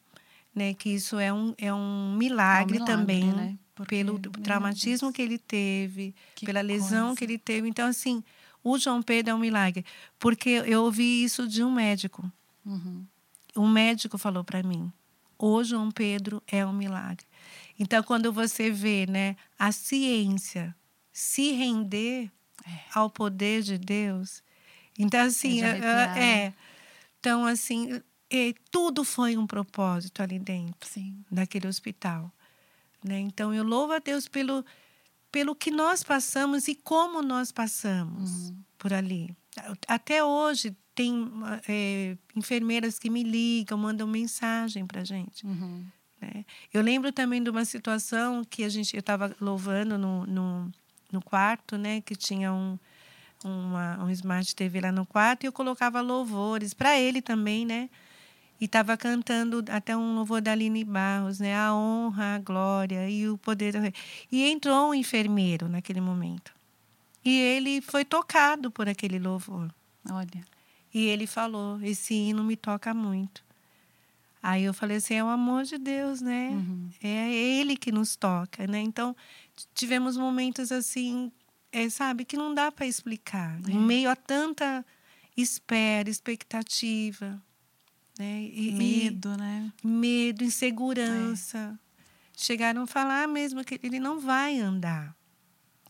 né? 0.53 0.73
Que 0.73 0.89
isso 0.89 1.17
é 1.19 1.31
um, 1.31 1.53
é 1.57 1.73
um 1.73 2.15
milagre, 2.17 2.77
É 2.77 2.81
um 2.81 2.83
milagre, 2.85 2.97
também, 2.97 3.23
né? 3.33 3.57
Porque, 3.73 3.95
pelo 4.03 4.19
traumatismo 4.19 5.11
que 5.13 5.21
ele 5.21 5.37
teve, 5.39 6.13
Que 6.35 6.45
pela 6.45 6.61
lesão 6.61 7.07
coisa. 7.07 7.17
que 7.17 7.23
ele 7.23 7.37
teve. 7.37 7.67
Então, 7.67 7.87
assim, 7.87 8.23
o 8.63 8.77
João 8.77 9.01
Pedro 9.01 9.31
é 9.31 9.35
um 9.35 9.39
milagre. 9.39 9.83
Porque 10.19 10.49
eu 10.49 10.83
ouvi 10.83 11.23
isso 11.23 11.47
de 11.47 11.63
um 11.63 11.71
médico. 11.71 12.29
Uhum. 12.65 13.05
Um 13.55 13.67
médico 13.67 14.17
falou 14.17 14.43
para 14.43 14.61
mim: 14.61 14.91
o 15.39 15.63
João 15.63 15.89
Pedro 15.89 16.43
é 16.47 16.63
um 16.65 16.73
milagre. 16.73 17.25
Então, 17.79 18.03
quando 18.03 18.31
você 18.31 18.69
vê 18.69 19.07
né, 19.07 19.35
a 19.57 19.71
ciência 19.71 20.75
se 21.11 21.51
render 21.53 22.29
ao 22.93 23.09
poder 23.09 23.63
de 23.63 23.77
Deus, 23.79 24.43
então 24.97 25.21
assim 25.21 25.63
É 25.63 25.69
é, 25.77 26.23
é. 26.23 26.53
então 27.19 27.45
assim 27.45 28.01
é, 28.29 28.53
tudo 28.71 29.03
foi 29.03 29.35
um 29.37 29.45
propósito 29.45 30.21
ali 30.21 30.39
dentro 30.39 30.87
Sim. 30.89 31.23
daquele 31.29 31.67
hospital, 31.67 32.31
né? 33.03 33.19
Então 33.19 33.53
eu 33.53 33.63
louvo 33.63 33.93
a 33.93 33.99
Deus 33.99 34.27
pelo 34.27 34.65
pelo 35.31 35.55
que 35.55 35.71
nós 35.71 36.03
passamos 36.03 36.67
e 36.67 36.75
como 36.75 37.21
nós 37.21 37.51
passamos 37.51 38.49
Uhum. 38.49 38.57
por 38.77 38.93
ali. 38.93 39.35
Até 39.87 40.23
hoje 40.23 40.75
tem 40.93 41.29
é, 41.67 42.17
enfermeiras 42.35 42.99
que 42.99 43.09
me 43.09 43.23
ligam, 43.23 43.77
mandam 43.77 44.05
mensagem 44.07 44.85
para 44.85 45.03
gente. 45.05 45.45
Uhum. 45.45 45.85
Né? 46.21 46.45
Eu 46.73 46.81
lembro 46.81 47.11
também 47.13 47.41
de 47.41 47.49
uma 47.49 47.63
situação 47.65 48.43
que 48.43 48.63
a 48.63 48.69
gente 48.69 48.93
eu 48.95 48.99
estava 48.99 49.33
louvando 49.39 49.97
no, 49.97 50.25
no, 50.25 50.71
no 51.11 51.21
quarto, 51.21 51.77
né? 51.77 52.01
Que 52.01 52.15
tinha 52.15 52.51
um, 52.53 52.77
uma, 53.43 54.03
um 54.03 54.09
smart 54.09 54.55
TV 54.55 54.81
lá 54.81 54.91
no 54.91 55.05
quarto 55.05 55.43
e 55.43 55.47
eu 55.47 55.51
colocava 55.51 56.01
louvores 56.01 56.73
para 56.73 56.99
ele 56.99 57.21
também, 57.21 57.65
né? 57.65 57.89
E 58.59 58.65
estava 58.65 58.95
cantando 58.95 59.63
até 59.69 59.97
um 59.97 60.15
louvor 60.15 60.41
da 60.41 60.51
Aline 60.51 60.83
Barros, 60.83 61.39
né? 61.39 61.55
A 61.55 61.73
honra, 61.73 62.35
a 62.35 62.39
glória 62.39 63.09
e 63.09 63.27
o 63.27 63.37
poder 63.37 63.73
do 63.73 63.79
rei. 63.79 63.93
E 64.31 64.43
entrou 64.43 64.89
um 64.89 64.93
enfermeiro 64.93 65.67
naquele 65.67 65.99
momento. 65.99 66.53
E 67.25 67.39
ele 67.39 67.81
foi 67.81 68.05
tocado 68.05 68.69
por 68.69 68.87
aquele 68.87 69.17
louvor. 69.17 69.73
Olha. 70.09 70.45
E 70.93 71.05
ele 71.05 71.25
falou: 71.25 71.81
Esse 71.81 72.13
hino 72.13 72.43
me 72.43 72.55
toca 72.55 72.93
muito. 72.93 73.43
Aí 74.43 74.63
eu 74.63 74.73
falei 74.73 74.97
assim: 74.97 75.15
é 75.15 75.23
o 75.23 75.27
amor 75.27 75.63
de 75.63 75.77
Deus, 75.77 76.21
né? 76.21 76.49
Uhum. 76.49 76.89
É 77.01 77.31
Ele 77.31 77.77
que 77.77 77.91
nos 77.91 78.15
toca, 78.15 78.65
né? 78.65 78.79
Então, 78.79 79.15
tivemos 79.73 80.17
momentos 80.17 80.71
assim, 80.71 81.31
é, 81.71 81.89
sabe, 81.89 82.25
que 82.25 82.37
não 82.37 82.53
dá 82.53 82.71
para 82.71 82.85
explicar. 82.85 83.59
É. 83.67 83.71
Em 83.71 83.79
meio 83.79 84.09
a 84.09 84.15
tanta 84.15 84.85
espera, 85.35 86.09
expectativa, 86.09 87.41
né? 88.19 88.43
E, 88.53 88.71
Medo, 88.71 89.35
né? 89.37 89.71
E 89.83 89.87
medo, 89.87 90.43
insegurança. 90.43 91.79
Chegaram 92.35 92.83
a 92.83 92.87
falar 92.87 93.27
mesmo 93.27 93.63
que 93.63 93.79
ele 93.83 93.99
não 93.99 94.19
vai 94.19 94.59
andar. 94.59 95.15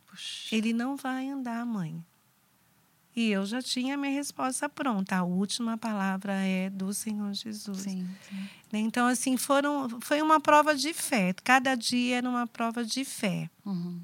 Puxa. 0.05 0.55
Ele 0.55 0.73
não 0.73 0.95
vai 0.95 1.29
andar, 1.29 1.65
mãe. 1.65 2.03
E 3.15 3.29
eu 3.29 3.45
já 3.45 3.61
tinha 3.61 3.95
a 3.95 3.97
minha 3.97 4.13
resposta 4.13 4.69
pronta. 4.69 5.17
A 5.17 5.23
última 5.23 5.77
palavra 5.77 6.33
é 6.33 6.69
do 6.69 6.93
Senhor 6.93 7.33
Jesus. 7.33 7.79
Sim, 7.79 8.07
sim. 8.29 8.49
Né? 8.71 8.79
Então, 8.79 9.05
assim, 9.07 9.35
foram, 9.35 9.99
foi 9.99 10.21
uma 10.21 10.39
prova 10.39 10.73
de 10.73 10.93
fé. 10.93 11.33
Cada 11.43 11.75
dia 11.75 12.17
era 12.17 12.29
uma 12.29 12.47
prova 12.47 12.85
de 12.85 13.03
fé. 13.03 13.49
Uhum. 13.65 13.99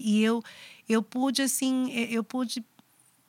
E 0.00 0.22
eu, 0.22 0.42
eu 0.88 1.02
pude, 1.02 1.42
assim, 1.42 1.90
eu 1.92 2.24
pude 2.24 2.64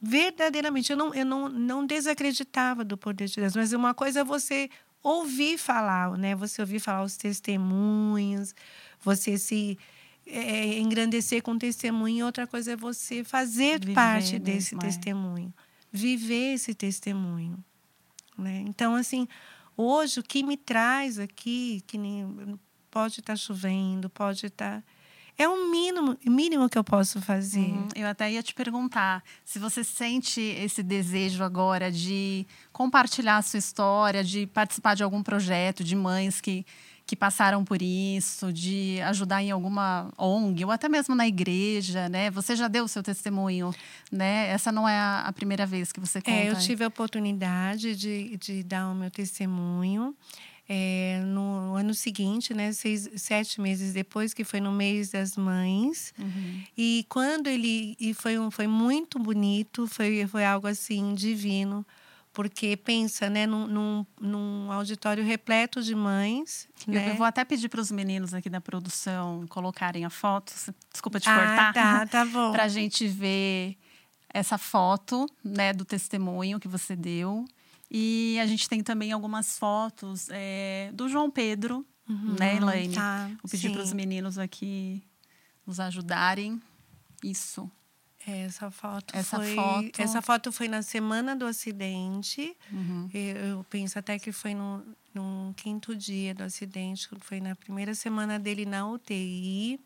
verdadeiramente, 0.01 0.91
eu 0.91 0.97
não, 0.97 1.14
eu 1.14 1.26
não, 1.26 1.49
não 1.49 1.86
desacreditava 1.86 2.84
do 2.86 2.97
poder 2.97 3.28
de 3.28 3.36
Deus, 3.36 3.55
mas 3.55 3.74
uma 3.74 3.93
coisa 3.93 4.22
é 4.22 4.24
você 4.24 4.70
ouvir 5.03 5.57
falar, 5.57 6.18
né? 6.18 6.36
Você 6.36 6.62
ouvir 6.62 6.80
falar 6.80 7.03
os 7.03 7.18
testemunhos, 7.18 8.53
você 9.01 9.38
se 9.38 9.78
é, 10.26 10.80
engrandecer 10.80 11.41
com 11.41 11.57
testemunho, 11.57 12.26
outra 12.26 12.45
coisa 12.45 12.74
é 12.74 12.76
você 12.76 13.24
fazer 13.24 13.80
Viver 13.80 13.93
parte 13.93 14.39
desse 14.39 14.76
é. 14.76 14.78
testemunho, 14.78 15.53
viver 15.91 16.53
esse 16.53 16.74
testemunho. 16.74 17.57
Né? 18.38 18.64
Então, 18.68 18.95
assim, 18.95 19.28
hoje 19.76 20.20
o 20.20 20.24
que 20.24 20.43
me 20.43 20.55
traz 20.55 21.20
aqui, 21.20 21.84
que 21.88 21.97
nem, 21.97 22.57
pode 22.89 23.20
estar 23.20 23.36
chovendo, 23.36 24.10
pode 24.10 24.45
estar. 24.45 24.84
É 25.40 25.48
o 25.48 25.72
mínimo, 25.72 26.18
mínimo 26.26 26.68
que 26.68 26.78
eu 26.78 26.84
posso 26.84 27.22
fazer. 27.22 27.60
Uhum. 27.60 27.88
Eu 27.96 28.08
até 28.08 28.30
ia 28.30 28.44
te 28.44 28.54
perguntar 28.54 29.24
se 29.46 29.58
você 29.58 29.86
sente 29.86 30.42
esse 30.42 30.84
desejo 30.84 31.46
agora 31.46 31.90
de 31.90 32.46
compartilhar 32.74 33.38
a 33.38 33.42
sua 33.42 33.58
história, 33.58 34.22
de 34.22 34.46
participar 34.48 34.96
de 34.96 35.02
algum 35.02 35.24
projeto 35.24 35.82
de 35.82 35.96
mães 35.96 36.42
que, 36.42 36.66
que 37.06 37.16
passaram 37.16 37.64
por 37.64 37.82
isso, 37.82 38.52
de 38.52 39.00
ajudar 39.06 39.42
em 39.42 39.50
alguma 39.50 40.12
ONG 40.18 40.66
ou 40.66 40.72
até 40.72 40.90
mesmo 40.90 41.16
na 41.16 41.26
igreja, 41.26 42.10
né? 42.10 42.30
Você 42.32 42.54
já 42.54 42.68
deu 42.68 42.84
o 42.84 42.90
seu 42.90 43.02
testemunho, 43.02 43.74
né? 44.12 44.50
Essa 44.50 44.74
não 44.74 44.90
é 44.90 44.98
a, 44.98 45.22
a 45.22 45.32
primeira 45.32 45.66
vez 45.66 45.94
que 45.94 46.02
você 46.02 46.22
conta. 46.22 46.38
É, 46.38 46.50
eu 46.50 46.58
tive 46.58 46.84
a 46.84 46.90
oportunidade 46.90 47.96
de, 47.96 48.36
de 48.36 48.62
dar 48.62 48.90
o 48.90 48.94
meu 48.94 49.10
testemunho. 49.10 50.14
É, 50.72 51.20
no 51.26 51.74
ano 51.74 51.96
seguinte, 51.96 52.54
né, 52.54 52.72
seis, 52.72 53.10
sete 53.16 53.60
meses 53.60 53.92
depois, 53.92 54.36
que 54.36 54.44
foi 54.44 54.62
no 54.62 54.72
mês 54.72 55.10
das 55.10 55.36
mães. 55.36 56.14
Uhum. 56.20 56.64
E 56.78 57.08
quando 57.10 57.48
ele. 57.48 57.98
E 58.00 58.14
foi, 58.14 58.38
um, 58.38 58.52
foi 58.52 58.68
muito 58.68 59.18
bonito, 59.18 59.88
foi, 59.88 60.28
foi 60.28 60.46
algo 60.46 60.68
assim 60.68 61.16
divino, 61.16 61.84
porque 62.32 62.78
pensa, 62.78 63.32
né, 63.32 63.48
num, 63.48 63.66
num, 63.66 64.06
num 64.22 64.72
auditório 64.72 65.24
repleto 65.24 65.82
de 65.82 65.96
mães. 65.96 66.70
Eu, 66.88 66.94
né? 66.94 67.10
eu 67.10 67.16
vou 67.16 67.26
até 67.26 67.44
pedir 67.44 67.68
para 67.68 67.82
os 67.82 67.90
meninos 67.90 68.36
aqui 68.36 68.50
da 68.50 68.62
produção 68.62 69.48
colocarem 69.50 70.06
a 70.06 70.10
foto. 70.12 70.54
Desculpa 70.92 71.20
te 71.20 71.28
ah, 71.28 71.36
cortar. 71.36 71.74
tá, 71.74 72.06
tá 72.08 72.26
bom. 72.26 72.52
para 72.52 72.66
a 72.66 72.68
gente 72.68 73.08
ver 73.08 73.76
essa 74.32 74.58
foto 74.58 75.28
né, 75.44 75.74
do 75.74 75.84
testemunho 75.84 76.60
que 76.60 76.68
você 76.68 76.96
deu. 76.96 77.46
E 77.92 78.38
a 78.42 78.46
gente 78.46 78.70
tem 78.70 78.84
também 78.84 79.12
algumas 79.12 79.58
fotos 79.58 80.28
é, 80.30 80.92
do 80.94 81.08
João 81.10 81.30
Pedro, 81.32 81.86
Uhum, 82.08 82.36
né, 82.40 82.56
Elaine? 82.58 82.96
tá, 82.96 83.28
Vou 83.42 83.50
pedir 83.52 83.72
para 83.72 83.82
os 83.84 83.94
meninos 83.94 84.38
aqui 84.40 85.04
nos 85.66 85.80
ajudarem. 85.80 86.60
Isso. 87.24 87.70
Essa 88.28 88.70
foto 88.72 89.16
Essa 89.16 89.38
foi. 89.38 89.56
foto- 89.56 90.02
Essa 90.02 90.22
foto 90.22 90.52
foi 90.52 90.68
na 90.68 90.82
semana 90.82 91.36
do 91.36 91.46
acidente. 91.46 92.56
Uhum. 92.72 93.10
Eu, 93.14 93.36
eu 93.38 93.64
penso 93.70 93.98
até 93.98 94.18
que 94.20 94.32
foi 94.32 94.54
no, 94.54 94.84
no 95.14 95.54
quinto 95.56 95.96
dia 95.96 96.34
do 96.36 96.44
acidente, 96.44 97.08
foi 97.20 97.40
na 97.40 97.56
primeira 97.56 97.94
semana 97.96 98.38
dele 98.40 98.66
na 98.66 98.88
UTI. 98.88 99.80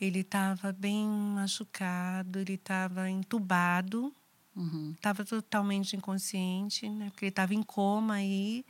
Ele 0.00 0.20
estava 0.20 0.72
bem 0.72 1.06
machucado, 1.06 2.38
ele 2.38 2.54
estava 2.54 3.08
entubado, 3.08 4.12
Uhum. 4.56 4.96
estava 4.96 5.24
totalmente 5.24 5.96
inconsciente, 5.96 6.88
né? 6.90 7.10
Porque 7.10 7.26
ele 7.26 7.30
estava 7.30 7.54
em 7.54 7.62
coma 7.62 8.14
aí. 8.16 8.64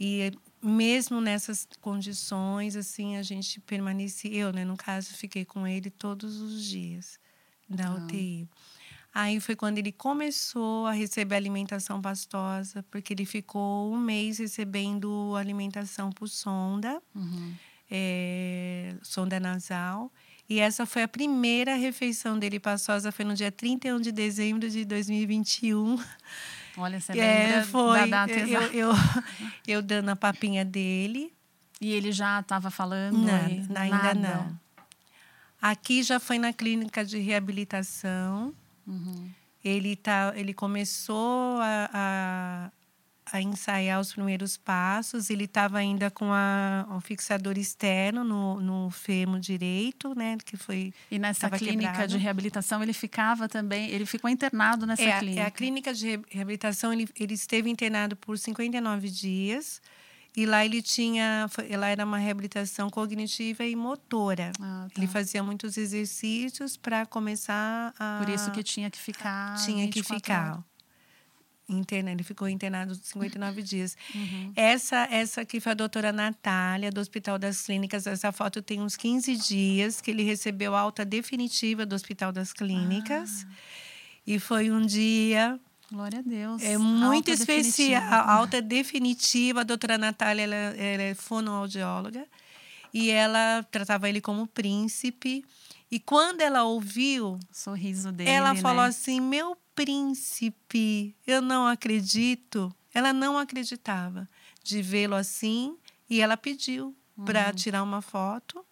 E 0.00 0.30
mesmo 0.62 1.20
nessas 1.20 1.66
condições, 1.80 2.76
assim, 2.76 3.16
a 3.16 3.22
gente 3.22 3.60
permanecia, 3.60 4.32
eu, 4.32 4.52
né, 4.52 4.64
no 4.64 4.76
caso, 4.76 5.14
fiquei 5.14 5.44
com 5.44 5.66
ele 5.66 5.90
todos 5.90 6.40
os 6.40 6.64
dias 6.64 7.18
da 7.68 7.92
Ah. 7.92 7.94
UTI. 7.94 8.48
Aí 9.14 9.40
foi 9.40 9.56
quando 9.56 9.78
ele 9.78 9.92
começou 9.92 10.86
a 10.86 10.92
receber 10.92 11.36
alimentação 11.36 12.00
pastosa, 12.02 12.84
porque 12.90 13.12
ele 13.14 13.26
ficou 13.26 13.92
um 13.92 13.98
mês 13.98 14.38
recebendo 14.38 15.34
alimentação 15.36 16.10
por 16.12 16.28
sonda, 16.28 17.02
Uhum. 17.14 17.60
é, 17.90 18.96
sonda 19.02 19.40
nasal. 19.40 20.12
E 20.48 20.60
essa 20.60 20.86
foi 20.86 21.02
a 21.02 21.08
primeira 21.08 21.74
refeição 21.74 22.38
dele 22.38 22.58
pastosa, 22.58 23.12
foi 23.12 23.24
no 23.24 23.34
dia 23.34 23.52
31 23.52 24.00
de 24.00 24.10
dezembro 24.10 24.68
de 24.70 24.84
2021. 24.84 25.98
Olha, 26.78 27.00
você 27.00 27.12
É, 27.18 27.46
lembra 27.46 27.64
foi. 27.66 27.98
da 28.00 28.06
data 28.26 28.32
eu, 28.32 28.62
eu, 28.72 28.90
eu 29.66 29.82
dando 29.82 30.08
a 30.10 30.16
papinha 30.16 30.64
dele. 30.64 31.32
E 31.80 31.92
ele 31.92 32.10
já 32.12 32.40
estava 32.40 32.70
falando? 32.70 33.18
Não, 33.18 33.34
aí? 33.34 33.58
ainda 33.74 34.14
Nada. 34.14 34.14
não. 34.14 34.60
Aqui 35.60 36.02
já 36.02 36.18
foi 36.20 36.38
na 36.38 36.52
clínica 36.52 37.04
de 37.04 37.18
reabilitação. 37.18 38.54
Uhum. 38.86 39.28
Ele, 39.62 39.96
tá, 39.96 40.32
ele 40.36 40.54
começou 40.54 41.58
a, 41.60 42.70
a, 43.32 43.40
ensaiar 43.40 44.00
os 44.00 44.12
primeiros 44.12 44.56
passos. 44.56 45.30
Ele 45.30 45.44
estava 45.44 45.78
ainda 45.78 46.10
com 46.10 46.32
a, 46.32 46.86
um 46.90 47.00
fixador 47.00 47.56
externo 47.58 48.24
no, 48.24 48.60
no 48.60 48.90
fêmur 48.90 49.40
direito, 49.40 50.14
né? 50.14 50.36
Que 50.44 50.56
foi. 50.56 50.92
E 51.10 51.18
nessa 51.18 51.48
clínica 51.50 51.90
quebrado. 51.90 52.12
de 52.12 52.18
reabilitação 52.18 52.82
ele 52.82 52.92
ficava 52.92 53.48
também, 53.48 53.90
ele 53.90 54.06
ficou 54.06 54.28
internado 54.28 54.86
nessa 54.86 55.02
é, 55.02 55.18
clínica. 55.18 55.40
É, 55.40 55.44
a 55.44 55.50
clínica 55.50 55.94
de 55.94 56.20
reabilitação, 56.28 56.92
ele, 56.92 57.08
ele 57.18 57.34
esteve 57.34 57.70
internado 57.70 58.16
por 58.16 58.38
59 58.38 59.08
dias. 59.08 59.80
E 60.36 60.46
lá 60.46 60.64
ele 60.64 60.80
tinha, 60.80 61.50
lá 61.76 61.88
era 61.88 62.04
uma 62.04 62.18
reabilitação 62.18 62.88
cognitiva 62.90 63.64
e 63.64 63.74
motora. 63.74 64.52
Ah, 64.60 64.86
tá. 64.86 65.00
Ele 65.00 65.08
fazia 65.08 65.42
muitos 65.42 65.76
exercícios 65.76 66.76
para 66.76 67.04
começar 67.06 67.92
a. 67.98 68.20
Por 68.22 68.28
isso 68.32 68.50
que 68.52 68.62
tinha 68.62 68.88
que 68.88 68.98
ficar. 68.98 69.56
Tinha 69.64 69.88
que 69.88 70.00
ficar. 70.02 70.52
Horas 70.52 70.67
interna, 71.68 72.10
ele 72.10 72.22
ficou 72.22 72.48
internado 72.48 72.94
59 72.94 73.62
dias. 73.62 73.96
Uhum. 74.14 74.52
Essa 74.56 75.06
essa 75.10 75.42
aqui 75.42 75.60
foi 75.60 75.72
a 75.72 75.74
doutora 75.74 76.12
Natália, 76.12 76.90
do 76.90 77.00
Hospital 77.00 77.38
das 77.38 77.62
Clínicas. 77.62 78.06
Essa 78.06 78.32
foto 78.32 78.62
tem 78.62 78.80
uns 78.80 78.96
15 78.96 79.36
dias 79.36 80.00
que 80.00 80.10
ele 80.10 80.22
recebeu 80.22 80.74
alta 80.74 81.04
definitiva 81.04 81.84
do 81.84 81.94
Hospital 81.94 82.32
das 82.32 82.52
Clínicas. 82.52 83.46
Ah. 83.48 83.52
E 84.26 84.38
foi 84.38 84.70
um 84.70 84.84
dia. 84.84 85.58
Glória 85.90 86.18
a 86.18 86.22
Deus. 86.22 86.62
É 86.62 86.76
muito 86.76 87.30
alta 87.30 87.30
especial. 87.30 88.02
Definitiva. 88.02 88.16
Alta 88.16 88.62
definitiva. 88.62 89.60
A 89.60 89.64
doutora 89.64 89.96
Natália 89.96 90.42
ela, 90.42 90.54
ela 90.54 91.02
é 91.02 91.14
fonoaudióloga. 91.14 92.26
E 92.92 93.10
ela 93.10 93.62
tratava 93.70 94.08
ele 94.08 94.20
como 94.20 94.46
príncipe. 94.46 95.44
E 95.90 95.98
quando 95.98 96.42
ela 96.42 96.64
ouviu. 96.64 97.38
O 97.50 97.54
sorriso 97.54 98.12
dele. 98.12 98.28
Ela 98.28 98.54
falou 98.54 98.82
né? 98.82 98.88
assim: 98.88 99.18
Meu 99.18 99.56
príncipe, 99.78 101.14
eu 101.24 101.40
não 101.40 101.68
acredito. 101.68 102.74
Ela 102.92 103.12
não 103.12 103.38
acreditava 103.38 104.28
de 104.60 104.82
vê-lo 104.82 105.14
assim 105.14 105.76
e 106.10 106.20
ela 106.20 106.36
pediu 106.36 106.96
uhum. 107.16 107.24
para 107.24 107.52
tirar 107.52 107.84
uma 107.84 108.02
foto, 108.02 108.64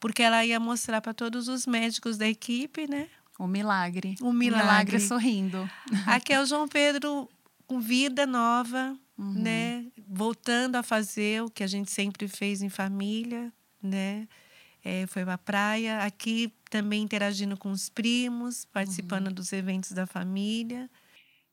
porque 0.00 0.22
ela 0.22 0.42
ia 0.42 0.58
mostrar 0.58 1.02
para 1.02 1.12
todos 1.12 1.48
os 1.48 1.66
médicos 1.66 2.16
da 2.16 2.26
equipe, 2.26 2.88
né? 2.88 3.08
O 3.38 3.46
milagre. 3.46 4.14
O 4.22 4.32
milagre, 4.32 4.62
o 4.62 4.64
milagre 4.64 5.00
sorrindo. 5.00 5.70
Aqui 6.06 6.32
é 6.32 6.40
o 6.40 6.46
João 6.46 6.66
Pedro 6.66 7.28
com 7.66 7.78
vida 7.78 8.26
nova, 8.26 8.96
uhum. 9.18 9.34
né? 9.34 9.84
Voltando 10.08 10.76
a 10.76 10.82
fazer 10.82 11.42
o 11.42 11.50
que 11.50 11.62
a 11.62 11.66
gente 11.66 11.90
sempre 11.90 12.26
fez 12.26 12.62
em 12.62 12.70
família, 12.70 13.52
né? 13.82 14.26
É, 14.88 15.04
foi 15.08 15.24
para 15.24 15.34
a 15.34 15.38
praia. 15.38 15.98
Aqui 16.02 16.54
também 16.70 17.02
interagindo 17.02 17.56
com 17.56 17.72
os 17.72 17.88
primos, 17.88 18.64
participando 18.66 19.26
uhum. 19.26 19.32
dos 19.32 19.52
eventos 19.52 19.90
da 19.90 20.06
família. 20.06 20.88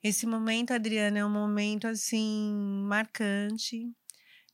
Esse 0.04 0.28
momento, 0.28 0.72
Adriana, 0.72 1.18
é 1.18 1.26
um 1.26 1.32
momento 1.32 1.88
assim 1.88 2.54
marcante 2.88 3.92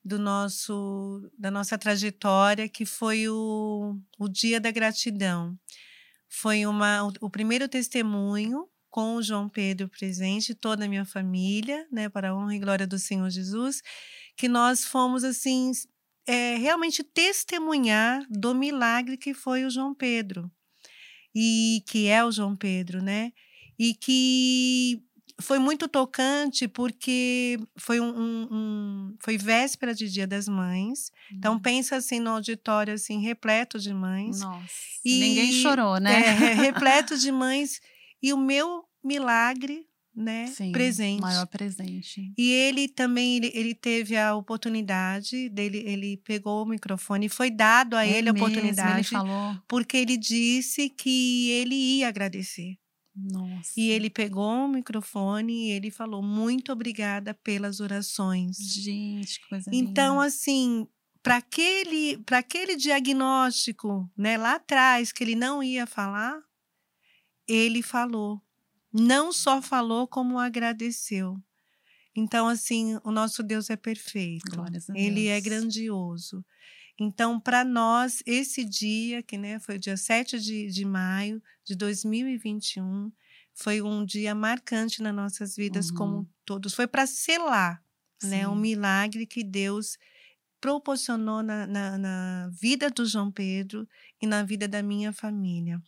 do 0.01 0.17
nosso 0.17 1.30
da 1.38 1.51
nossa 1.51 1.77
trajetória, 1.77 2.69
que 2.69 2.86
foi 2.86 3.27
o, 3.27 3.99
o 4.17 4.30
dia 4.30 4.61
da 4.61 4.71
gratidão. 4.71 5.59
Foi 6.30 6.65
uma, 6.65 7.03
o, 7.03 7.11
o 7.19 7.30
primeiro 7.30 7.67
testemunho 7.67 8.65
com 8.89 9.15
o 9.15 9.21
João 9.21 9.49
Pedro 9.49 9.89
presente, 9.89 10.55
toda 10.55 10.86
a 10.86 10.88
minha 10.88 11.03
família, 11.03 11.86
né, 11.91 12.07
para 12.07 12.30
a 12.30 12.36
honra 12.36 12.55
e 12.55 12.59
glória 12.59 12.88
do 12.88 12.97
Senhor 12.97 13.30
Jesus, 13.30 13.82
que 14.38 14.47
nós 14.47 14.86
fomos 14.86 15.25
assim 15.25 15.69
é, 16.30 16.57
realmente 16.57 17.03
testemunhar 17.03 18.23
do 18.30 18.53
milagre 18.53 19.17
que 19.17 19.34
foi 19.34 19.65
o 19.65 19.69
João 19.69 19.95
Pedro 19.95 20.51
e 21.34 21.84
que 21.88 22.05
é 22.05 22.23
o 22.23 22.32
João 22.32 22.55
Pedro, 22.55 23.01
né? 23.01 23.32
E 23.80 23.95
que 23.95 25.01
foi 25.41 25.57
muito 25.57 25.88
tocante 25.88 26.67
porque 26.67 27.57
foi 27.75 27.99
um, 27.99 28.09
um, 28.09 28.47
um, 28.51 29.15
foi 29.19 29.39
véspera 29.39 29.91
de 29.95 30.07
Dia 30.07 30.27
das 30.27 30.47
Mães. 30.47 31.11
Então. 31.32 31.53
Então 31.53 31.59
pensa 31.59 31.95
assim 31.95 32.19
no 32.19 32.30
auditório 32.30 32.93
assim 32.93 33.21
repleto 33.21 33.80
de 33.80 33.91
mães. 33.91 34.41
Nossa. 34.41 34.69
E, 35.03 35.19
ninguém 35.19 35.51
chorou, 35.51 35.99
né? 35.99 36.27
É, 36.27 36.53
repleto 36.53 37.17
de 37.17 37.32
mães 37.32 37.82
e 38.21 38.32
o 38.34 38.38
meu 38.38 38.86
milagre 39.03 39.88
né, 40.20 40.47
Sim, 40.47 40.72
presente. 40.74 41.22
maior 41.22 41.47
presente. 41.47 42.34
E 42.38 42.51
ele 42.51 42.89
também 42.89 43.38
ele, 43.38 43.51
ele, 43.55 43.74
teve 43.74 44.17
a 44.17 44.36
oportunidade 44.36 45.47
dele, 45.49 45.78
ele 45.86 46.17
pegou 46.17 46.63
o 46.63 46.65
microfone 46.67 47.28
e 47.28 47.30
foi 47.30 47.49
dado 47.49 47.95
a 47.95 48.05
é 48.05 48.09
ele 48.17 48.28
a 48.30 48.34
mesmo, 48.34 48.45
oportunidade, 48.47 48.97
ele 48.99 49.03
falou. 49.03 49.55
porque 49.67 49.95
ele 49.95 50.17
disse 50.17 50.89
que 50.89 51.49
ele 51.51 51.76
ia 51.76 52.09
agradecer. 52.09 52.78
Nossa. 53.15 53.72
E 53.76 53.89
ele 53.89 54.09
pegou 54.09 54.65
o 54.65 54.67
microfone 54.67 55.67
e 55.67 55.72
ele 55.72 55.89
falou 55.89 56.22
muito 56.22 56.72
obrigada 56.72 57.34
pelas 57.34 57.80
orações. 57.80 58.57
Gente, 58.57 59.39
que 59.39 59.47
coisa 59.49 59.70
Então 59.74 60.15
linda. 60.15 60.28
assim, 60.28 60.88
para 61.24 61.38
aquele 61.38 62.17
para 62.20 62.39
aquele 62.39 62.76
diagnóstico, 62.76 64.09
né, 64.17 64.38
lá 64.38 64.55
atrás 64.55 65.11
que 65.11 65.24
ele 65.24 65.36
não 65.36 65.63
ia 65.63 65.86
falar, 65.88 66.39
ele 67.47 67.82
falou 67.82 68.41
não 68.91 69.31
só 69.31 69.61
falou, 69.61 70.07
como 70.07 70.39
agradeceu. 70.39 71.37
Então, 72.15 72.47
assim, 72.47 72.97
o 73.03 73.11
nosso 73.11 73.43
Deus 73.43 73.69
é 73.69 73.75
perfeito. 73.75 74.51
Ele 74.95 75.27
é 75.27 75.39
grandioso. 75.39 76.43
Então, 76.99 77.39
para 77.39 77.63
nós, 77.63 78.21
esse 78.25 78.65
dia, 78.65 79.23
que 79.23 79.37
né, 79.37 79.59
foi 79.59 79.75
o 79.75 79.79
dia 79.79 79.95
7 79.95 80.39
de, 80.39 80.67
de 80.67 80.83
maio 80.83 81.41
de 81.63 81.75
2021, 81.75 83.11
foi 83.53 83.81
um 83.81 84.03
dia 84.03 84.35
marcante 84.35 85.01
nas 85.01 85.15
nossas 85.15 85.55
vidas, 85.55 85.89
uhum. 85.89 85.95
como 85.95 86.29
todos. 86.45 86.73
Foi 86.73 86.87
para 86.87 87.07
selar 87.07 87.81
né, 88.21 88.47
um 88.47 88.55
milagre 88.55 89.25
que 89.25 89.43
Deus 89.43 89.97
proporcionou 90.59 91.41
na, 91.41 91.65
na, 91.65 91.97
na 91.97 92.49
vida 92.51 92.89
do 92.89 93.05
João 93.05 93.31
Pedro 93.31 93.87
e 94.21 94.27
na 94.27 94.43
vida 94.43 94.67
da 94.67 94.83
minha 94.83 95.13
família. 95.13 95.81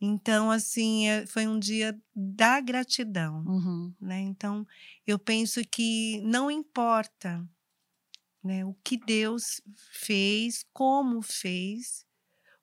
Então, 0.00 0.50
assim, 0.50 1.08
é, 1.08 1.26
foi 1.26 1.46
um 1.46 1.58
dia 1.58 1.98
da 2.14 2.60
gratidão, 2.60 3.44
uhum. 3.46 3.94
né? 4.00 4.20
Então, 4.20 4.66
eu 5.06 5.18
penso 5.18 5.62
que 5.64 6.20
não 6.22 6.50
importa 6.50 7.46
né, 8.42 8.64
o 8.64 8.74
que 8.84 8.98
Deus 8.98 9.62
fez, 9.92 10.64
como 10.72 11.22
fez, 11.22 12.04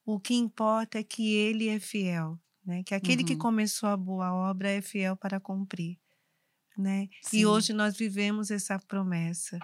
o 0.06 0.20
que 0.20 0.36
importa 0.36 1.00
é 1.00 1.04
que 1.04 1.34
Ele 1.34 1.70
é 1.70 1.80
fiel, 1.80 2.40
né? 2.64 2.84
Que 2.84 2.94
aquele 2.94 3.22
uhum. 3.22 3.28
que 3.28 3.36
começou 3.36 3.90
a 3.90 3.98
boa 3.98 4.32
obra 4.32 4.70
é 4.70 4.82
fiel 4.82 5.18
para 5.18 5.40
cumprir, 5.40 5.98
né? 6.78 7.08
Sim. 7.24 7.40
E 7.40 7.46
hoje 7.46 7.74
nós 7.74 7.98
vivemos 7.98 8.52
essa 8.52 8.78
promessa. 8.78 9.58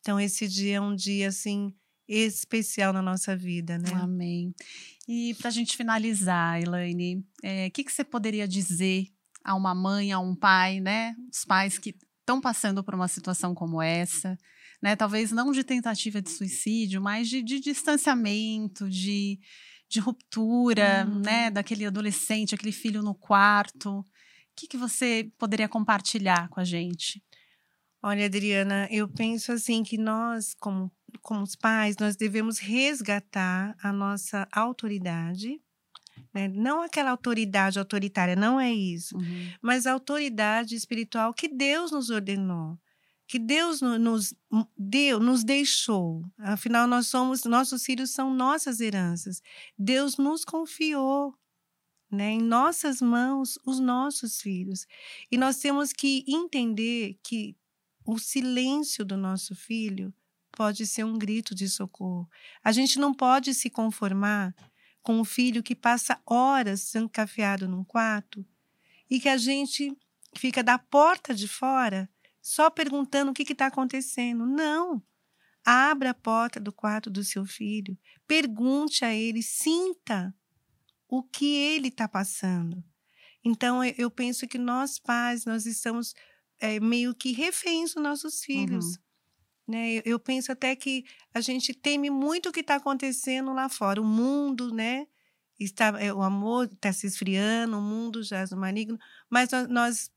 Então, 0.00 0.20
esse 0.20 0.46
dia 0.46 0.76
é 0.76 0.80
um 0.80 0.94
dia, 0.94 1.28
assim, 1.28 1.74
especial 2.08 2.92
na 2.92 3.02
nossa 3.02 3.36
vida, 3.36 3.78
né? 3.78 3.90
Amém. 3.94 4.54
E 5.06 5.34
para 5.34 5.48
a 5.48 5.52
gente 5.52 5.76
finalizar, 5.76 6.60
Elaine, 6.60 7.16
o 7.16 7.24
é, 7.42 7.70
que, 7.70 7.84
que 7.84 7.92
você 7.92 8.04
poderia 8.04 8.48
dizer 8.48 9.06
a 9.44 9.54
uma 9.54 9.74
mãe, 9.74 10.12
a 10.12 10.18
um 10.18 10.34
pai, 10.34 10.80
né? 10.80 11.14
Os 11.32 11.44
pais 11.44 11.78
que 11.78 11.94
estão 12.20 12.40
passando 12.40 12.82
por 12.84 12.94
uma 12.94 13.08
situação 13.08 13.54
como 13.54 13.80
essa, 13.80 14.36
né? 14.82 14.96
Talvez 14.96 15.32
não 15.32 15.52
de 15.52 15.64
tentativa 15.64 16.20
de 16.20 16.30
suicídio, 16.30 17.00
mas 17.00 17.28
de, 17.28 17.42
de 17.42 17.60
distanciamento, 17.60 18.88
de, 18.88 19.38
de 19.88 20.00
ruptura, 20.00 21.06
uhum. 21.06 21.20
né? 21.20 21.50
Daquele 21.50 21.86
adolescente, 21.86 22.54
aquele 22.54 22.72
filho 22.72 23.02
no 23.02 23.14
quarto. 23.14 24.00
O 24.00 24.04
que, 24.54 24.66
que 24.66 24.76
você 24.76 25.30
poderia 25.38 25.68
compartilhar 25.68 26.48
com 26.48 26.60
a 26.60 26.64
gente? 26.64 27.22
Olha, 28.02 28.26
Adriana, 28.26 28.88
eu 28.90 29.08
penso 29.08 29.52
assim 29.52 29.82
que 29.82 29.98
nós, 29.98 30.54
como 30.54 30.90
como 31.22 31.42
os 31.42 31.56
pais, 31.56 31.96
nós 31.96 32.16
devemos 32.16 32.58
resgatar 32.58 33.76
a 33.82 33.92
nossa 33.92 34.46
autoridade, 34.52 35.60
né? 36.32 36.48
não 36.48 36.82
aquela 36.82 37.10
autoridade 37.10 37.78
autoritária, 37.78 38.36
não 38.36 38.60
é 38.60 38.72
isso, 38.72 39.16
uhum. 39.16 39.52
mas 39.60 39.86
a 39.86 39.92
autoridade 39.92 40.74
espiritual 40.74 41.32
que 41.32 41.48
Deus 41.48 41.90
nos 41.90 42.10
ordenou, 42.10 42.78
que 43.26 43.38
Deus 43.38 43.82
nos 43.82 44.34
deu, 44.76 45.20
nos 45.20 45.44
deixou. 45.44 46.24
Afinal, 46.38 46.86
nós 46.86 47.08
somos, 47.08 47.44
nossos 47.44 47.84
filhos 47.84 48.10
são 48.10 48.32
nossas 48.32 48.80
heranças. 48.80 49.42
Deus 49.78 50.16
nos 50.16 50.44
confiou. 50.44 51.34
Né, 52.10 52.30
em 52.30 52.40
nossas 52.40 53.02
mãos 53.02 53.58
os 53.66 53.78
nossos 53.78 54.40
filhos. 54.40 54.86
E 55.30 55.36
nós 55.36 55.58
temos 55.58 55.92
que 55.92 56.24
entender 56.26 57.18
que 57.22 57.54
o 58.10 58.18
silêncio 58.18 59.04
do 59.04 59.18
nosso 59.18 59.54
filho 59.54 60.14
pode 60.50 60.86
ser 60.86 61.04
um 61.04 61.18
grito 61.18 61.54
de 61.54 61.68
socorro. 61.68 62.26
A 62.64 62.72
gente 62.72 62.98
não 62.98 63.12
pode 63.12 63.52
se 63.52 63.68
conformar 63.68 64.54
com 65.02 65.20
um 65.20 65.26
filho 65.26 65.62
que 65.62 65.74
passa 65.74 66.18
horas 66.24 66.90
trancafiado 66.90 67.68
num 67.68 67.84
quarto 67.84 68.42
e 69.10 69.20
que 69.20 69.28
a 69.28 69.36
gente 69.36 69.94
fica 70.34 70.62
da 70.62 70.78
porta 70.78 71.34
de 71.34 71.46
fora 71.46 72.08
só 72.40 72.70
perguntando 72.70 73.30
o 73.30 73.34
que 73.34 73.42
está 73.52 73.66
acontecendo. 73.66 74.46
Não. 74.46 75.02
Abra 75.62 76.10
a 76.10 76.14
porta 76.14 76.58
do 76.58 76.72
quarto 76.72 77.10
do 77.10 77.22
seu 77.22 77.44
filho, 77.44 77.94
pergunte 78.26 79.04
a 79.04 79.14
ele, 79.14 79.42
sinta 79.42 80.34
o 81.06 81.22
que 81.22 81.54
ele 81.54 81.88
está 81.88 82.08
passando. 82.08 82.82
Então, 83.44 83.84
eu 83.84 84.10
penso 84.10 84.48
que 84.48 84.56
nós 84.56 84.98
pais, 84.98 85.44
nós 85.44 85.66
estamos 85.66 86.14
é, 86.60 86.80
meio 86.80 87.14
que 87.14 87.32
reféns 87.32 87.94
dos 87.94 88.02
nossos 88.02 88.44
filhos. 88.44 88.84
Uhum. 88.84 89.02
Né? 89.68 90.02
Eu, 90.04 90.18
penso 90.18 90.50
até 90.50 90.74
que 90.74 91.04
a 91.32 91.40
gente 91.40 91.74
teme 91.74 92.08
muito 92.08 92.48
o 92.48 92.52
que 92.52 92.60
está 92.60 92.76
acontecendo 92.76 93.52
lá 93.52 93.68
fora. 93.68 94.00
O 94.00 94.04
mundo, 94.04 94.72
né? 94.72 95.06
Está, 95.60 95.88
é, 96.00 96.12
o 96.12 96.22
amor 96.22 96.70
está 96.72 96.92
se 96.92 97.06
esfriando, 97.06 97.76
o 97.76 97.82
mundo 97.82 98.22
já 98.22 98.38
é 98.38 98.54
maligno, 98.54 98.98
mas 99.28 99.50
nós, 99.50 99.68
nós 99.68 100.10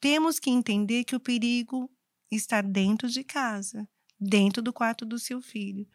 temos 0.00 0.40
que 0.40 0.50
entender 0.50 1.04
que 1.04 1.14
o 1.14 1.20
perigo 1.20 1.88
está 2.30 2.60
dentro 2.60 3.08
de 3.08 3.22
casa, 3.22 3.88
dentro 4.18 4.60
do 4.60 4.72
quarto 4.72 5.06
do 5.06 5.18
seu 5.20 5.40
filho. 5.40 5.86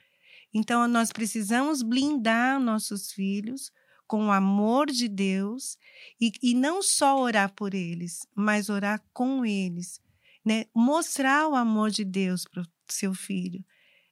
Então, 0.54 0.88
nós 0.88 1.12
precisamos 1.12 1.84
blindar 1.84 2.60
nossos 2.60 3.12
filhos 3.12 3.72
com 4.08 4.28
o 4.28 4.32
amor 4.32 4.88
de 4.88 5.08
Deus 5.08 5.78
e, 6.20 6.32
e 6.42 6.54
não 6.54 6.82
só 6.82 7.20
orar 7.20 7.54
por 7.54 7.74
eles, 7.74 8.26
mas 8.34 8.70
orar 8.70 9.04
com 9.14 9.46
eles. 9.46 10.00
Né? 10.46 10.66
Mostrar 10.74 11.48
o 11.48 11.56
amor 11.56 11.92
de 11.92 12.06
Deus 12.06 12.46
para 12.46 12.62
o 12.62 12.68
seu 12.90 13.14
filho. 13.14 13.64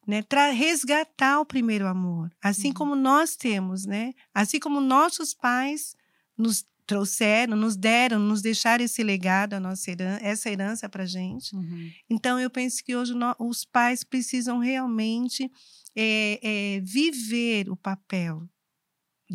Né, 0.07 0.23
resgatar 0.53 1.39
o 1.39 1.45
primeiro 1.47 1.87
amor, 1.87 2.31
assim 2.39 2.67
uhum. 2.67 2.73
como 2.75 2.95
nós 2.95 3.35
temos, 3.35 3.87
né? 3.87 4.13
Assim 4.31 4.59
como 4.59 4.79
nossos 4.79 5.33
pais 5.33 5.95
nos 6.37 6.63
trouxeram, 6.85 7.57
nos 7.57 7.75
deram, 7.75 8.19
nos 8.19 8.41
deixaram 8.41 8.85
esse 8.85 9.03
legado, 9.03 9.53
a 9.53 9.59
nossa 9.59 9.89
herança, 9.89 10.23
essa 10.23 10.49
herança 10.49 10.87
para 10.87 11.05
gente. 11.05 11.55
Uhum. 11.55 11.89
Então 12.09 12.39
eu 12.39 12.49
penso 12.49 12.83
que 12.83 12.95
hoje 12.95 13.13
no, 13.13 13.35
os 13.39 13.65
pais 13.65 14.03
precisam 14.03 14.59
realmente 14.59 15.51
é, 15.95 16.39
é, 16.43 16.81
viver 16.81 17.69
o 17.69 17.75
papel 17.75 18.47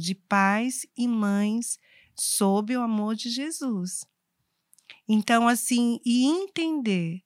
de 0.01 0.15
pais 0.15 0.87
e 0.97 1.07
mães 1.07 1.79
sob 2.15 2.77
o 2.77 2.83
amor 2.83 3.15
de 3.15 3.31
Jesus. 3.31 4.05
Então, 5.09 5.49
assim, 5.49 6.01
e 6.05 6.25
entender 6.25 7.23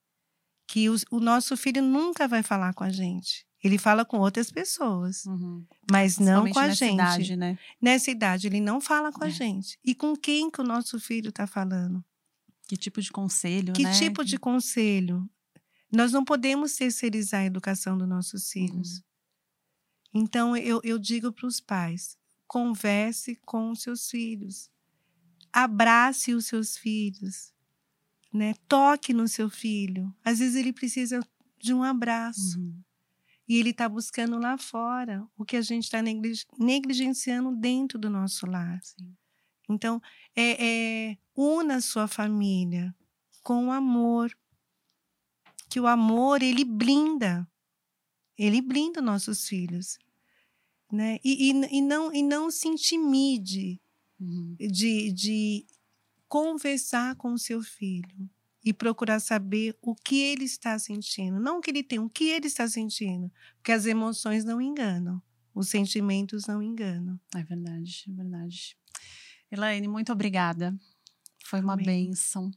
que 0.67 0.89
o, 0.89 0.97
o 1.11 1.21
nosso 1.21 1.57
filho 1.57 1.83
nunca 1.83 2.27
vai 2.27 2.43
falar 2.43 2.75
com 2.75 2.85
a 2.85 2.91
gente. 2.91 3.47
Ele 3.63 3.79
fala 3.79 4.05
com 4.05 4.19
outras 4.19 4.51
pessoas, 4.51 5.25
uhum. 5.25 5.65
mas 5.91 6.19
não 6.19 6.51
com 6.51 6.59
a 6.59 6.67
nessa 6.67 6.85
gente. 6.85 6.95
Idade, 6.95 7.37
né? 7.37 7.59
Nessa 7.81 8.11
idade, 8.11 8.47
ele 8.47 8.61
não 8.61 8.79
fala 8.79 9.11
com 9.11 9.25
é. 9.25 9.29
a 9.29 9.31
gente. 9.31 9.79
E 9.83 9.95
com 9.95 10.15
quem 10.15 10.51
que 10.51 10.61
o 10.61 10.65
nosso 10.65 11.01
filho 11.01 11.31
está 11.31 11.47
falando? 11.47 12.05
Que 12.69 12.77
tipo 12.77 13.01
de 13.01 13.11
conselho, 13.11 13.73
que 13.73 13.83
né? 13.83 13.93
Que 13.93 13.99
tipo 13.99 14.25
de 14.25 14.39
conselho? 14.39 15.27
Nós 15.91 16.13
não 16.13 16.25
podemos 16.25 16.75
terceirizar 16.75 17.41
a 17.41 17.47
educação 17.47 17.97
dos 17.97 18.09
nossos 18.09 18.51
filhos. 18.51 18.99
Uhum. 18.99 20.23
Então, 20.23 20.57
eu, 20.57 20.81
eu 20.85 20.99
digo 20.99 21.33
para 21.33 21.47
os 21.47 21.61
pais: 21.61 22.19
converse 22.47 23.37
com 23.45 23.71
os 23.71 23.83
seus 23.83 24.11
filhos, 24.11 24.71
abrace 25.53 26.35
os 26.35 26.47
seus 26.47 26.77
filhos, 26.77 27.53
né? 28.33 28.55
toque 28.69 29.13
no 29.13 29.29
seu 29.29 29.49
filho. 29.49 30.15
Às 30.25 30.39
vezes 30.39 30.57
ele 30.57 30.73
precisa 30.73 31.21
de 31.59 31.73
um 31.73 31.83
abraço. 31.83 32.59
Uhum. 32.59 32.81
E 33.47 33.59
ele 33.59 33.71
está 33.71 33.89
buscando 33.89 34.39
lá 34.39 34.57
fora 34.57 35.27
o 35.37 35.45
que 35.45 35.57
a 35.57 35.63
gente 35.63 35.85
está 35.85 36.01
negligenciando 36.59 37.55
dentro 37.55 37.99
do 37.99 38.09
nosso 38.09 38.47
lar. 38.47 38.81
Sim. 38.83 39.15
Então, 39.69 40.01
é, 40.35 40.67
é, 41.11 41.19
una 41.37 41.77
a 41.77 41.81
sua 41.81 42.07
família 42.07 42.95
com 43.43 43.71
amor. 43.71 44.35
Que 45.69 45.79
o 45.81 45.87
amor, 45.87 46.43
ele 46.43 46.65
blinda. 46.65 47.47
Ele 48.37 48.61
blinda 48.61 49.01
nossos 49.01 49.47
filhos 49.47 49.99
né? 50.95 51.19
E, 51.25 51.51
e, 51.51 51.79
e, 51.79 51.83
não, 51.83 52.13
e 52.13 52.23
não 52.23 52.51
se 52.51 52.69
intimide 52.69 53.81
uhum. 54.21 54.57
de, 54.59 55.13
de 55.13 55.67
conversar 56.29 57.17
com 57.17 57.33
o 57.33 57.39
seu 57.39 57.63
filho 57.63 58.31
e 58.65 58.73
procurar 58.73 59.21
saber 59.21 59.77
o 59.83 59.95
que 59.95 60.21
ele 60.21 60.45
está 60.45 60.79
sentindo. 60.79 61.39
Não 61.39 61.59
o 61.59 61.61
que 61.61 61.71
ele 61.71 61.83
tem, 61.83 61.99
o 61.99 62.09
que 62.09 62.25
ele 62.31 62.47
está 62.47 62.67
sentindo. 62.67 63.31
Porque 63.57 63.73
as 63.73 63.85
emoções 63.85 64.45
não 64.45 64.61
enganam, 64.61 65.23
os 65.55 65.69
sentimentos 65.69 66.47
não 66.47 66.63
enganam. 66.63 67.21
É 67.35 67.43
verdade, 67.43 68.05
é 68.09 68.13
verdade. 68.13 68.77
Elaine, 69.51 69.87
muito 69.87 70.13
obrigada. 70.13 70.75
Foi 71.45 71.61
uma 71.61 71.75
Amém. 71.75 71.85
bênção. 71.85 72.51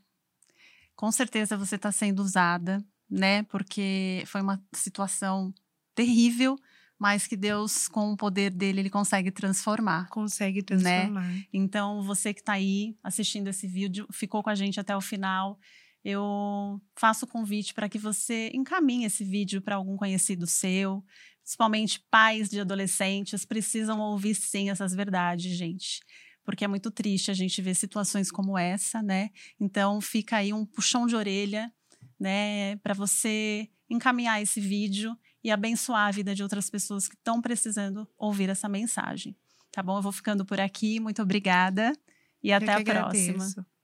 Com 0.96 1.12
certeza 1.12 1.58
você 1.58 1.76
está 1.76 1.92
sendo 1.92 2.22
usada, 2.22 2.84
né? 3.10 3.44
Porque 3.44 4.24
foi 4.26 4.42
uma 4.42 4.64
situação 4.74 5.54
terrível 5.94 6.58
mas 7.00 7.28
que 7.28 7.38
Deus, 7.38 7.88
com 7.88 8.12
o 8.12 8.18
poder 8.18 8.52
dele, 8.52 8.80
ele 8.80 8.90
consegue 8.90 9.32
transformar. 9.32 10.10
Consegue 10.10 10.60
né? 10.60 10.64
transformar. 10.64 11.28
Né? 11.28 11.46
Então, 11.54 12.02
você 12.02 12.34
que 12.34 12.42
está 12.42 12.54
aí 12.54 12.96
assistindo 13.04 13.48
esse 13.48 13.68
vídeo, 13.68 14.08
ficou 14.12 14.42
com 14.42 14.50
a 14.50 14.56
gente 14.56 14.80
até 14.80 14.96
o 14.96 15.02
final, 15.02 15.60
eu 16.04 16.82
faço 16.96 17.26
o 17.26 17.28
convite 17.28 17.74
para 17.74 17.88
que 17.88 18.00
você 18.00 18.50
encaminhe 18.54 19.06
esse 19.06 19.24
vídeo 19.24 19.62
para 19.62 19.76
algum 19.76 19.96
conhecido 19.96 20.48
seu, 20.48 21.04
principalmente 21.44 22.04
pais 22.10 22.50
de 22.50 22.60
adolescentes, 22.60 23.46
precisam 23.46 24.00
ouvir 24.00 24.34
sim 24.34 24.70
essas 24.70 24.94
verdades, 24.94 25.56
gente. 25.56 26.02
Porque 26.44 26.66
é 26.66 26.68
muito 26.68 26.90
triste 26.90 27.30
a 27.30 27.34
gente 27.34 27.62
ver 27.62 27.76
situações 27.76 28.32
como 28.32 28.58
essa, 28.58 29.04
né? 29.04 29.30
Então, 29.60 30.02
fica 30.02 30.38
aí 30.38 30.54
um 30.54 30.66
puxão 30.66 31.06
de 31.06 31.16
orelha, 31.16 31.72
né, 32.20 32.78
para 32.78 32.94
você 32.94 33.70
encaminhar 33.90 34.42
esse 34.42 34.60
vídeo 34.60 35.16
e 35.44 35.52
abençoar 35.52 36.08
a 36.08 36.12
vida 36.12 36.34
de 36.34 36.44
outras 36.44 36.70
pessoas 36.70 37.08
que 37.08 37.16
estão 37.16 37.42
precisando 37.42 38.08
ouvir 38.18 38.50
essa 38.50 38.68
mensagem. 38.68 39.36
Tá 39.72 39.84
bom? 39.84 39.98
Eu 39.98 40.02
vou 40.02 40.12
ficando 40.12 40.46
por 40.46 40.60
aqui. 40.60 41.00
Muito 41.00 41.22
obrigada 41.22 41.94
e 42.42 42.52
até 42.52 42.74
a 42.74 42.84
próxima. 42.84 43.44
Agradeço. 43.44 43.77